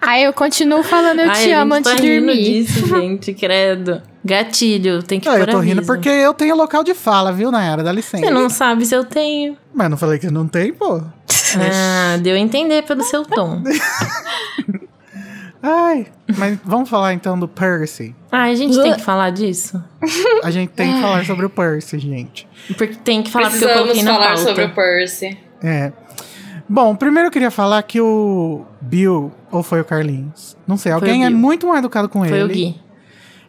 Aí 0.00 0.24
eu 0.24 0.32
continuo 0.32 0.82
falando 0.82 1.20
eu 1.20 1.30
Ai, 1.30 1.44
te 1.44 1.52
amo 1.52 1.74
antes 1.74 1.90
tá 1.90 1.96
de 2.00 2.06
rindo 2.06 2.26
dormir. 2.26 2.42
disso, 2.64 2.86
gente, 2.86 3.34
credo. 3.34 4.00
Gatilho, 4.24 5.02
tem 5.02 5.18
que 5.20 5.28
Não, 5.28 5.36
eu 5.38 5.46
tô 5.46 5.58
rindo 5.58 5.78
aviso. 5.80 5.86
porque 5.92 6.08
eu 6.08 6.34
tenho 6.34 6.54
local 6.54 6.84
de 6.84 6.94
fala, 6.94 7.32
viu, 7.32 7.50
Nayara? 7.50 7.82
Dá 7.82 7.90
licença. 7.92 8.24
Você 8.24 8.30
não 8.30 8.48
sabe 8.48 8.84
se 8.86 8.94
eu 8.94 9.04
tenho. 9.04 9.56
Mas 9.74 9.90
não 9.90 9.96
falei 9.96 10.18
que 10.18 10.30
não 10.30 10.46
tem, 10.46 10.72
pô. 10.72 11.02
Ah, 11.56 12.16
deu 12.20 12.36
a 12.36 12.38
entender 12.38 12.82
pelo 12.84 13.02
seu 13.02 13.24
tom. 13.24 13.62
Ai, 15.62 16.06
mas 16.36 16.58
vamos 16.64 16.88
falar 16.88 17.14
então 17.14 17.38
do 17.38 17.48
Percy. 17.48 18.14
Ai, 18.30 18.52
a 18.52 18.54
gente 18.54 18.80
tem 18.80 18.94
que 18.94 19.00
falar 19.02 19.30
disso? 19.30 19.82
A 20.44 20.50
gente 20.50 20.70
tem 20.70 20.94
que 20.94 21.00
falar 21.00 21.24
sobre 21.24 21.46
o 21.46 21.50
Percy, 21.50 21.98
gente. 21.98 22.48
Porque 22.76 22.94
tem 22.96 23.22
que 23.22 23.30
falar 23.30 23.50
porque 23.50 23.64
eu 23.64 23.68
Precisamos 23.68 23.92
coloquei 23.92 24.02
na 24.04 24.12
falar 24.12 24.26
pauta. 24.34 24.42
sobre 24.42 24.64
o 24.64 24.74
Percy. 24.74 25.38
É. 25.62 25.92
Bom, 26.68 26.94
primeiro 26.94 27.28
eu 27.28 27.32
queria 27.32 27.50
falar 27.50 27.82
que 27.82 28.00
o 28.00 28.64
Bill, 28.80 29.32
ou 29.50 29.62
foi 29.62 29.80
o 29.80 29.84
Carlinhos? 29.84 30.56
Não 30.66 30.76
sei, 30.76 30.92
Foi 30.92 31.00
alguém 31.00 31.24
é 31.24 31.30
muito 31.30 31.66
mal 31.66 31.78
educado 31.78 32.08
com 32.08 32.20
Foi 32.24 32.38
ele. 32.38 32.44
o 32.44 32.48
Gui. 32.54 32.80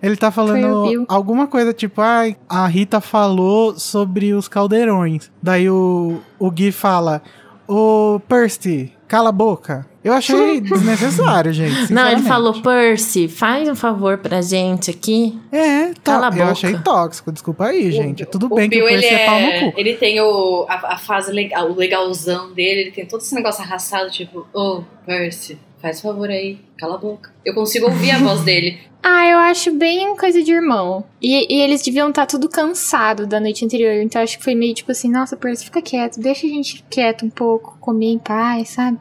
Ele 0.01 0.16
tá 0.16 0.32
Foi 0.32 0.45
falando 0.45 1.05
alguma 1.10 1.45
coisa 1.45 1.74
tipo, 1.74 2.01
ai, 2.01 2.38
a 2.47 2.66
Rita 2.66 3.01
falou 3.01 3.78
sobre 3.78 4.34
os 4.34 4.47
caldeirões. 4.47 5.30
Daí 5.43 5.70
o, 5.70 6.22
o 6.39 6.49
Gui 6.49 6.72
fala, 6.72 7.22
ô 7.68 8.22
Percy, 8.26 8.93
cala 9.07 9.30
a 9.30 9.34
boca. 9.34 9.86
Eu 10.03 10.13
achei 10.13 10.61
desnecessário, 10.61 11.51
gente. 11.51 11.91
Não, 11.91 12.09
ele 12.09 12.21
falou, 12.21 12.61
Percy, 12.61 13.27
faz 13.27 13.67
um 13.67 13.75
favor 13.75 14.17
pra 14.17 14.41
gente 14.41 14.89
aqui. 14.89 15.37
É, 15.51 15.93
tá. 15.95 16.13
Cala 16.19 16.33
a 16.33 16.37
eu 16.37 16.45
achei 16.45 16.77
tóxico, 16.77 17.31
desculpa 17.31 17.65
aí, 17.65 17.91
gente. 17.91 18.25
Tudo 18.25 18.45
o 18.45 18.55
bem 18.55 18.69
Bill, 18.69 18.85
que 18.85 18.85
o 18.85 18.89
ele 18.89 19.01
Percy 19.01 19.15
é, 19.15 19.25
pau 19.25 19.41
no 19.41 19.71
cu. 19.71 19.79
Ele 19.79 19.93
tem 19.95 20.21
o, 20.21 20.65
a, 20.69 20.93
a 20.93 20.97
fase 20.97 21.31
legal, 21.31 21.69
o 21.69 21.75
legalzão 21.75 22.53
dele, 22.53 22.81
ele 22.81 22.91
tem 22.91 23.05
todo 23.05 23.21
esse 23.21 23.35
negócio 23.35 23.61
arrastado, 23.61 24.09
tipo, 24.09 24.47
ô, 24.53 24.83
Percy, 25.05 25.59
faz 25.81 25.99
favor 26.01 26.29
aí, 26.29 26.59
cala 26.77 26.95
a 26.95 26.97
boca. 26.97 27.33
Eu 27.43 27.53
consigo 27.53 27.87
ouvir 27.87 28.11
a 28.11 28.19
voz 28.19 28.41
dele. 28.41 28.79
Ah, 29.01 29.27
eu 29.29 29.37
acho 29.37 29.71
bem 29.71 30.15
coisa 30.15 30.43
de 30.43 30.51
irmão. 30.51 31.05
E, 31.21 31.53
e 31.53 31.61
eles 31.61 31.81
deviam 31.81 32.09
estar 32.09 32.25
tudo 32.25 32.49
cansado 32.49 33.25
da 33.25 33.39
noite 33.39 33.63
anterior. 33.63 33.93
Então 34.01 34.21
eu 34.21 34.23
acho 34.23 34.37
que 34.37 34.43
foi 34.43 34.55
meio 34.55 34.73
tipo 34.73 34.91
assim, 34.91 35.09
nossa, 35.09 35.37
Percy, 35.37 35.65
fica 35.65 35.81
quieto, 35.81 36.19
deixa 36.19 36.45
a 36.45 36.49
gente 36.49 36.83
quieto 36.89 37.25
um 37.25 37.29
pouco, 37.29 37.77
comer 37.79 38.07
em 38.07 38.19
paz, 38.19 38.69
sabe? 38.69 38.97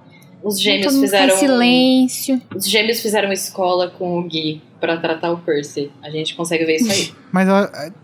Os 0.49 0.55
Todo 0.55 0.63
gêmeos 0.63 0.95
mundo 0.95 1.03
fizeram. 1.05 1.37
silêncio. 1.37 2.43
Os 2.55 2.69
gêmeos 2.69 3.01
fizeram 3.01 3.33
escola 3.33 3.89
com 3.91 4.19
o 4.19 4.23
Gui 4.23 4.63
pra 4.81 4.97
tratar 4.97 5.33
o 5.33 5.39
Percy. 5.39 5.91
A 6.03 6.11
gente 6.11 6.35
consegue 6.35 6.65
ver 6.65 6.77
isso 6.77 6.91
aí. 6.91 7.13
Mas 7.33 7.49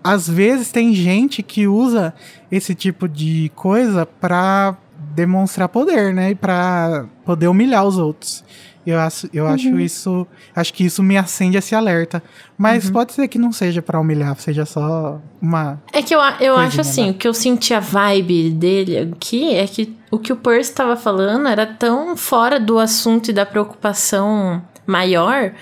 às 0.02 0.28
vezes 0.28 0.70
tem 0.70 0.94
gente 0.94 1.42
que 1.42 1.66
usa 1.66 2.12
esse 2.50 2.74
tipo 2.74 3.08
de 3.08 3.50
coisa 3.54 4.04
pra 4.06 4.76
demonstrar 5.14 5.68
poder, 5.68 6.12
né? 6.12 6.30
E 6.30 6.34
pra 6.34 7.06
poder 7.24 7.46
humilhar 7.48 7.86
os 7.86 7.96
outros. 7.98 8.44
Eu 8.86 8.98
acho, 9.00 9.28
eu 9.32 9.46
acho 9.46 9.78
isso. 9.80 10.26
Acho 10.54 10.72
que 10.74 10.84
isso 10.84 11.02
me 11.02 11.16
acende 11.16 11.56
esse 11.56 11.74
alerta. 11.74 12.22
Mas 12.56 12.90
pode 12.90 13.12
ser 13.12 13.26
que 13.28 13.38
não 13.38 13.50
seja 13.50 13.80
pra 13.80 13.98
humilhar, 13.98 14.36
seja 14.36 14.66
só 14.66 15.20
uma. 15.40 15.80
É 15.92 16.02
que 16.02 16.14
eu, 16.14 16.20
eu 16.40 16.56
acho 16.56 16.80
assim, 16.80 17.10
o 17.10 17.14
que 17.14 17.26
eu 17.26 17.34
senti 17.34 17.72
a 17.72 17.80
vibe 17.80 18.50
dele 18.50 18.98
aqui 18.98 19.54
é 19.54 19.66
que 19.66 19.96
o 20.10 20.18
que 20.18 20.32
o 20.32 20.36
Percy 20.36 20.70
estava 20.70 20.96
falando 20.96 21.48
era 21.48 21.66
tão 21.66 22.16
fora 22.16 22.60
do 22.60 22.78
assunto 22.78 23.30
e 23.30 23.32
da 23.32 23.44
preocupação 23.44 24.62
maior 24.86 25.52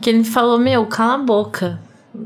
que 0.00 0.10
ele 0.10 0.24
falou: 0.24 0.58
Meu, 0.58 0.86
cala 0.86 1.14
a 1.14 1.18
boca. 1.18 1.78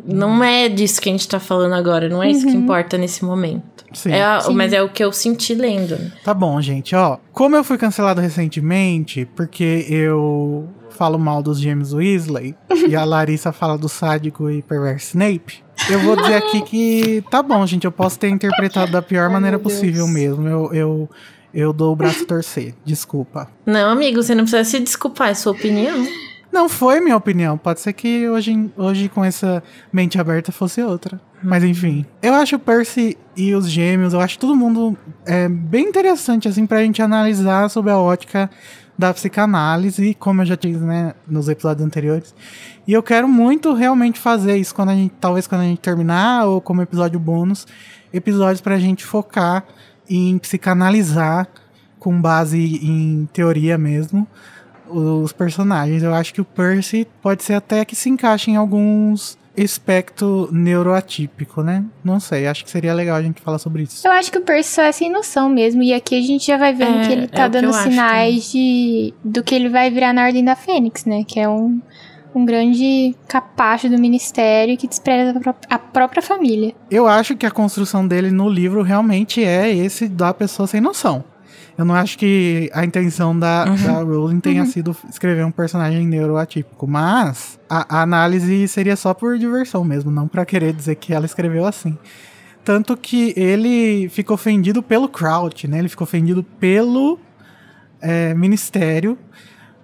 Não 0.07 0.43
é 0.43 0.69
disso 0.69 1.01
que 1.01 1.09
a 1.09 1.13
gente 1.13 1.29
tá 1.29 1.39
falando 1.39 1.75
agora, 1.75 2.09
não 2.09 2.23
é 2.23 2.31
isso 2.31 2.47
que 2.47 2.53
importa 2.53 2.97
nesse 2.97 3.25
momento. 3.25 3.85
Sim. 3.93 4.11
É 4.13 4.25
a- 4.25 4.41
Sim. 4.41 4.55
mas 4.55 4.73
é 4.73 4.83
o 4.83 4.89
que 4.89 5.05
eu 5.05 5.13
senti 5.13 5.55
lendo. 5.55 5.97
Tá 6.25 6.33
bom, 6.35 6.61
gente, 6.61 6.97
ó. 6.97 7.19
Como 7.33 7.55
eu 7.55 7.63
fui 7.63 7.77
cancelado 7.79 8.21
recentemente, 8.21 9.27
porque 9.37 9.87
eu 9.89 10.69
falo 10.91 11.19
mal 11.19 11.43
dos 11.43 11.61
James 11.61 11.93
Weasley 11.93 12.55
e 12.89 12.97
a 12.97 13.05
Larissa 13.05 13.53
fala 13.53 13.77
do 13.77 13.89
sádico 13.89 14.51
e 14.51 14.63
perverso 14.63 15.09
Snape, 15.09 15.63
eu 15.91 15.99
vou 16.01 16.17
dizer 16.17 16.35
aqui 16.35 16.63
que 16.63 17.25
tá 17.31 17.43
bom, 17.43 17.65
gente. 17.67 17.85
Eu 17.85 17.93
posso 17.93 18.19
ter 18.19 18.29
interpretado 18.31 18.91
da 18.93 19.03
pior 19.03 19.29
maneira 19.29 19.59
meu 19.59 19.67
Deus. 19.67 19.79
possível 19.81 20.09
mesmo. 20.09 20.49
Eu, 20.49 20.73
eu, 20.73 21.11
eu 21.53 21.73
dou 21.73 21.93
o 21.93 21.97
braço 21.97 22.23
a 22.23 22.27
torcer. 22.27 22.75
Desculpa. 22.85 23.49
Não, 23.67 23.91
amigo, 23.91 24.23
você 24.23 24.35
não 24.35 24.45
precisa 24.45 24.65
se 24.65 24.81
desculpar, 24.81 25.29
é 25.31 25.35
sua 25.35 25.53
opinião. 25.53 26.07
Não 26.55 26.69
foi 26.69 27.01
minha 27.01 27.17
opinião. 27.17 27.59
Pode 27.59 27.81
ser 27.81 27.93
que 27.93 28.29
hoje, 28.29 28.71
hoje 28.77 29.09
com 29.09 29.25
essa 29.25 29.61
mente 29.93 30.21
aberta 30.21 30.53
fosse 30.53 30.81
outra. 30.81 31.21
Mas 31.43 31.65
enfim. 31.65 32.07
Eu 32.23 32.33
acho 32.33 32.55
o 32.55 32.59
Percy 32.61 33.19
e 33.37 33.53
os 33.57 33.69
gêmeos, 33.69 34.15
eu 34.15 34.21
acho 34.21 34.39
todo 34.39 34.55
mundo 34.55 34.97
é, 35.27 35.49
bem 35.49 35.89
interessante, 35.89 36.47
assim, 36.47 36.65
pra 36.65 36.81
gente 36.81 37.03
analisar 37.03 37.69
sob 37.69 37.91
a 37.91 37.99
ótica 37.99 38.49
da 38.97 39.13
psicanálise, 39.13 40.15
como 40.15 40.43
eu 40.43 40.47
já 40.47 40.55
disse, 40.55 40.79
né, 40.79 41.15
nos 41.27 41.49
episódios 41.49 41.85
anteriores. 41.85 42.33
E 42.87 42.93
eu 42.93 43.03
quero 43.03 43.27
muito 43.27 43.75
realmente 43.75 44.21
fazer 44.21 44.57
isso 44.57 44.73
quando 44.77 44.91
a 44.91 44.95
gente, 44.95 45.13
talvez 45.21 45.49
quando 45.49 45.63
a 45.63 45.65
gente 45.65 45.81
terminar, 45.81 46.45
ou 46.45 46.61
como 46.61 46.81
episódio 46.83 47.19
bônus, 47.19 47.67
episódios 48.13 48.61
pra 48.61 48.79
gente 48.79 49.05
focar 49.05 49.65
em 50.09 50.39
psicanalizar 50.39 51.49
com 51.99 52.21
base 52.21 52.79
em 52.81 53.29
teoria 53.33 53.77
mesmo 53.77 54.25
os 54.89 55.33
personagens. 55.33 56.03
Eu 56.03 56.15
acho 56.15 56.33
que 56.35 56.41
o 56.41 56.45
Percy 56.45 57.07
pode 57.23 57.43
ser 57.43 57.55
até 57.55 57.85
que 57.85 57.95
se 57.97 58.09
encaixe 58.11 58.51
em 58.51 58.57
alguns 58.57 59.39
espectro 59.57 60.49
neuroatípico, 60.53 61.63
né? 61.63 61.85
Não 62.03 62.19
sei, 62.19 62.47
acho 62.47 62.65
que 62.65 62.71
seria 62.71 62.93
legal 62.93 63.17
a 63.17 63.23
gente 63.23 63.41
falar 63.41 63.59
sobre 63.59 63.85
isso. 63.85 64.07
Eu 64.07 64.13
acho 64.13 64.31
que 64.33 64.39
o 64.39 64.43
Percy 64.43 64.71
só 64.75 64.83
é 64.83 64.93
sem 64.93 65.11
noção 65.11 65.49
mesmo. 65.49 65.83
E 65.83 65.93
aqui 65.95 66.19
a 66.19 66.23
gente 66.23 66.47
já 66.47 66.57
vai 66.57 66.73
vendo 66.75 66.99
É, 66.99 67.07
que 67.07 67.13
ele 67.13 67.25
é 67.25 67.29
tá 67.29 67.45
que 67.45 67.51
dando 67.51 67.65
eu 67.65 67.71
acho 67.71 67.83
sinais 67.91 68.51
de 68.53 69.15
do 69.25 69.43
que 69.43 69.55
ele 69.55 69.69
vai 69.69 69.91
virar 69.91 70.13
na 70.13 70.25
Ordem 70.25 70.45
da 70.45 70.57
Fênix, 70.57 71.05
né? 71.05 71.23
Que 71.25 71.39
é 71.39 71.49
um, 71.49 71.81
um 72.35 72.45
grande 72.45 73.15
capacho 73.29 73.89
do 73.89 73.97
ministério 73.97 74.77
que 74.77 74.89
despreza 74.89 75.39
a 75.39 75.41
pró- 75.41 75.55
a 75.71 75.79
própria 75.79 76.21
família. 76.23 76.75
Eu 76.91 77.07
acho 77.07 77.37
que 77.37 77.47
a 77.47 77.51
construção 77.51 78.07
dele 78.07 78.33
no 78.33 78.49
livro 78.49 78.83
realmente 78.83 79.45
é 79.45 79.73
esse 79.73 80.09
da 80.09 80.35
pessoa 80.35 80.67
sem 80.67 80.81
noção. 80.81 81.23
Eu 81.77 81.85
não 81.85 81.95
acho 81.95 82.17
que 82.17 82.71
a 82.73 82.85
intenção 82.85 83.37
da, 83.37 83.65
da 83.65 84.03
Rowling 84.03 84.39
tenha 84.39 84.65
sido 84.65 84.97
escrever 85.11 85.45
um 85.45 85.51
personagem 85.51 86.07
neuroatípico, 86.07 86.87
mas 86.87 87.59
a, 87.69 87.99
a 87.99 88.03
análise 88.03 88.69
seria 88.69 88.95
só 88.95 89.13
por 89.13 89.37
diversão 89.39 89.83
mesmo, 89.85 90.11
não 90.11 90.29
pra 90.29 90.47
querer 90.47 90.73
dizer 90.73 90.95
que 90.95 91.13
ela 91.13 91.27
escreveu 91.27 91.67
assim. 91.67 91.99
Tanto 92.65 92.97
que 92.97 93.35
ele 93.37 94.09
fica 94.09 94.33
ofendido 94.33 94.83
pelo 94.83 95.09
Crouch, 95.09 95.69
né? 95.69 95.81
Ele 95.81 95.89
fica 95.89 96.05
ofendido 96.05 96.43
pelo 96.43 97.19
é, 98.01 98.33
ministério, 98.35 99.19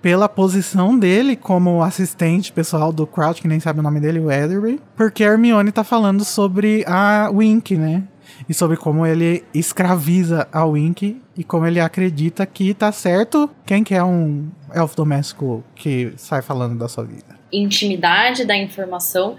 pela 0.00 0.28
posição 0.28 0.98
dele 0.98 1.36
como 1.36 1.82
assistente 1.82 2.52
pessoal 2.52 2.92
do 2.92 3.06
Crouch, 3.06 3.42
que 3.42 3.48
nem 3.48 3.60
sabe 3.60 3.80
o 3.80 3.82
nome 3.82 4.00
dele, 4.00 4.20
o 4.20 4.30
Etherby, 4.30 4.80
porque 4.96 5.24
a 5.24 5.32
Hermione 5.32 5.72
tá 5.72 5.84
falando 5.84 6.24
sobre 6.24 6.84
a 6.86 7.28
Wink, 7.30 7.76
né? 7.76 8.04
E 8.48 8.54
sobre 8.54 8.76
como 8.76 9.06
ele 9.06 9.44
escraviza 9.54 10.48
a 10.52 10.64
Wink 10.64 11.20
e 11.36 11.44
como 11.44 11.66
ele 11.66 11.80
acredita 11.80 12.44
que 12.46 12.74
tá 12.74 12.92
certo 12.92 13.50
quem 13.66 13.84
que 13.84 13.94
é 13.94 14.02
um 14.02 14.48
elfo 14.74 14.96
doméstico 14.96 15.64
que 15.74 16.12
sai 16.16 16.42
falando 16.42 16.78
da 16.78 16.88
sua 16.88 17.04
vida. 17.04 17.38
Intimidade 17.52 18.44
da 18.44 18.56
informação. 18.56 19.36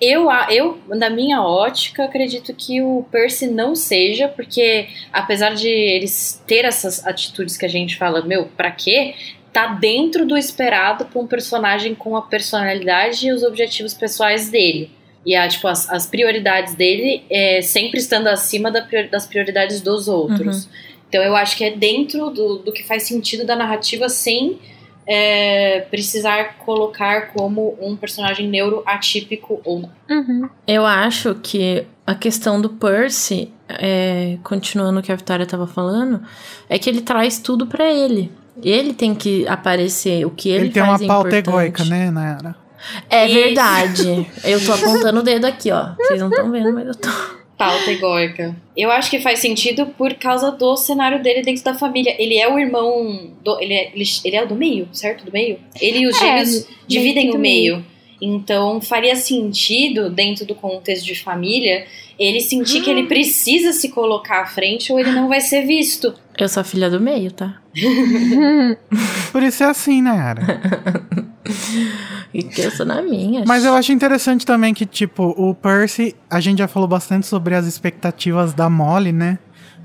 Eu, 0.00 0.28
eu, 0.50 0.78
na 0.88 1.08
minha 1.08 1.42
ótica, 1.42 2.04
acredito 2.04 2.52
que 2.54 2.82
o 2.82 3.04
Percy 3.10 3.46
não 3.46 3.76
seja, 3.76 4.26
porque 4.26 4.88
apesar 5.12 5.54
de 5.54 5.68
eles 5.68 6.42
ter 6.44 6.64
essas 6.64 7.06
atitudes 7.06 7.56
que 7.56 7.64
a 7.64 7.68
gente 7.68 7.96
fala, 7.96 8.20
meu, 8.22 8.46
pra 8.46 8.72
quê? 8.72 9.14
tá 9.52 9.66
dentro 9.66 10.24
do 10.24 10.36
esperado 10.36 11.04
pra 11.04 11.20
um 11.20 11.26
personagem 11.26 11.94
com 11.94 12.16
a 12.16 12.22
personalidade 12.22 13.26
e 13.26 13.32
os 13.32 13.42
objetivos 13.42 13.92
pessoais 13.92 14.48
dele. 14.48 14.90
E 15.24 15.34
a, 15.36 15.46
tipo, 15.48 15.68
as, 15.68 15.88
as 15.88 16.06
prioridades 16.06 16.74
dele 16.74 17.22
é, 17.30 17.60
sempre 17.62 17.98
estando 18.00 18.26
acima 18.26 18.70
da 18.70 18.82
prior- 18.82 19.08
das 19.08 19.26
prioridades 19.26 19.80
dos 19.80 20.08
outros. 20.08 20.68
Então 21.08 21.22
eu 21.22 21.36
acho 21.36 21.56
que 21.56 21.62
é 21.64 21.70
dentro 21.70 22.30
do, 22.30 22.58
do 22.58 22.72
que 22.72 22.82
faz 22.82 23.04
sentido 23.04 23.44
da 23.44 23.54
narrativa 23.54 24.08
sem 24.08 24.58
é, 25.06 25.80
precisar 25.90 26.56
colocar 26.58 27.32
como 27.32 27.76
um 27.80 27.96
personagem 27.96 28.48
neuroatípico 28.48 29.60
ou 29.64 29.80
não. 29.80 29.90
Uhum. 30.10 30.48
Eu 30.66 30.84
acho 30.86 31.34
que 31.42 31.84
a 32.06 32.14
questão 32.14 32.60
do 32.60 32.68
Percy, 32.70 33.52
é, 33.68 34.38
continuando 34.42 35.00
o 35.00 35.02
que 35.02 35.12
a 35.12 35.16
Vitória 35.16 35.46
tava 35.46 35.66
falando, 35.66 36.22
é 36.68 36.78
que 36.78 36.88
ele 36.88 37.00
traz 37.00 37.38
tudo 37.38 37.66
pra 37.66 37.90
ele. 37.92 38.30
Ele 38.62 38.92
tem 38.92 39.14
que 39.14 39.46
aparecer, 39.48 40.24
o 40.26 40.30
que 40.30 40.48
ele, 40.50 40.64
Ele, 40.66 40.70
tem 40.72 40.82
faz 40.84 41.00
uma 41.00 41.04
é 41.04 41.08
pauta 41.08 41.28
importante. 41.38 41.48
egóica, 41.48 41.84
né, 41.84 42.10
Nayara? 42.10 42.61
É 43.08 43.26
Isso. 43.26 43.34
verdade. 43.34 44.26
Eu 44.44 44.64
tô 44.64 44.72
apontando 44.72 45.20
o 45.20 45.22
dedo 45.22 45.44
aqui, 45.46 45.70
ó. 45.70 45.94
Vocês 45.96 46.20
não 46.20 46.28
estão 46.28 46.50
vendo, 46.50 46.72
mas 46.72 46.86
eu 46.86 46.94
tô. 46.94 47.08
Pauta 47.56 47.92
egóica. 47.92 48.56
Eu 48.76 48.90
acho 48.90 49.08
que 49.08 49.20
faz 49.20 49.38
sentido 49.38 49.86
por 49.86 50.14
causa 50.14 50.50
do 50.50 50.76
cenário 50.76 51.22
dele 51.22 51.42
dentro 51.42 51.62
da 51.62 51.74
família. 51.74 52.14
Ele 52.18 52.36
é 52.36 52.52
o 52.52 52.58
irmão. 52.58 53.30
Do, 53.42 53.60
ele, 53.60 53.74
é, 53.74 53.92
ele, 53.94 54.04
ele 54.24 54.36
é 54.36 54.42
o 54.42 54.48
do 54.48 54.56
meio, 54.56 54.88
certo? 54.92 55.24
Do 55.24 55.32
meio? 55.32 55.58
Ele 55.80 56.00
e 56.00 56.06
os 56.06 56.16
É, 56.16 56.20
gêmeos 56.20 56.50
meio 56.50 56.66
dividem 56.88 57.28
o 57.28 57.32
do 57.32 57.38
meio. 57.38 57.84
Então 58.20 58.80
faria 58.80 59.16
sentido, 59.16 60.08
dentro 60.08 60.46
do 60.46 60.54
contexto 60.54 61.04
de 61.04 61.14
família, 61.14 61.86
ele 62.18 62.40
sentir 62.40 62.80
que 62.80 62.88
ele 62.88 63.04
precisa 63.04 63.72
se 63.72 63.88
colocar 63.88 64.42
à 64.42 64.46
frente 64.46 64.92
ou 64.92 64.98
ele 65.00 65.10
não 65.10 65.28
vai 65.28 65.40
ser 65.40 65.66
visto. 65.66 66.14
Eu 66.38 66.48
sou 66.48 66.60
a 66.60 66.64
filha 66.64 66.88
do 66.88 67.00
meio, 67.00 67.32
tá? 67.32 67.60
Por 69.32 69.42
isso 69.42 69.64
é 69.64 69.66
assim, 69.66 70.00
Nayara. 70.00 70.42
E 72.34 72.42
que 72.42 72.62
eu 72.62 72.70
sou 72.70 72.86
na 72.86 73.02
minha. 73.02 73.44
Mas 73.46 73.64
eu 73.64 73.74
acho 73.74 73.92
interessante 73.92 74.46
também 74.46 74.72
que, 74.72 74.86
tipo, 74.86 75.34
o 75.36 75.54
Percy, 75.54 76.16
a 76.30 76.40
gente 76.40 76.58
já 76.58 76.68
falou 76.68 76.88
bastante 76.88 77.26
sobre 77.26 77.54
as 77.54 77.66
expectativas 77.66 78.54
da 78.54 78.70
Molly, 78.70 79.12
né? 79.12 79.38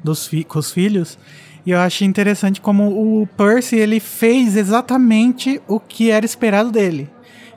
Dos 0.03 0.27
fi 0.27 0.43
com 0.43 0.59
os 0.59 0.71
filhos. 0.71 1.17
E 1.65 1.71
eu 1.71 1.79
acho 1.79 2.05
interessante 2.05 2.61
como 2.61 3.21
o 3.21 3.27
Percy, 3.27 3.75
ele 3.75 3.99
fez 3.99 4.55
exatamente 4.55 5.61
o 5.67 5.79
que 5.79 6.09
era 6.09 6.25
esperado 6.25 6.71
dele. 6.71 7.09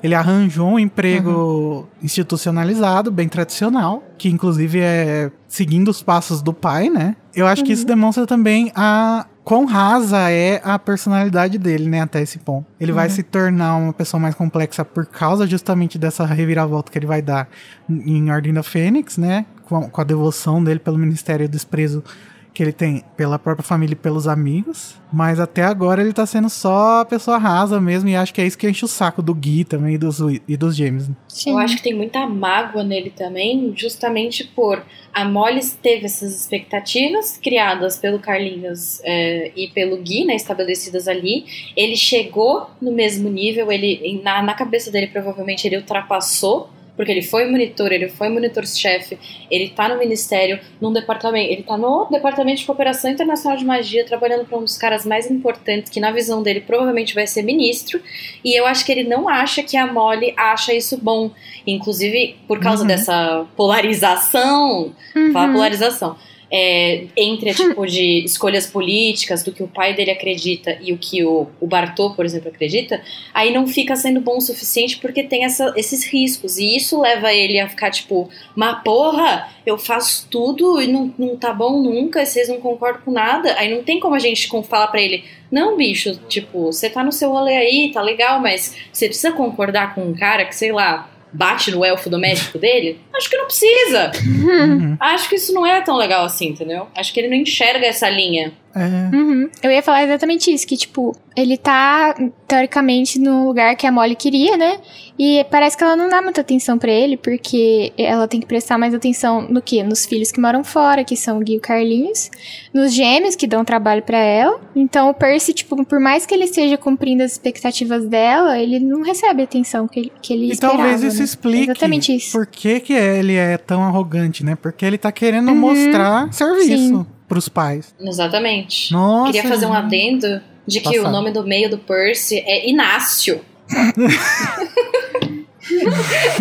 Ele 0.03 0.14
arranjou 0.14 0.70
um 0.70 0.78
emprego 0.78 1.86
institucionalizado, 2.03 3.11
bem 3.11 3.28
tradicional, 3.28 4.03
que 4.16 4.28
inclusive 4.28 4.80
é 4.80 5.30
seguindo 5.47 5.88
os 5.88 6.03
passos 6.03 6.41
do 6.41 6.53
pai, 6.53 6.88
né? 6.88 7.14
Eu 7.34 7.47
acho 7.47 7.62
que 7.62 7.72
isso 7.72 7.86
demonstra 7.86 8.26
também 8.26 8.72
a 8.74 9.26
quão 9.51 9.64
rasa 9.64 10.30
é 10.30 10.61
a 10.62 10.78
personalidade 10.78 11.59
dele, 11.59 11.88
né, 11.88 12.03
até 12.03 12.22
esse 12.22 12.38
ponto. 12.38 12.64
Ele 12.78 12.92
vai 12.92 13.11
se 13.11 13.20
tornar 13.20 13.74
uma 13.74 13.92
pessoa 13.92 14.20
mais 14.20 14.32
complexa 14.32 14.84
por 14.84 15.05
causa 15.05 15.44
justamente 15.44 15.98
dessa 15.98 16.24
reviravolta 16.24 16.92
que 16.92 16.96
ele 16.96 17.07
vai 17.07 17.20
dar 17.20 17.48
em 17.88 18.30
Ordem 18.30 18.55
da 18.55 18.62
Fênix, 18.62 19.18
né? 19.18 19.44
Com 19.64 19.76
a, 19.78 19.88
com 19.88 20.01
a 20.01 20.05
devoção 20.05 20.62
dele 20.62 20.78
pelo 20.78 20.96
Ministério 20.96 21.48
do 21.48 21.51
Desprezo 21.51 22.05
que 22.53 22.62
ele 22.62 22.72
tem 22.72 23.05
pela 23.16 23.38
própria 23.38 23.64
família 23.64 23.92
e 23.92 23.96
pelos 23.96 24.26
amigos. 24.26 24.98
Mas 25.12 25.40
até 25.40 25.62
agora 25.62 26.01
ele 26.03 26.12
tá 26.12 26.24
sendo 26.24 26.48
só 26.48 27.01
a 27.01 27.05
pessoa 27.05 27.38
rasa 27.38 27.80
mesmo. 27.80 28.09
E 28.09 28.16
acho 28.16 28.32
que 28.32 28.40
é 28.40 28.46
isso 28.46 28.59
que 28.59 28.68
enche 28.68 28.84
o 28.84 28.88
saco 28.88 29.22
do 29.22 29.34
Gui 29.34 29.64
também 29.64 29.94
e 29.94 29.98
dos, 29.98 30.20
e 30.20 30.57
dos 30.57 30.76
James. 30.76 31.09
né? 31.09 31.14
Sim. 31.28 31.51
Eu 31.53 31.59
acho 31.59 31.76
que 31.76 31.82
tem 31.82 31.94
muita 31.94 32.26
mágoa 32.26 32.84
nele 32.84 33.11
também, 33.11 33.72
justamente 33.76 34.44
por 34.44 34.82
a 35.12 35.24
Molly 35.24 35.61
teve 35.82 36.07
essas 36.07 36.40
expectativas 36.40 37.36
criadas 37.36 37.96
pelo 37.96 38.18
Carlinhos 38.20 39.01
é, 39.03 39.51
e 39.57 39.68
pelo 39.68 39.96
Gui, 39.98 40.24
né, 40.24 40.36
estabelecidas 40.36 41.09
ali. 41.09 41.44
Ele 41.76 41.96
chegou 41.96 42.70
no 42.80 42.92
mesmo 42.92 43.28
nível, 43.28 43.70
ele 43.72 44.20
na, 44.22 44.42
na 44.42 44.55
cabeça 44.55 44.90
dele 44.90 45.09
provavelmente 45.09 45.66
ele 45.66 45.76
ultrapassou. 45.76 46.70
Porque 47.01 47.12
ele 47.12 47.22
foi 47.22 47.51
monitor, 47.51 47.90
ele 47.92 48.11
foi 48.11 48.28
monitor-chefe, 48.28 49.18
ele 49.51 49.70
tá 49.70 49.88
no 49.88 49.96
ministério, 49.98 50.61
num 50.78 50.92
departamento, 50.92 51.51
ele 51.51 51.62
tá 51.62 51.74
no 51.78 52.05
departamento 52.11 52.61
de 52.61 52.66
cooperação 52.66 53.11
internacional 53.11 53.57
de 53.57 53.64
magia, 53.64 54.05
trabalhando 54.05 54.44
para 54.44 54.59
um 54.59 54.64
dos 54.64 54.76
caras 54.76 55.07
mais 55.07 55.30
importantes, 55.30 55.90
que 55.90 55.98
na 55.98 56.11
visão 56.11 56.42
dele 56.42 56.61
provavelmente 56.61 57.14
vai 57.14 57.26
ser 57.26 57.40
ministro, 57.40 58.03
e 58.44 58.55
eu 58.55 58.66
acho 58.66 58.84
que 58.84 58.92
ele 58.92 59.05
não 59.05 59.30
acha 59.30 59.62
que 59.62 59.78
a 59.78 59.86
Molly 59.90 60.34
acha 60.36 60.74
isso 60.74 60.98
bom. 60.98 61.30
Inclusive, 61.66 62.36
por 62.46 62.61
causa 62.61 62.82
Uhum. 62.82 62.88
dessa 62.88 63.46
polarização, 63.57 64.92
Uhum. 65.16 65.32
fala 65.32 65.53
polarização, 65.53 66.16
é, 66.51 67.05
entre 67.16 67.55
tipo 67.55 67.86
de 67.86 68.24
escolhas 68.24 68.66
políticas, 68.66 69.42
do 69.44 69.53
que 69.53 69.62
o 69.62 69.68
pai 69.68 69.94
dele 69.94 70.11
acredita 70.11 70.76
e 70.82 70.92
o 70.92 70.98
que 70.98 71.24
o, 71.24 71.46
o 71.61 71.66
Bartô, 71.66 72.11
por 72.11 72.24
exemplo, 72.24 72.48
acredita, 72.48 73.01
aí 73.32 73.53
não 73.53 73.66
fica 73.66 73.94
sendo 73.94 74.20
bom 74.20 74.38
o 74.38 74.40
suficiente 74.40 74.98
porque 74.98 75.22
tem 75.22 75.44
essa- 75.44 75.72
esses 75.76 76.05
riscos. 76.05 76.59
E 76.59 76.76
isso 76.76 77.01
leva 77.01 77.32
ele 77.32 77.59
a 77.61 77.68
ficar 77.68 77.90
tipo, 77.90 78.28
mas 78.57 78.82
porra, 78.82 79.48
eu 79.64 79.78
faço 79.78 80.26
tudo 80.30 80.80
e 80.82 80.86
não, 80.86 81.14
não 81.18 81.36
tá 81.36 81.53
bom 81.53 81.80
nunca, 81.80 82.24
vocês 82.26 82.48
não 82.48 82.61
concordam 82.61 83.03
com 83.05 83.11
nada. 83.12 83.55
Aí 83.59 83.72
não 83.72 83.82
tem 83.84 84.01
como 84.01 84.14
a 84.14 84.18
gente 84.18 84.48
com- 84.48 84.62
falar 84.62 84.88
pra 84.88 85.01
ele, 85.01 85.24
não, 85.53 85.76
bicho, 85.76 86.16
tipo, 86.28 86.66
você 86.72 86.88
tá 86.90 87.03
no 87.05 87.12
seu 87.12 87.30
rolê 87.30 87.57
aí, 87.57 87.90
tá 87.92 88.01
legal, 88.03 88.40
mas 88.40 88.76
você 88.92 89.07
precisa 89.07 89.32
concordar 89.32 89.94
com 89.94 90.03
um 90.03 90.14
cara 90.14 90.44
que, 90.44 90.55
sei 90.55 90.72
lá, 90.72 91.09
bate 91.32 91.70
no 91.70 91.84
elfo 91.84 92.11
doméstico 92.11 92.59
dele? 92.59 92.98
Acho 93.21 93.29
que 93.29 93.37
não 93.37 93.45
precisa. 93.45 94.12
Uhum. 94.27 94.97
Acho 94.99 95.29
que 95.29 95.35
isso 95.37 95.53
não 95.53 95.66
é 95.66 95.83
tão 95.83 95.95
legal 95.97 96.25
assim, 96.25 96.49
entendeu? 96.49 96.87
Acho 96.97 97.12
que 97.12 97.21
ele 97.21 97.29
não 97.29 97.37
enxerga 97.37 97.87
essa 97.87 98.09
linha. 98.09 98.53
É. 98.75 99.14
Uhum. 99.14 99.51
Eu 99.62 99.71
ia 99.71 99.83
falar 99.83 100.05
exatamente 100.05 100.51
isso, 100.53 100.66
que, 100.66 100.77
tipo, 100.77 101.14
ele 101.37 101.57
tá, 101.59 102.14
teoricamente, 102.47 103.18
no 103.18 103.47
lugar 103.49 103.75
que 103.77 103.87
a 103.87 103.91
Molly 103.93 104.14
queria, 104.14 104.57
né? 104.57 104.79
E 105.18 105.45
parece 105.51 105.77
que 105.77 105.83
ela 105.83 105.97
não 105.97 106.09
dá 106.09 106.23
muita 106.23 106.41
atenção 106.41 106.79
pra 106.79 106.91
ele, 106.91 107.16
porque 107.16 107.93
ela 107.99 108.29
tem 108.29 108.41
que 108.41 108.47
prestar 108.47 108.79
mais 108.79 108.95
atenção 108.95 109.43
no 109.43 109.61
quê? 109.61 109.83
Nos 109.83 110.07
filhos 110.07 110.31
que 110.31 110.41
moram 110.41 110.62
fora, 110.62 111.05
que 111.05 111.16
são 111.16 111.39
o 111.39 111.41
Gui 111.41 111.55
e 111.55 111.59
o 111.59 111.61
Carlinhos, 111.61 112.31
nos 112.73 112.95
gêmeos, 112.95 113.35
que 113.35 113.47
dão 113.47 113.64
trabalho 113.64 114.03
pra 114.03 114.18
ela. 114.18 114.61
Então, 114.75 115.11
o 115.11 115.14
Percy, 115.14 115.53
tipo, 115.53 115.85
por 115.85 115.99
mais 116.01 116.25
que 116.25 116.33
ele 116.33 116.45
esteja 116.45 116.79
cumprindo 116.79 117.23
as 117.25 117.33
expectativas 117.33 118.07
dela, 118.07 118.57
ele 118.59 118.79
não 118.79 119.03
recebe 119.03 119.43
a 119.43 119.45
atenção 119.45 119.89
que 119.89 119.99
ele, 120.01 120.12
que 120.23 120.33
ele 120.33 120.47
E 120.47 120.53
esperava, 120.53 120.79
talvez 120.79 121.03
isso 121.03 121.18
né? 121.18 121.25
explique 121.25 121.64
Exatamente 121.64 122.14
isso. 122.14 122.33
por 122.33 122.47
que, 122.47 122.79
que 122.81 122.95
ele 123.19 123.35
é 123.35 123.57
tão 123.57 123.83
arrogante, 123.83 124.45
né? 124.45 124.57
Porque 124.61 124.85
ele 124.85 124.99
tá 124.99 125.11
querendo 125.13 125.49
Uhum. 125.49 125.57
mostrar 125.57 126.33
serviço 126.33 126.69
Sim. 127.01 127.07
pros 127.29 127.49
pais. 127.49 127.95
Exatamente. 128.01 128.93
Nossa. 128.93 129.33
Queria 129.33 129.49
fazer 129.49 129.67
um 129.67 129.73
adendo 129.75 130.41
de 130.67 130.81
que 130.81 130.95
Passado. 130.97 131.09
o 131.09 131.13
nome 131.13 131.31
do 131.33 131.45
meio 131.45 131.71
do 131.71 131.79
Percy 131.79 132.39
é 132.39 132.69
Inácio. 132.69 133.41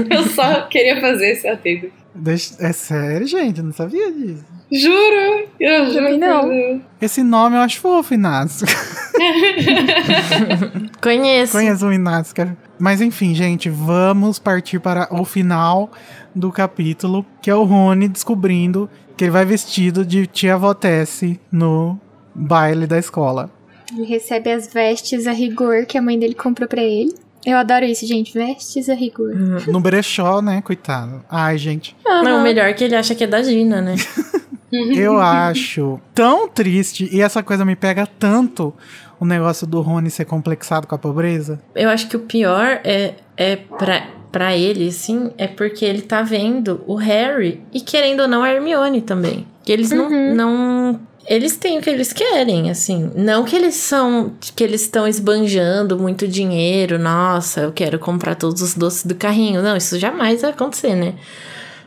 Eu 0.10 0.24
só 0.30 0.62
queria 0.64 1.00
fazer 1.00 1.32
esse 1.32 1.48
adendo. 1.48 1.92
Deixa- 2.16 2.56
É 2.60 2.72
sério, 2.74 3.28
gente, 3.28 3.60
eu 3.60 3.64
não 3.66 3.72
sabia 3.72 4.12
disso. 4.12 4.44
Juro! 4.72 5.48
Eu 5.60 5.92
juro. 5.92 6.18
Não. 6.18 6.50
que- 6.50 6.82
Esse 7.02 7.24
nome 7.24 7.56
eu 7.56 7.62
acho 7.62 7.80
fofo, 7.80 8.14
Inácio. 8.14 8.68
Conheço. 11.02 11.54
Conheço 11.54 11.88
o 11.88 11.94
Inácio. 11.94 12.58
Mas 12.78 13.02
enfim, 13.02 13.34
gente, 13.36 13.70
vamos 13.70 14.40
partir 14.40 14.80
para 14.80 15.08
o 15.12 15.26
final 15.26 15.92
do 16.34 16.52
capítulo, 16.52 17.26
que 17.42 17.50
é 17.50 17.56
o 17.56 17.64
Rony 17.64 18.08
descobrindo 18.08 18.90
que 19.18 19.26
ele 19.26 19.32
vai 19.32 19.46
vestido 19.46 20.06
de 20.06 20.26
tia 20.26 20.58
Votesse 20.58 21.40
no 21.52 22.00
baile 22.34 22.88
da 22.88 22.98
escola. 22.98 23.50
Ele 23.92 24.06
recebe 24.06 24.52
as 24.52 24.72
vestes 24.72 25.28
a 25.28 25.32
rigor 25.32 25.86
que 25.86 25.98
a 25.98 26.02
mãe 26.02 26.18
dele 26.18 26.36
comprou 26.36 26.68
pra 26.68 26.82
ele. 26.82 27.14
Eu 27.46 27.58
adoro 27.58 27.86
isso, 27.86 28.06
gente. 28.06 28.34
Vestes 28.34 28.90
a 28.90 28.94
rigor. 28.94 29.34
No 29.68 29.80
brechó, 29.80 30.42
né, 30.42 30.62
coitado. 30.62 31.24
Ai, 31.30 31.58
gente. 31.58 31.96
Não, 32.06 32.40
o 32.40 32.44
melhor 32.44 32.66
é 32.66 32.74
que 32.74 32.84
ele 32.84 32.96
acha 32.96 33.16
que 33.16 33.24
é 33.24 33.28
da 33.28 33.42
Gina, 33.42 33.82
né? 33.82 33.96
Eu 34.72 35.20
acho 35.20 36.00
tão 36.14 36.48
triste 36.48 37.10
e 37.12 37.22
essa 37.22 37.42
coisa 37.42 37.66
me 37.66 37.76
pega 37.76 38.06
tanto 38.06 38.72
o 39.20 39.26
negócio 39.26 39.68
do 39.68 39.82
Rony 39.82 40.10
ser 40.10 40.26
complexado 40.26 40.88
com 40.88 40.96
a 40.96 40.98
pobreza. 40.98 41.60
Eu 41.76 41.90
acho 41.90 42.08
que 42.08 42.16
o 42.16 42.22
pior 42.22 42.80
é, 42.84 43.16
é 43.36 43.56
pra, 43.56 44.08
pra 44.32 44.56
ele, 44.56 44.88
assim, 44.88 45.32
é 45.38 45.48
porque 45.48 45.84
ele 45.84 46.02
tá 46.02 46.22
vendo 46.22 46.82
o 46.88 46.96
Harry 46.96 47.62
e 47.74 47.82
querendo 47.82 48.22
ou 48.22 48.28
não 48.28 48.44
a 48.44 48.52
Hermione 48.52 49.02
também. 49.02 49.46
Que 49.64 49.72
eles 49.72 49.92
não, 49.92 50.10
não. 50.10 51.00
Eles 51.28 51.58
têm 51.58 51.78
o 51.78 51.82
que 51.82 51.90
eles 51.90 52.14
querem, 52.14 52.72
assim. 52.72 53.12
Não 53.16 53.44
que 53.44 53.56
eles 53.56 53.76
são. 53.76 54.34
que 54.40 54.64
eles 54.64 54.82
estão 54.82 55.08
esbanjando 55.08 56.00
muito 56.00 56.28
dinheiro. 56.28 56.98
Nossa, 56.98 57.62
eu 57.62 57.72
quero 57.72 58.00
comprar 58.00 58.36
todos 58.36 58.62
os 58.62 58.74
doces 58.74 59.06
do 59.06 59.14
carrinho. 59.14 59.62
Não, 59.62 59.76
isso 59.76 60.00
jamais 60.00 60.42
vai 60.42 60.52
acontecer, 60.52 60.96
né? 60.96 61.16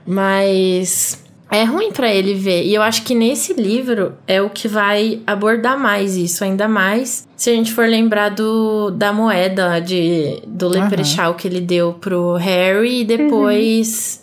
Mas. 0.07 1.22
É 1.53 1.65
ruim 1.65 1.93
pra 1.93 2.11
ele 2.11 2.33
ver. 2.33 2.65
E 2.65 2.75
eu 2.75 2.81
acho 2.81 3.03
que 3.03 3.15
nesse 3.15 3.53
livro 3.53 4.15
é 4.27 4.41
o 4.41 4.49
que 4.49 4.67
vai 4.67 5.21
abordar 5.27 5.79
mais 5.79 6.17
isso, 6.17 6.43
ainda 6.43 6.67
mais 6.67 7.29
se 7.37 7.51
a 7.51 7.53
gente 7.53 7.73
for 7.73 7.87
lembrar 7.87 8.31
do, 8.31 8.91
da 8.91 9.13
moeda 9.13 9.79
de, 9.81 10.43
do 10.47 10.67
Aham. 10.69 10.85
Leprechaun 10.85 11.35
que 11.35 11.47
ele 11.47 11.61
deu 11.61 11.93
pro 11.93 12.37
Harry 12.37 13.01
e 13.01 13.05
depois 13.05 14.22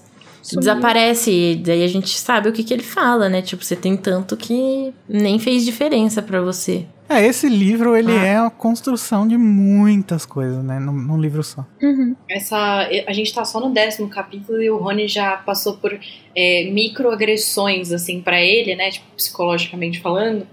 Sumiu. 0.49 0.59
desaparece. 0.61 1.31
E 1.31 1.55
daí 1.55 1.83
a 1.83 1.87
gente 1.87 2.09
sabe 2.17 2.49
o 2.49 2.53
que, 2.53 2.63
que 2.63 2.73
ele 2.73 2.83
fala, 2.83 3.29
né? 3.29 3.41
Tipo, 3.41 3.63
você 3.63 3.75
tem 3.75 3.95
tanto 3.97 4.35
que 4.37 4.93
nem 5.07 5.37
fez 5.39 5.63
diferença 5.65 6.21
pra 6.21 6.41
você. 6.41 6.85
É, 7.11 7.25
esse 7.25 7.49
livro, 7.49 7.95
ele 7.97 8.11
Ah. 8.11 8.25
é 8.25 8.37
a 8.37 8.49
construção 8.51 9.27
de 9.27 9.35
muitas 9.35 10.27
coisas, 10.27 10.63
né? 10.63 10.77
Num, 10.79 10.91
num 10.93 11.19
livro 11.19 11.43
só. 11.43 11.65
Uhum. 11.81 12.15
Essa, 12.29 12.87
a 13.07 13.11
gente 13.13 13.33
tá 13.33 13.43
só 13.43 13.59
no 13.59 13.71
décimo 13.71 14.07
capítulo 14.09 14.61
e 14.61 14.69
o 14.69 14.77
Rony 14.77 15.07
já 15.07 15.37
passou 15.37 15.77
por 15.77 15.99
é, 16.35 16.69
microagressões, 16.71 17.91
assim, 17.91 18.21
pra 18.21 18.39
ele, 18.41 18.75
né? 18.75 18.91
Tipo, 18.91 19.05
psicologicamente 19.15 19.99
falando. 19.99 20.45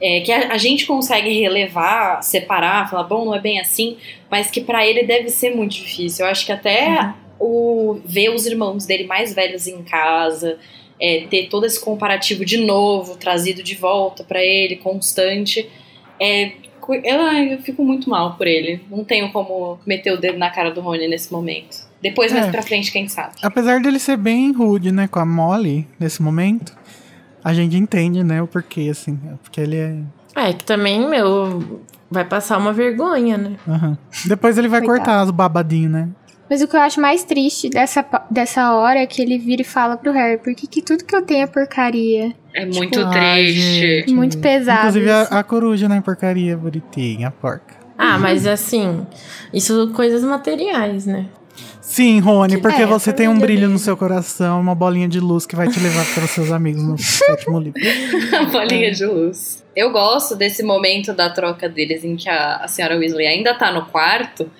é, 0.00 0.20
que 0.20 0.32
a, 0.32 0.52
a 0.52 0.58
gente 0.58 0.84
consegue 0.84 1.30
relevar, 1.40 2.22
separar, 2.22 2.90
falar, 2.90 3.04
bom, 3.04 3.24
não 3.24 3.34
é 3.34 3.40
bem 3.40 3.60
assim, 3.60 3.96
mas 4.30 4.50
que 4.50 4.60
pra 4.60 4.84
ele 4.86 5.04
deve 5.04 5.28
ser 5.30 5.54
muito 5.54 5.72
difícil. 5.76 6.26
Eu 6.26 6.30
acho 6.30 6.44
que 6.44 6.50
até 6.52 7.14
o 7.44 8.00
ver 8.04 8.30
os 8.30 8.46
irmãos 8.46 8.86
dele 8.86 9.04
mais 9.04 9.34
velhos 9.34 9.66
em 9.66 9.82
casa, 9.82 10.58
é, 11.00 11.26
ter 11.28 11.48
todo 11.48 11.66
esse 11.66 11.80
comparativo 11.80 12.44
de 12.44 12.58
novo, 12.58 13.16
trazido 13.16 13.62
de 13.62 13.74
volta 13.74 14.22
pra 14.22 14.40
ele, 14.42 14.76
constante. 14.76 15.68
É, 16.20 16.52
eu, 16.88 17.20
eu 17.50 17.58
fico 17.62 17.84
muito 17.84 18.08
mal 18.08 18.36
por 18.36 18.46
ele. 18.46 18.80
Não 18.90 19.02
tenho 19.04 19.30
como 19.32 19.78
meter 19.86 20.12
o 20.12 20.16
dedo 20.20 20.38
na 20.38 20.50
cara 20.50 20.70
do 20.70 20.80
Rony 20.80 21.08
nesse 21.08 21.32
momento. 21.32 21.76
Depois, 22.00 22.32
mais 22.32 22.46
É. 22.46 22.50
pra 22.50 22.62
frente, 22.62 22.90
quem 22.92 23.08
sabe. 23.08 23.34
Apesar 23.42 23.80
dele 23.80 23.98
ser 23.98 24.16
bem 24.16 24.52
rude, 24.52 24.90
né, 24.92 25.08
com 25.08 25.18
a 25.18 25.26
Molly 25.26 25.86
nesse 25.98 26.20
momento, 26.22 26.76
a 27.42 27.52
gente 27.54 27.76
entende, 27.76 28.22
né, 28.24 28.40
o 28.42 28.46
porquê, 28.46 28.88
assim. 28.90 29.18
Porque 29.42 29.60
ele 29.60 29.76
é. 29.76 29.96
É, 30.34 30.52
que 30.52 30.64
também, 30.64 31.00
meu, 31.08 31.80
vai 32.10 32.24
passar 32.24 32.58
uma 32.58 32.72
vergonha, 32.72 33.36
né? 33.38 33.56
Aham. 33.68 33.98
Depois 34.26 34.58
ele 34.58 34.66
vai 34.68 34.80
Coitado. 34.80 34.98
cortar 35.04 35.24
os 35.24 35.30
babadinhos, 35.30 35.92
né? 35.92 36.08
Mas 36.52 36.60
o 36.60 36.68
que 36.68 36.76
eu 36.76 36.80
acho 36.82 37.00
mais 37.00 37.24
triste 37.24 37.70
dessa, 37.70 38.04
dessa 38.30 38.74
hora 38.74 38.98
é 39.00 39.06
que 39.06 39.22
ele 39.22 39.38
vira 39.38 39.62
e 39.62 39.64
fala 39.64 39.96
pro 39.96 40.12
Harry, 40.12 40.36
por 40.36 40.54
que, 40.54 40.66
que 40.66 40.82
tudo 40.82 41.02
que 41.02 41.16
eu 41.16 41.22
tenho 41.22 41.44
é 41.44 41.46
porcaria? 41.46 42.34
É 42.54 42.66
muito 42.66 43.00
Ai, 43.06 43.44
triste. 43.44 43.80
gente. 43.80 44.12
Muito 44.12 44.36
pesado. 44.36 44.80
Inclusive 44.80 45.10
a, 45.10 45.22
a 45.22 45.42
coruja, 45.42 45.88
né, 45.88 46.02
porcaria 46.04 46.54
bonitinha, 46.54 47.28
a 47.28 47.30
porca. 47.30 47.74
Ah, 47.96 48.18
mas 48.18 48.46
assim, 48.46 49.06
isso 49.50 49.92
coisas 49.94 50.22
materiais, 50.22 51.06
né? 51.06 51.24
Sim, 51.80 52.20
Rony, 52.20 52.58
porque 52.58 52.82
É, 52.82 52.86
você 52.86 53.14
tem 53.14 53.28
um 53.28 53.38
brilho 53.38 53.70
no 53.70 53.78
seu 53.78 53.96
coração, 53.96 54.60
uma 54.60 54.74
bolinha 54.74 55.08
de 55.08 55.20
luz 55.20 55.46
que 55.46 55.56
vai 55.56 55.68
te 55.68 55.80
levar 55.80 56.04
para 56.12 56.24
os 56.24 56.30
seus 56.32 56.52
amigos 56.52 56.82
no 56.82 56.98
sétimo 57.00 57.58
livro. 57.58 57.80
Bolinha 58.52 58.90
de 58.90 59.06
luz. 59.06 59.64
Eu 59.74 59.90
gosto 59.90 60.36
desse 60.36 60.62
momento 60.62 61.14
da 61.14 61.30
troca 61.30 61.66
deles 61.66 62.04
em 62.04 62.14
que 62.14 62.28
a, 62.28 62.56
a 62.56 62.68
senhora 62.68 62.98
Weasley 62.98 63.26
ainda 63.26 63.54
tá 63.54 63.72
no 63.72 63.86
quarto, 63.86 64.50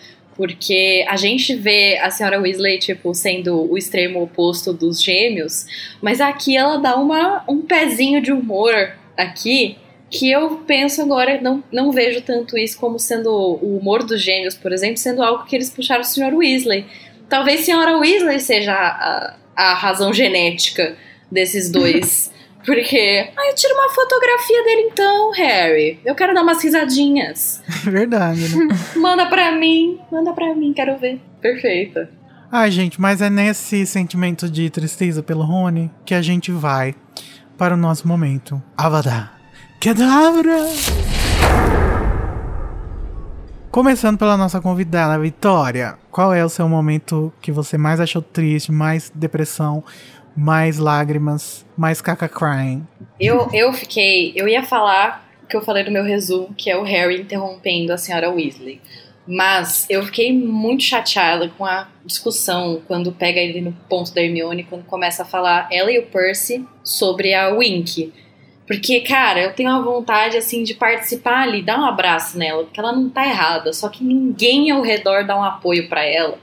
porque 0.43 1.05
a 1.07 1.15
gente 1.15 1.55
vê 1.55 1.97
a 1.99 2.11
senhora 2.11 2.41
Weasley, 2.41 2.81
tipo, 2.81 3.15
sendo 3.15 3.71
o 3.71 3.79
extremo 3.79 4.21
oposto 4.21 4.73
dos 4.73 5.01
gêmeos, 5.01 5.67
mas 6.03 6.21
aqui 6.21 6.57
ela 6.57 6.79
dá 6.79 6.97
uma, 6.97 7.45
um 7.49 7.63
pezinho 7.63 8.21
de 8.21 8.33
humor 8.33 8.75
aqui 9.17 9.77
que 10.11 10.29
eu 10.29 10.57
penso 10.67 11.01
agora, 11.01 11.41
não, 11.41 11.63
não 11.71 11.93
vejo 11.93 12.23
tanto 12.23 12.59
isso 12.59 12.77
como 12.77 12.99
sendo 12.99 13.31
o 13.31 13.79
humor 13.79 14.03
dos 14.03 14.21
gêmeos, 14.21 14.57
por 14.57 14.73
exemplo, 14.73 14.97
sendo 14.97 15.23
algo 15.23 15.45
que 15.45 15.55
eles 15.55 15.71
puxaram 15.71 16.01
o 16.01 16.05
senhor 16.05 16.35
Weasley. 16.35 16.87
Talvez 17.29 17.61
a 17.61 17.65
senhora 17.67 17.97
Weasley 17.97 18.41
seja 18.41 18.73
a, 18.75 19.37
a 19.55 19.75
razão 19.75 20.13
genética 20.13 20.97
desses 21.31 21.71
dois. 21.71 22.33
Porque, 22.65 23.33
ah, 23.37 23.49
eu 23.49 23.55
tiro 23.55 23.75
uma 23.75 23.89
fotografia 23.91 24.63
dele 24.63 24.83
então, 24.93 25.33
Harry. 25.33 26.01
Eu 26.05 26.15
quero 26.15 26.33
dar 26.33 26.43
umas 26.43 26.63
risadinhas. 26.63 27.63
Verdade, 27.83 28.57
né? 28.57 28.69
Manda 28.97 29.27
pra 29.27 29.53
mim, 29.53 29.99
manda 30.11 30.33
pra 30.33 30.55
mim, 30.55 30.73
quero 30.73 30.97
ver. 30.99 31.21
Perfeita. 31.41 32.09
Ai, 32.51 32.71
gente, 32.71 33.01
mas 33.01 33.21
é 33.21 33.29
nesse 33.29 33.85
sentimento 33.87 34.49
de 34.49 34.69
tristeza 34.71 35.23
pelo 35.23 35.43
Rony 35.43 35.91
que 36.05 36.15
a 36.15 36.23
gente 36.23 36.53
vai 36.53 36.95
para 37.59 37.75
o 37.75 37.77
nosso 37.77 38.07
momento. 38.07 38.63
Avada. 38.77 39.31
Kedavra! 39.81 40.69
Começando 43.71 44.19
pela 44.19 44.37
nossa 44.37 44.61
convidada, 44.61 45.19
Vitória. 45.19 45.97
Qual 46.11 46.35
é 46.35 46.45
o 46.45 46.49
seu 46.51 46.69
momento 46.69 47.33
que 47.41 47.51
você 47.51 47.79
mais 47.79 48.01
achou 48.01 48.21
triste, 48.21 48.71
mais 48.71 49.11
depressão, 49.15 49.83
mais 50.37 50.79
lágrimas, 50.79 51.65
mais 51.77 52.01
caca 52.01 52.29
crying? 52.29 52.87
Eu, 53.19 53.49
eu 53.53 53.73
fiquei. 53.73 54.33
Eu 54.35 54.49
ia 54.49 54.63
falar 54.63 55.29
o 55.43 55.47
que 55.47 55.57
eu 55.57 55.63
falei 55.63 55.85
no 55.85 55.91
meu 55.91 56.05
resumo, 56.05 56.55
que 56.57 56.71
é 56.71 56.77
o 56.77 56.83
Harry 56.83 57.21
interrompendo 57.21 57.93
a 57.93 57.99
senhora 57.99 58.31
Weasley. 58.31 58.81
Mas 59.27 59.87
eu 59.89 60.05
fiquei 60.05 60.33
muito 60.37 60.83
chateada 60.83 61.49
com 61.57 61.65
a 61.65 61.87
discussão 62.05 62.83
quando 62.89 63.13
pega 63.13 63.39
ele 63.39 63.61
no 63.61 63.73
ponto 63.89 64.13
da 64.13 64.21
Hermione, 64.21 64.65
quando 64.65 64.85
começa 64.85 65.23
a 65.23 65.27
falar 65.27 65.69
ela 65.71 65.93
e 65.93 65.99
o 65.99 66.07
Percy 66.07 66.67
sobre 66.83 67.33
a 67.33 67.51
Wink. 67.51 68.13
Porque, 68.67 69.01
cara, 69.01 69.41
eu 69.41 69.53
tenho 69.53 69.71
uma 69.71 69.83
vontade, 69.83 70.37
assim, 70.37 70.63
de 70.63 70.75
participar 70.75 71.43
ali, 71.43 71.63
dar 71.63 71.79
um 71.79 71.85
abraço 71.85 72.39
nela, 72.39 72.65
porque 72.65 72.81
ela 72.81 72.93
não 72.93 73.09
tá 73.09 73.27
errada, 73.27 73.73
só 73.73 73.89
que 73.89 74.03
ninguém 74.03 74.71
ao 74.71 74.83
redor 74.83 75.27
dá 75.27 75.37
um 75.37 75.43
apoio 75.43 75.89
pra 75.89 76.05
ela. 76.05 76.39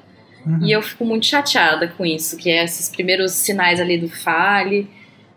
Uhum. 0.46 0.60
E 0.66 0.72
eu 0.72 0.82
fico 0.82 1.04
muito 1.06 1.26
chateada 1.26 1.88
com 1.90 2.06
isso, 2.06 2.38
que 2.38 2.50
é 2.50 2.64
esses 2.64 2.90
primeiros 2.90 3.32
sinais 3.34 3.80
ali 3.80 3.98
do 3.98 4.08
fale. 4.10 4.90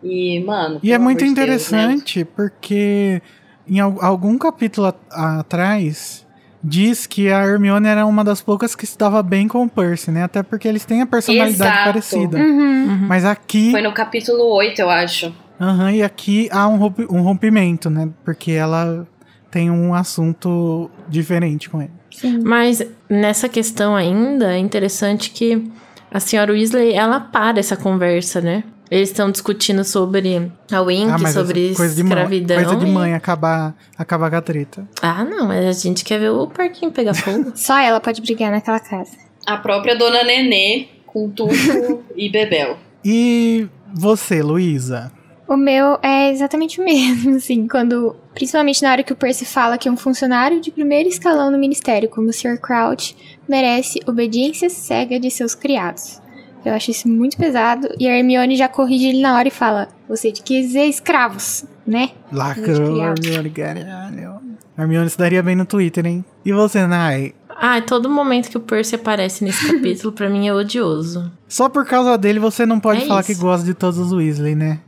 E, 0.03 0.41
mano. 0.45 0.81
E 0.83 0.93
é 0.93 0.99
muito 0.99 1.19
de 1.19 1.25
Deus, 1.27 1.37
né? 1.39 1.43
interessante 1.45 2.25
porque 2.25 3.23
em 3.69 3.79
al- 3.81 3.99
algum 4.05 4.37
capítulo 4.37 4.93
atrás 5.11 6.27
diz 6.63 7.07
que 7.07 7.31
a 7.31 7.45
Hermione 7.45 7.89
era 7.89 8.07
uma 8.07 8.23
das 8.25 8.41
poucas 8.41 8.75
que 8.77 8.87
se 8.87 8.97
dava 8.97 9.23
bem 9.23 9.49
com 9.49 9.65
o 9.65 9.69
Percy, 9.69 10.11
né? 10.11 10.23
Até 10.25 10.43
porque 10.43 10.67
eles 10.69 10.85
têm 10.85 11.01
a 11.03 11.07
personalidade 11.07 11.71
Exato. 11.73 11.85
parecida. 11.85 12.39
Uhum. 12.39 13.07
Mas 13.09 13.25
aqui, 13.25 13.71
Foi 13.73 13.83
no 13.83 13.93
capítulo 13.93 14.45
8, 14.55 14.81
eu 14.81 14.91
acho. 14.91 15.35
aham, 15.61 15.91
e 15.93 16.03
aqui 16.03 16.49
há 16.53 16.69
um, 16.69 16.83
um 17.11 17.23
rompimento, 17.23 17.91
né? 17.91 18.09
Porque 18.25 18.53
ela 18.53 19.07
tem 19.51 19.71
um 19.71 19.93
assunto 19.95 20.91
diferente 21.13 21.69
com 21.71 21.81
ele. 21.81 21.93
Sim. 22.11 22.41
Mas 22.43 22.83
nessa 23.09 23.49
questão 23.49 23.95
ainda, 23.95 24.55
é 24.55 24.59
interessante 24.59 25.31
que 25.31 25.71
a 26.11 26.19
senhora 26.19 26.53
Weasley, 26.53 26.93
ela 26.95 27.21
para 27.21 27.61
essa 27.61 27.77
conversa, 27.77 28.41
né? 28.41 28.65
Eles 28.91 29.09
estão 29.09 29.31
discutindo 29.31 29.85
sobre 29.85 30.53
a 30.71 30.81
Wink, 30.83 31.11
ah, 31.11 31.33
sobre 31.33 31.75
coisa 31.75 31.95
de 31.95 32.03
mãe, 32.03 32.13
escravidão. 32.13 32.57
coisa 32.63 32.77
de 32.77 32.87
e- 32.87 32.91
mãe 32.93 33.15
acabar, 33.15 33.75
acabar 33.97 34.29
com 34.29 34.37
a 34.37 34.43
treta. 34.43 34.87
Ah, 35.01 35.25
não, 35.25 35.47
mas 35.49 35.65
a 35.65 35.73
gente 35.73 36.05
quer 36.05 36.19
ver 36.19 36.29
o 36.31 36.47
parquinho 36.47 36.93
pegar 36.93 37.15
fogo. 37.15 37.53
Só 37.57 37.79
ela 37.79 38.01
pode 38.01 38.21
brigar 38.21 38.51
naquela 38.51 38.79
casa. 38.81 39.13
A 39.47 39.57
própria 39.57 39.97
Dona 39.97 40.23
Nenê 40.23 40.89
com 41.07 41.31
Tuco 41.31 41.55
e 42.15 42.29
Bebel. 42.31 42.77
E 43.03 43.67
você, 43.95 44.43
Luísa? 44.43 45.11
O 45.53 45.57
meu 45.57 45.99
é 46.03 46.31
exatamente 46.31 46.81
o 46.81 46.85
mesmo, 46.87 47.37
assim, 47.37 47.67
quando. 47.69 48.17
Principalmente 48.35 48.83
na 48.83 48.91
hora 48.93 49.03
que 49.03 49.13
o 49.13 49.17
Percy 49.17 49.45
fala 49.45 49.77
que 49.77 49.91
um 49.91 49.97
funcionário 49.97 50.61
de 50.61 50.71
primeiro 50.71 51.09
escalão 51.09 51.51
no 51.51 51.59
ministério, 51.59 52.09
como 52.09 52.29
o 52.29 52.33
Sr. 52.33 52.59
Crouch, 52.59 53.15
merece 53.47 54.01
obediência 54.07 54.71
cega 54.71 55.21
de 55.21 55.31
seus 55.31 55.55
criados. 55.55 56.21
Eu 56.65 56.73
acho 56.73 56.91
isso 56.93 57.09
muito 57.09 57.37
pesado. 57.37 57.89
E 57.99 58.09
a 58.09 58.17
Hermione 58.17 58.57
já 58.57 58.69
corrige 58.69 59.09
ele 59.09 59.21
na 59.21 59.37
hora 59.37 59.49
e 59.49 59.51
fala: 59.51 59.89
Você 60.09 60.33
de 60.33 60.43
que 60.43 60.63
dizer 60.63 60.85
escravos, 60.87 61.65
né? 61.87 62.11
Lacrou. 62.33 62.97
Hermione, 63.03 63.51
caralho. 63.51 64.41
Hermione 64.79 65.11
se 65.11 65.19
daria 65.19 65.43
bem 65.43 65.55
no 65.57 65.67
Twitter, 65.67 66.07
hein? 66.07 66.25
E 66.45 66.53
você, 66.53 66.87
Nai? 66.87 67.35
ah, 67.65 67.81
todo 67.81 68.09
momento 68.11 68.49
que 68.51 68.57
o 68.57 68.61
Percy 68.61 68.95
aparece 68.97 69.45
nesse 69.45 69.67
capítulo, 69.71 70.13
pra 70.13 70.29
mim 70.31 70.49
é 70.49 70.55
odioso. 70.55 71.31
Só 71.47 71.69
por 71.69 71.85
causa 71.87 72.17
dele 72.17 72.39
você 72.41 72.65
não 72.65 72.81
pode 72.81 73.03
É 73.03 73.07
falar 73.07 73.21
isso. 73.21 73.33
que 73.35 73.39
gosta 73.39 73.65
de 73.67 73.75
todos 73.75 73.99
os 74.01 74.13
Weasley, 74.13 74.55
né? 74.55 74.81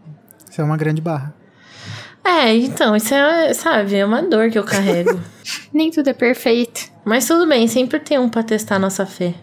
Isso 0.54 0.60
é 0.60 0.64
uma 0.64 0.76
grande 0.76 1.02
barra. 1.02 1.34
É, 2.24 2.54
então, 2.54 2.94
isso 2.94 3.12
é, 3.12 3.52
sabe, 3.52 3.96
é 3.96 4.06
uma 4.06 4.22
dor 4.22 4.52
que 4.52 4.56
eu 4.56 4.62
carrego. 4.62 5.18
Nem 5.74 5.90
tudo 5.90 6.10
é 6.10 6.12
perfeito. 6.12 6.92
Mas 7.04 7.26
tudo 7.26 7.44
bem, 7.44 7.66
sempre 7.66 7.98
tem 7.98 8.20
um 8.20 8.28
pra 8.28 8.44
testar 8.44 8.76
a 8.76 8.78
nossa 8.78 9.04
fé. 9.04 9.34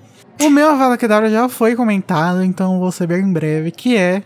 O 0.42 0.50
meu 0.50 0.70
Avada 0.70 0.98
Kedavra 0.98 1.30
já 1.30 1.50
foi 1.50 1.76
comentado, 1.76 2.42
então 2.46 2.80
vou 2.80 2.94
ser 2.94 3.08
bem 3.08 3.30
breve, 3.30 3.72
que 3.72 3.98
é 3.98 4.24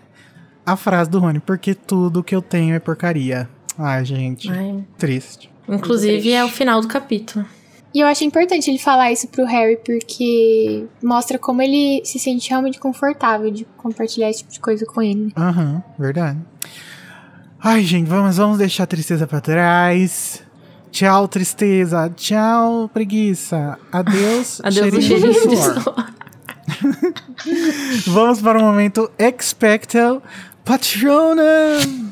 a 0.64 0.78
frase 0.78 1.10
do 1.10 1.18
Rony, 1.18 1.40
porque 1.40 1.74
tudo 1.74 2.24
que 2.24 2.36
eu 2.36 2.42
tenho 2.42 2.76
é 2.76 2.80
porcaria. 2.80 3.50
Ai, 3.80 4.06
gente, 4.06 4.48
Ai, 4.52 4.84
triste. 4.96 5.52
inclusive 5.68 6.32
é 6.32 6.46
o 6.46 6.50
final 6.50 6.82
do 6.82 6.88
capítulo. 6.88 7.48
E 7.96 8.02
eu 8.02 8.08
acho 8.08 8.26
importante 8.26 8.70
ele 8.70 8.78
falar 8.78 9.10
isso 9.14 9.26
pro 9.30 9.46
Harry, 9.46 9.78
porque 9.78 10.86
mostra 11.02 11.40
como 11.40 11.62
ele 11.62 12.02
se 12.04 12.20
sente 12.20 12.50
realmente 12.50 12.78
confortável 12.78 13.50
de 13.50 13.64
compartilhar 13.78 14.30
esse 14.30 14.40
tipo 14.40 14.52
de 14.52 14.60
coisa 14.60 14.86
com 14.86 15.02
ele. 15.02 15.32
Aham, 15.38 15.82
verdade. 15.98 16.38
Ai, 17.58 17.84
gente, 17.84 18.06
vamos, 18.06 18.36
vamos 18.36 18.58
deixar 18.58 18.84
a 18.84 18.88
tristeza 18.88 19.26
pra 19.26 19.40
trás. 19.40 20.44
Tchau, 20.92 21.26
tristeza. 21.30 22.12
Tchau, 22.18 22.90
preguiça. 22.90 23.80
Adeus, 23.90 24.60
Adeus, 24.66 24.76
cheirinho 24.76 25.00
de 25.00 25.08
cheirinho 25.08 25.48
de 25.48 25.56
suor. 25.56 25.82
suor. 25.82 26.14
Vamos 28.08 28.42
para 28.42 28.60
o 28.60 28.62
momento 28.62 29.10
Expecto 29.18 30.22
Patronum. 30.66 32.12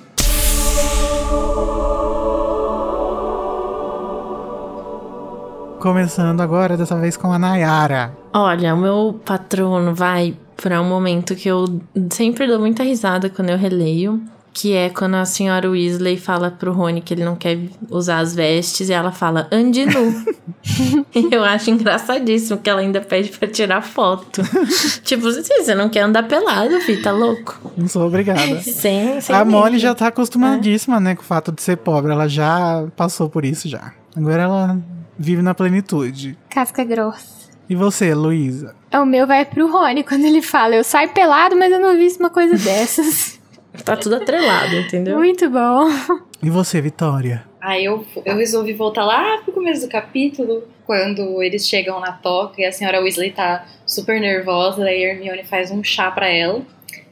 Começando 5.84 6.40
agora, 6.40 6.78
dessa 6.78 6.96
vez 6.96 7.18
com 7.18 7.34
a 7.34 7.38
Nayara. 7.38 8.16
Olha, 8.32 8.74
o 8.74 8.78
meu 8.78 9.20
patrono 9.26 9.94
vai 9.94 10.34
para 10.56 10.82
um 10.82 10.88
momento 10.88 11.36
que 11.36 11.50
eu 11.50 11.82
sempre 12.10 12.48
dou 12.48 12.58
muita 12.58 12.84
risada 12.84 13.30
quando 13.30 13.50
eu 13.50 13.58
releio. 13.58 14.24
Que 14.54 14.72
é 14.72 14.90
quando 14.90 15.16
a 15.16 15.26
senhora 15.26 15.70
Weasley 15.70 16.16
fala 16.16 16.50
pro 16.50 16.72
Rony 16.72 17.02
que 17.02 17.14
ele 17.14 17.26
não 17.26 17.36
quer 17.36 17.60
usar 17.90 18.20
as 18.20 18.34
vestes 18.34 18.88
e 18.88 18.94
ela 18.94 19.12
fala, 19.12 19.50
ande 19.52 19.86
nu. 19.86 20.24
eu 21.30 21.44
acho 21.44 21.70
engraçadíssimo 21.70 22.60
que 22.60 22.70
ela 22.70 22.80
ainda 22.80 23.02
pede 23.02 23.38
pra 23.38 23.46
tirar 23.46 23.82
foto. 23.82 24.42
tipo, 25.04 25.24
você 25.24 25.76
não 25.76 25.90
quer 25.90 26.04
andar 26.04 26.24
pelado, 26.24 26.80
filho, 26.80 27.04
tá 27.04 27.12
louco? 27.12 27.60
Não 27.76 27.90
sou 27.90 28.08
obrigada. 28.08 28.58
Sem, 28.64 29.20
sem 29.20 29.36
a 29.36 29.44
Molly 29.44 29.80
já 29.80 29.94
tá 29.94 30.08
acostumadíssima, 30.08 31.02
né, 31.02 31.14
com 31.14 31.24
o 31.24 31.26
fato 31.26 31.52
de 31.52 31.62
ser 31.62 31.76
pobre. 31.76 32.14
Ela 32.14 32.30
já 32.30 32.86
passou 32.96 33.30
por 33.30 33.44
isso 33.44 33.68
já. 33.68 33.92
Agora 34.16 34.44
ela 34.44 34.80
vive 35.18 35.42
na 35.42 35.54
plenitude. 35.54 36.38
Casca 36.50 36.84
grossa. 36.84 37.52
E 37.70 37.76
você, 37.76 38.14
Luísa? 38.14 38.76
O 38.94 39.06
meu 39.06 39.26
vai 39.26 39.46
pro 39.46 39.72
Rony 39.72 40.04
quando 40.04 40.26
ele 40.26 40.42
fala: 40.42 40.76
Eu 40.76 40.84
saio 40.84 41.10
pelado, 41.10 41.56
mas 41.56 41.72
eu 41.72 41.80
não 41.80 41.98
vi 41.98 42.08
uma 42.20 42.30
coisa 42.30 42.56
dessas. 42.58 43.42
Tá 43.84 43.98
tudo 43.98 44.18
atrelado, 44.18 44.76
entendeu? 44.76 45.18
Muito 45.18 45.50
bom. 45.50 45.90
E 46.44 46.48
você, 46.48 46.80
Vitória? 46.80 47.44
Aí 47.60 47.84
eu, 47.86 48.06
eu 48.24 48.36
resolvi 48.36 48.72
voltar 48.72 49.04
lá 49.04 49.40
pro 49.40 49.52
começo 49.52 49.82
do 49.82 49.90
capítulo, 49.90 50.64
quando 50.86 51.42
eles 51.42 51.68
chegam 51.68 52.00
na 52.00 52.12
toca 52.12 52.62
e 52.62 52.66
a 52.66 52.72
senhora 52.72 53.02
Weasley 53.02 53.32
tá 53.32 53.66
super 53.86 54.20
nervosa, 54.20 54.84
daí 54.84 55.04
a 55.04 55.14
Hermione 55.14 55.44
faz 55.44 55.72
um 55.72 55.84
chá 55.84 56.12
pra 56.12 56.28
ela. 56.28 56.62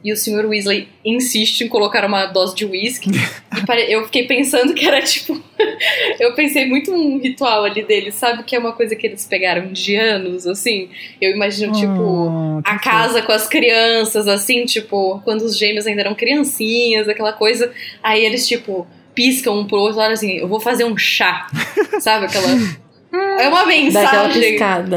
E 0.04 0.12
o 0.12 0.16
senhor 0.16 0.44
Weasley 0.46 0.88
insiste 1.04 1.60
em 1.62 1.68
colocar 1.68 2.04
uma 2.04 2.26
dose 2.26 2.54
de 2.56 2.64
whisky. 2.64 3.10
e 3.56 3.66
pare- 3.66 3.86
eu 3.92 4.04
fiquei 4.04 4.24
pensando 4.26 4.74
que 4.74 4.84
era 4.86 5.00
tipo. 5.00 5.40
eu 6.18 6.34
pensei 6.34 6.66
muito 6.66 6.92
um 6.92 7.18
ritual 7.18 7.64
ali 7.64 7.82
deles, 7.84 8.14
sabe? 8.16 8.42
Que 8.42 8.56
é 8.56 8.58
uma 8.58 8.72
coisa 8.72 8.96
que 8.96 9.06
eles 9.06 9.24
pegaram 9.26 9.72
de 9.72 9.94
anos, 9.96 10.46
assim. 10.46 10.88
Eu 11.20 11.30
imagino, 11.30 11.72
tipo, 11.72 11.92
Oh, 12.02 12.58
a 12.64 12.78
casa 12.78 13.22
com 13.22 13.32
as 13.32 13.46
crianças, 13.48 14.26
assim, 14.28 14.64
tipo, 14.64 15.20
quando 15.24 15.42
os 15.42 15.56
gêmeos 15.56 15.86
ainda 15.86 16.00
eram 16.02 16.14
criancinhas, 16.14 17.08
aquela 17.08 17.32
coisa. 17.32 17.70
Aí 18.02 18.24
eles, 18.24 18.46
tipo, 18.48 18.86
piscam 19.14 19.58
um 19.60 19.66
pro 19.66 19.78
outro, 19.78 20.00
olha 20.00 20.12
assim, 20.14 20.32
eu 20.38 20.48
vou 20.48 20.60
fazer 20.60 20.84
um 20.84 20.96
chá. 20.96 21.46
Sabe? 22.00 22.26
Aquela. 22.26 22.48
É 23.38 23.48
uma 23.48 23.66
mensagem. 23.66 24.10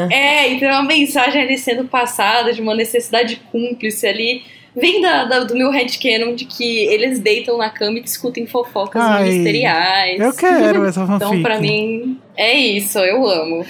É, 0.09 0.49
então 0.49 0.69
é 0.69 0.71
uma 0.71 0.83
mensagem 0.83 1.41
ali 1.41 1.57
sendo 1.57 1.83
passada 1.85 2.53
de 2.53 2.61
uma 2.61 2.73
necessidade 2.73 3.35
cúmplice 3.51 4.07
ali. 4.07 4.43
Vem 4.75 5.01
da, 5.01 5.25
da- 5.25 5.43
do 5.43 5.55
meu 5.55 5.71
headcanon 5.71 6.35
de 6.35 6.45
que 6.45 6.79
eles 6.87 7.19
deitam 7.19 7.57
na 7.57 7.69
cama 7.69 7.97
e 7.99 8.01
discutem 8.01 8.45
fofocas 8.45 9.01
Ai, 9.01 9.23
ministeriais. 9.29 10.19
Eu 10.19 10.33
quero 10.33 10.83
essa 10.85 11.05
fanfic. 11.07 11.25
Então, 11.31 11.41
pra 11.41 11.59
mim, 11.59 12.19
é 12.35 12.53
isso, 12.53 12.99
eu 12.99 13.25
amo. 13.29 13.65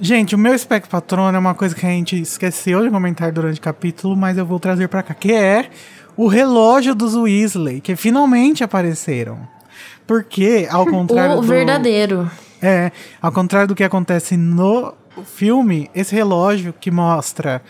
Gente, 0.00 0.34
o 0.34 0.38
meu 0.38 0.52
espectro 0.54 0.90
patrono 0.90 1.36
é 1.36 1.38
uma 1.38 1.54
coisa 1.54 1.74
que 1.76 1.86
a 1.86 1.90
gente 1.90 2.20
esqueceu 2.20 2.82
de 2.82 2.90
comentar 2.90 3.30
durante 3.30 3.58
o 3.60 3.62
capítulo, 3.62 4.16
mas 4.16 4.36
eu 4.36 4.44
vou 4.44 4.58
trazer 4.58 4.88
pra 4.88 5.02
cá, 5.02 5.14
que 5.14 5.32
é 5.32 5.66
o 6.16 6.26
relógio 6.26 6.94
dos 6.94 7.14
Weasley, 7.14 7.80
que 7.80 7.94
finalmente 7.94 8.64
apareceram. 8.64 9.38
Porque, 10.06 10.66
ao 10.70 10.84
contrário 10.90 11.36
O 11.36 11.40
do... 11.40 11.46
verdadeiro. 11.46 12.28
É, 12.60 12.90
ao 13.20 13.30
contrário 13.30 13.68
do 13.68 13.74
que 13.76 13.84
acontece 13.84 14.36
no 14.36 14.92
filme, 15.24 15.88
esse 15.94 16.14
relógio 16.14 16.72
que 16.72 16.90
mostra 16.90 17.62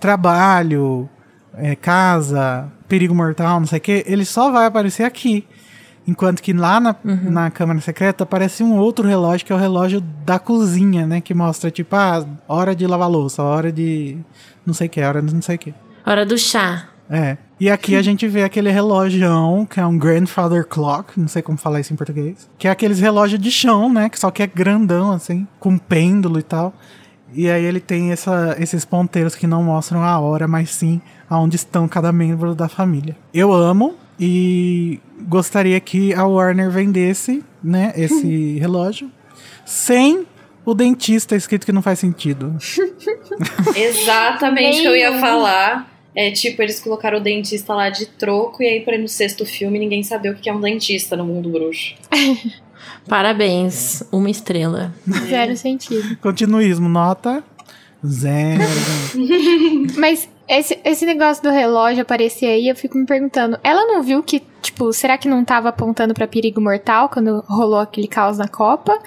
trabalho, 0.00 1.08
é, 1.54 1.74
casa, 1.74 2.68
perigo 2.88 3.14
mortal, 3.14 3.60
não 3.60 3.66
sei 3.66 3.78
o 3.78 3.80
que, 3.80 4.04
ele 4.06 4.24
só 4.24 4.50
vai 4.50 4.66
aparecer 4.66 5.04
aqui. 5.04 5.46
Enquanto 6.06 6.42
que 6.42 6.52
lá 6.52 6.80
na, 6.80 6.96
na 7.04 7.50
Câmara 7.50 7.80
Secreta 7.80 8.24
aparece 8.24 8.62
um 8.64 8.76
outro 8.76 9.06
relógio, 9.06 9.46
que 9.46 9.52
é 9.52 9.56
o 9.56 9.58
relógio 9.58 10.00
da 10.00 10.36
cozinha, 10.36 11.06
né? 11.06 11.20
Que 11.20 11.32
mostra, 11.32 11.70
tipo, 11.70 11.94
ah, 11.94 12.26
hora 12.48 12.74
de 12.74 12.84
lavar 12.88 13.08
louça, 13.08 13.40
hora 13.40 13.70
de 13.70 14.18
não 14.66 14.74
sei 14.74 14.88
o 14.88 14.90
que, 14.90 15.00
hora 15.00 15.22
de 15.22 15.32
não 15.32 15.42
sei 15.42 15.54
o 15.54 15.58
que. 15.58 15.74
Hora 16.04 16.26
do 16.26 16.36
chá. 16.36 16.88
É. 17.08 17.36
E 17.60 17.70
aqui 17.70 17.94
a 17.94 18.02
gente 18.02 18.26
vê 18.26 18.42
aquele 18.42 18.70
relógio 18.70 19.20
que 19.70 19.78
é 19.78 19.86
um 19.86 19.96
grandfather 19.96 20.66
clock, 20.66 21.18
não 21.20 21.28
sei 21.28 21.40
como 21.40 21.56
falar 21.56 21.78
isso 21.78 21.92
em 21.92 21.96
português. 21.96 22.50
Que 22.58 22.66
é 22.66 22.70
aqueles 22.72 22.98
relógios 22.98 23.40
de 23.40 23.50
chão, 23.52 23.92
né? 23.92 24.08
Que 24.08 24.18
só 24.18 24.30
que 24.32 24.42
é 24.42 24.46
grandão, 24.46 25.12
assim, 25.12 25.46
com 25.60 25.78
pêndulo 25.78 26.40
e 26.40 26.42
tal. 26.42 26.74
E 27.34 27.50
aí 27.50 27.64
ele 27.64 27.80
tem 27.80 28.12
essa, 28.12 28.56
esses 28.58 28.84
ponteiros 28.84 29.34
que 29.34 29.46
não 29.46 29.62
mostram 29.62 30.02
a 30.02 30.18
hora, 30.18 30.46
mas 30.46 30.70
sim 30.70 31.00
aonde 31.28 31.56
estão 31.56 31.88
cada 31.88 32.12
membro 32.12 32.54
da 32.54 32.68
família. 32.68 33.16
Eu 33.32 33.52
amo 33.52 33.94
e 34.20 35.00
gostaria 35.22 35.80
que 35.80 36.12
a 36.12 36.26
Warner 36.26 36.70
vendesse, 36.70 37.42
né, 37.62 37.92
esse 37.96 38.58
relógio 38.60 39.10
sem 39.64 40.26
o 40.64 40.74
dentista 40.74 41.34
escrito 41.34 41.66
que 41.66 41.72
não 41.72 41.82
faz 41.82 41.98
sentido. 41.98 42.56
Exatamente 43.74 44.78
o 44.78 44.82
que 44.82 44.88
eu 44.88 44.96
ia 44.96 45.18
falar. 45.18 45.90
É 46.14 46.30
tipo, 46.30 46.60
eles 46.60 46.78
colocaram 46.78 47.18
o 47.18 47.20
dentista 47.22 47.72
lá 47.74 47.88
de 47.88 48.04
troco 48.04 48.62
e 48.62 48.66
aí 48.66 48.80
pra 48.80 48.94
ir 48.94 48.98
no 48.98 49.08
sexto 49.08 49.46
filme 49.46 49.78
ninguém 49.78 50.02
sabia 50.02 50.30
o 50.30 50.34
que 50.34 50.50
é 50.50 50.52
um 50.52 50.60
dentista 50.60 51.16
no 51.16 51.24
mundo 51.24 51.48
bruxo. 51.48 51.94
Parabéns. 53.08 54.02
Uma 54.12 54.30
estrela. 54.30 54.92
Zero 55.28 55.56
sentido. 55.56 56.16
Continuismo, 56.18 56.88
nota 56.88 57.42
zero. 58.06 58.62
Mas 59.96 60.28
esse, 60.48 60.78
esse 60.84 61.06
negócio 61.06 61.42
do 61.42 61.50
relógio 61.50 62.02
aparecer 62.02 62.46
aí, 62.46 62.68
eu 62.68 62.76
fico 62.76 62.98
me 62.98 63.06
perguntando. 63.06 63.58
Ela 63.62 63.86
não 63.86 64.02
viu 64.02 64.22
que, 64.22 64.42
tipo, 64.60 64.92
será 64.92 65.16
que 65.16 65.28
não 65.28 65.44
tava 65.44 65.68
apontando 65.68 66.12
pra 66.12 66.26
perigo 66.26 66.60
mortal 66.60 67.08
quando 67.08 67.44
rolou 67.48 67.78
aquele 67.78 68.08
caos 68.08 68.38
na 68.38 68.48
Copa? 68.48 68.98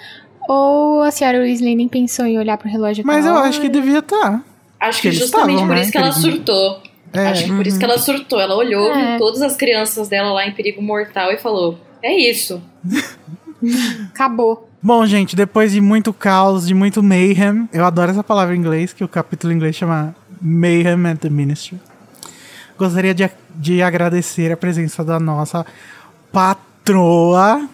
Ou 0.47 1.01
a 1.01 1.11
senhora 1.11 1.39
Weasley 1.39 1.75
nem 1.75 1.87
pensou 1.87 2.25
em 2.25 2.37
olhar 2.37 2.57
pro 2.57 2.69
relógio 2.69 3.03
Mas 3.05 3.25
eu 3.25 3.31
aquela 3.31 3.47
acho 3.47 3.59
que 3.59 3.67
hora? 3.67 3.73
Devia 3.73 3.99
estar. 3.99 4.43
Acho 4.79 5.01
Que 5.01 5.09
que 5.09 5.15
justamente 5.15 5.55
estavam, 5.55 5.67
por 5.67 5.75
né, 5.75 5.81
isso 5.81 5.91
que 5.91 5.97
ela 5.97 6.11
surtou. 6.11 6.83
É. 7.11 7.27
Acho 7.27 7.43
que 7.45 7.51
por 7.55 7.65
isso 7.67 7.79
que 7.79 7.85
ela 7.85 7.97
surtou. 7.97 8.39
Ela 8.39 8.55
olhou, 8.55 8.91
É. 8.91 9.11
viu 9.11 9.17
todas 9.17 9.41
as 9.41 9.55
crianças 9.55 10.07
dela 10.07 10.31
lá 10.31 10.45
em 10.45 10.51
perigo 10.53 10.81
mortal 10.81 11.31
e 11.31 11.37
falou: 11.37 11.77
É 12.03 12.13
isso. 12.15 12.61
Acabou. 14.13 14.69
Bom, 14.81 15.05
gente, 15.05 15.35
depois 15.35 15.71
de 15.71 15.81
muito 15.81 16.13
caos, 16.13 16.67
de 16.67 16.73
muito 16.73 17.01
mayhem, 17.01 17.67
eu 17.73 17.83
adoro 17.83 18.11
essa 18.11 18.23
palavra 18.23 18.55
em 18.55 18.59
inglês, 18.59 18.93
que 18.93 19.03
o 19.03 19.07
capítulo 19.07 19.51
em 19.51 19.55
inglês 19.55 19.75
chama 19.75 20.15
Mayhem 20.41 21.07
at 21.07 21.19
the 21.19 21.29
Ministry. 21.29 21.79
Gostaria 22.77 23.13
de, 23.13 23.29
de 23.55 23.81
agradecer 23.81 24.51
a 24.51 24.57
presença 24.57 25.03
da 25.03 25.19
nossa 25.19 25.65
patroa, 26.31 27.67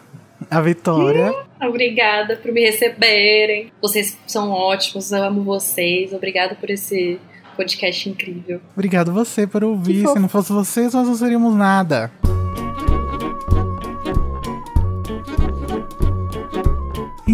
a 0.49 0.61
Vitória. 0.61 1.33
Obrigada 1.61 2.37
por 2.37 2.51
me 2.51 2.61
receberem. 2.61 3.71
Vocês 3.81 4.17
são 4.25 4.51
ótimos, 4.51 5.11
eu 5.11 5.23
amo 5.23 5.43
vocês. 5.43 6.13
Obrigada 6.13 6.55
por 6.55 6.69
esse 6.69 7.19
podcast 7.55 8.09
incrível. 8.09 8.61
Obrigado 8.73 9.11
você 9.11 9.45
por 9.45 9.63
ouvir. 9.63 10.07
Se 10.07 10.19
não 10.19 10.29
fosse 10.29 10.51
vocês, 10.53 10.93
nós 10.93 11.07
não 11.07 11.15
seríamos 11.15 11.55
nada. 11.55 12.11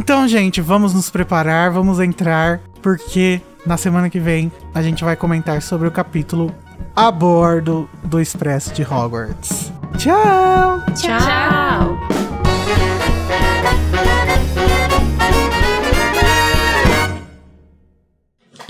Então, 0.07 0.25
gente, 0.25 0.61
vamos 0.61 0.93
nos 0.93 1.09
preparar, 1.09 1.69
vamos 1.69 1.99
entrar, 1.99 2.61
porque 2.81 3.41
na 3.65 3.75
semana 3.75 4.09
que 4.09 4.21
vem 4.21 4.49
a 4.73 4.81
gente 4.81 5.03
vai 5.03 5.17
comentar 5.17 5.61
sobre 5.61 5.85
o 5.85 5.91
capítulo 5.91 6.55
a 6.95 7.11
bordo 7.11 7.89
do 8.05 8.21
Expresso 8.21 8.73
de 8.73 8.83
Hogwarts. 8.83 9.69
Tchau! 9.97 10.81
Tchau. 10.95 11.99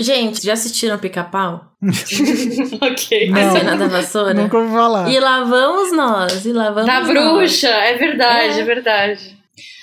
Gente, 0.00 0.44
já 0.44 0.54
assistiram 0.54 0.98
Pica-Pau? 0.98 1.66
ok. 2.82 3.30
Não. 3.30 3.40
A 3.40 3.50
cena 3.52 3.76
da 3.76 3.86
vassoura? 3.86 4.34
Nunca 4.34 4.58
ouvi 4.58 4.72
falar. 4.72 5.08
E 5.08 5.20
lá 5.20 5.44
vamos 5.44 5.96
nós, 5.96 6.44
e 6.44 6.52
lá 6.52 6.72
vamos 6.72 6.86
Da 6.86 6.98
nós. 6.98 7.08
bruxa, 7.08 7.68
é 7.68 7.96
verdade, 7.96 8.58
é, 8.58 8.64
verdade. 8.64 9.37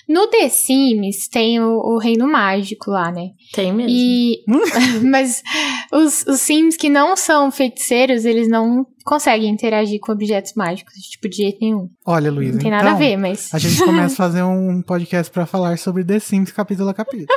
No 0.07 0.27
The 0.27 0.49
Sims 0.49 1.27
tem 1.27 1.59
o, 1.59 1.79
o 1.79 1.97
reino 1.97 2.27
mágico 2.27 2.91
lá, 2.91 3.11
né? 3.11 3.29
Tem 3.53 3.73
mesmo. 3.73 3.89
E. 3.89 4.43
Mas 5.03 5.41
os, 5.91 6.23
os 6.27 6.41
Sims 6.41 6.77
que 6.77 6.89
não 6.89 7.15
são 7.15 7.51
feiticeiros, 7.51 8.23
eles 8.23 8.47
não 8.47 8.85
conseguem 9.03 9.49
interagir 9.49 9.99
com 9.99 10.11
objetos 10.11 10.53
mágicos, 10.55 10.93
tipo, 10.95 11.27
de 11.29 11.37
jeito 11.37 11.59
nenhum. 11.61 11.89
Olha, 12.05 12.31
Luísa, 12.31 12.53
Não 12.53 12.59
tem 12.59 12.67
então, 12.67 12.83
nada 12.83 12.95
a 12.95 12.99
ver, 12.99 13.17
mas. 13.17 13.53
a 13.53 13.59
gente 13.59 13.77
começa 13.83 14.13
a 14.13 14.17
fazer 14.17 14.43
um 14.43 14.81
podcast 14.81 15.31
pra 15.31 15.45
falar 15.45 15.77
sobre 15.77 16.03
The 16.03 16.19
Sims 16.19 16.51
capítulo 16.51 16.89
a 16.89 16.93
capítulo. 16.93 17.27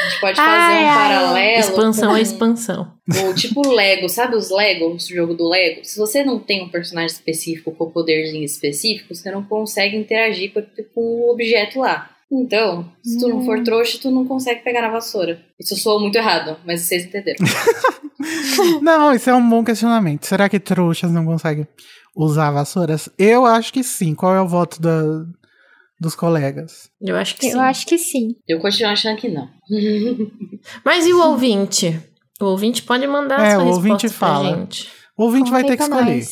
A 0.00 0.08
gente 0.08 0.20
pode 0.20 0.36
fazer 0.36 0.50
Ai, 0.50 0.84
um 0.84 0.88
paralelo. 0.88 1.60
Expansão 1.60 2.10
com 2.10 2.16
é 2.16 2.22
expansão. 2.22 2.92
O 3.28 3.34
tipo 3.34 3.68
Lego, 3.68 4.08
sabe 4.08 4.36
os 4.36 4.50
Lego, 4.50 4.94
o 4.94 4.98
jogo 4.98 5.34
do 5.34 5.48
Lego? 5.48 5.84
Se 5.84 5.98
você 5.98 6.24
não 6.24 6.38
tem 6.38 6.62
um 6.62 6.68
personagem 6.68 7.14
específico 7.14 7.72
com 7.72 7.90
poderzinho 7.90 8.44
específico, 8.44 9.14
você 9.14 9.30
não 9.30 9.42
consegue 9.42 9.96
interagir 9.96 10.52
com, 10.52 10.62
com 10.94 11.00
o 11.00 11.32
objeto 11.32 11.80
lá. 11.80 12.10
Então, 12.30 12.92
se 13.02 13.18
tu 13.18 13.28
não 13.28 13.42
for 13.42 13.62
trouxa, 13.62 13.98
tu 14.00 14.10
não 14.10 14.26
consegue 14.26 14.60
pegar 14.60 14.82
na 14.82 14.90
vassoura. 14.90 15.40
Isso 15.58 15.74
soa 15.76 15.98
muito 15.98 16.16
errado, 16.16 16.58
mas 16.64 16.82
vocês 16.82 17.04
entenderam. 17.04 17.38
Não, 18.82 19.14
isso 19.14 19.30
é 19.30 19.34
um 19.34 19.48
bom 19.48 19.62
questionamento. 19.62 20.26
Será 20.26 20.48
que 20.48 20.58
trouxas 20.58 21.10
não 21.10 21.24
conseguem 21.24 21.66
usar 22.16 22.50
vassouras? 22.50 23.08
Eu 23.16 23.46
acho 23.46 23.72
que 23.72 23.84
sim. 23.84 24.14
Qual 24.14 24.34
é 24.34 24.40
o 24.40 24.48
voto 24.48 24.82
da, 24.82 25.24
dos 26.00 26.14
colegas. 26.14 26.88
Eu 27.00 27.16
acho 27.16 27.34
que 27.36 27.46
sim. 27.46 27.52
Eu 27.52 27.60
acho 27.60 27.86
que 27.86 27.98
sim. 27.98 28.28
Eu 28.48 28.60
continuo 28.60 28.90
achando 28.92 29.16
que 29.18 29.28
não. 29.28 29.48
Mas 30.84 31.06
e 31.06 31.12
o 31.12 31.22
ouvinte? 31.22 32.00
O 32.40 32.44
ouvinte 32.46 32.82
pode 32.82 33.06
mandar 33.06 33.40
É, 33.40 33.52
a 33.52 33.56
sua 33.56 33.64
o 33.64 33.68
ouvinte 33.68 34.02
resposta 34.06 34.18
pra 34.18 34.28
fala. 34.44 34.56
gente. 34.60 34.88
O 35.16 35.24
ouvinte 35.24 35.50
vai 35.50 35.64
ter 35.64 35.76
que 35.76 35.82
escolher. 35.82 36.24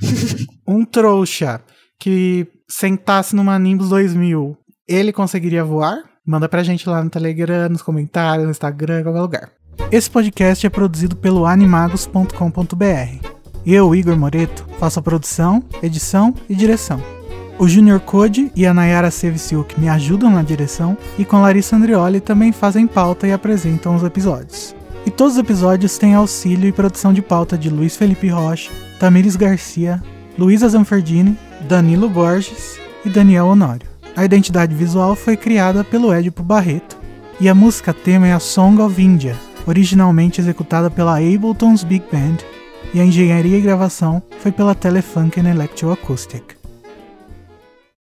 Um 0.66 0.84
trouxa 0.84 1.60
que 1.98 2.46
sentasse 2.68 3.36
numa 3.36 3.58
Nimbus 3.58 3.90
2000, 3.90 4.56
ele 4.88 5.12
conseguiria 5.12 5.62
voar? 5.64 6.02
Manda 6.26 6.48
pra 6.48 6.62
gente 6.62 6.88
lá 6.88 7.04
no 7.04 7.10
Telegram, 7.10 7.68
nos 7.68 7.82
comentários, 7.82 8.44
no 8.46 8.50
Instagram, 8.50 9.00
em 9.00 9.02
qualquer 9.04 9.20
lugar. 9.20 9.52
Esse 9.92 10.10
podcast 10.10 10.66
é 10.66 10.70
produzido 10.70 11.14
pelo 11.16 11.44
animagos.com.br. 11.46 13.28
Eu, 13.66 13.94
Igor 13.94 14.16
Moreto, 14.18 14.66
faço 14.78 14.98
a 14.98 15.02
produção, 15.02 15.62
edição 15.82 16.34
e 16.48 16.54
direção. 16.54 17.00
O 17.56 17.68
Junior 17.68 18.00
Code 18.00 18.50
e 18.56 18.66
a 18.66 18.74
Nayara 18.74 19.12
Seviciuk 19.12 19.78
me 19.78 19.88
ajudam 19.88 20.28
na 20.28 20.42
direção 20.42 20.98
e 21.16 21.24
com 21.24 21.40
Larissa 21.40 21.76
Andrioli 21.76 22.20
também 22.20 22.50
fazem 22.50 22.84
pauta 22.84 23.28
e 23.28 23.32
apresentam 23.32 23.94
os 23.94 24.02
episódios. 24.02 24.74
E 25.06 25.10
todos 25.10 25.34
os 25.34 25.38
episódios 25.38 25.96
têm 25.96 26.14
auxílio 26.14 26.68
e 26.68 26.72
produção 26.72 27.12
de 27.12 27.22
pauta 27.22 27.56
de 27.56 27.70
Luiz 27.70 27.96
Felipe 27.96 28.28
Rocha, 28.28 28.72
Tamires 28.98 29.36
Garcia, 29.36 30.02
Luísa 30.36 30.68
Zanferdini, 30.68 31.38
Danilo 31.68 32.08
Borges 32.08 32.80
e 33.04 33.08
Daniel 33.08 33.46
Honório. 33.46 33.86
A 34.16 34.24
identidade 34.24 34.74
visual 34.74 35.14
foi 35.14 35.36
criada 35.36 35.84
pelo 35.84 36.12
Edipo 36.12 36.42
Barreto 36.42 36.98
e 37.38 37.48
a 37.48 37.54
música 37.54 37.94
tema 37.94 38.26
é 38.26 38.32
a 38.32 38.40
Song 38.40 38.80
of 38.82 39.00
India, 39.00 39.36
originalmente 39.64 40.40
executada 40.40 40.90
pela 40.90 41.18
Ableton's 41.18 41.84
Big 41.84 42.04
Band, 42.10 42.38
e 42.92 43.00
a 43.00 43.04
engenharia 43.04 43.58
e 43.58 43.60
gravação 43.60 44.22
foi 44.40 44.50
pela 44.50 44.74
Telefunken 44.74 45.48
Electroacoustic. 45.48 46.53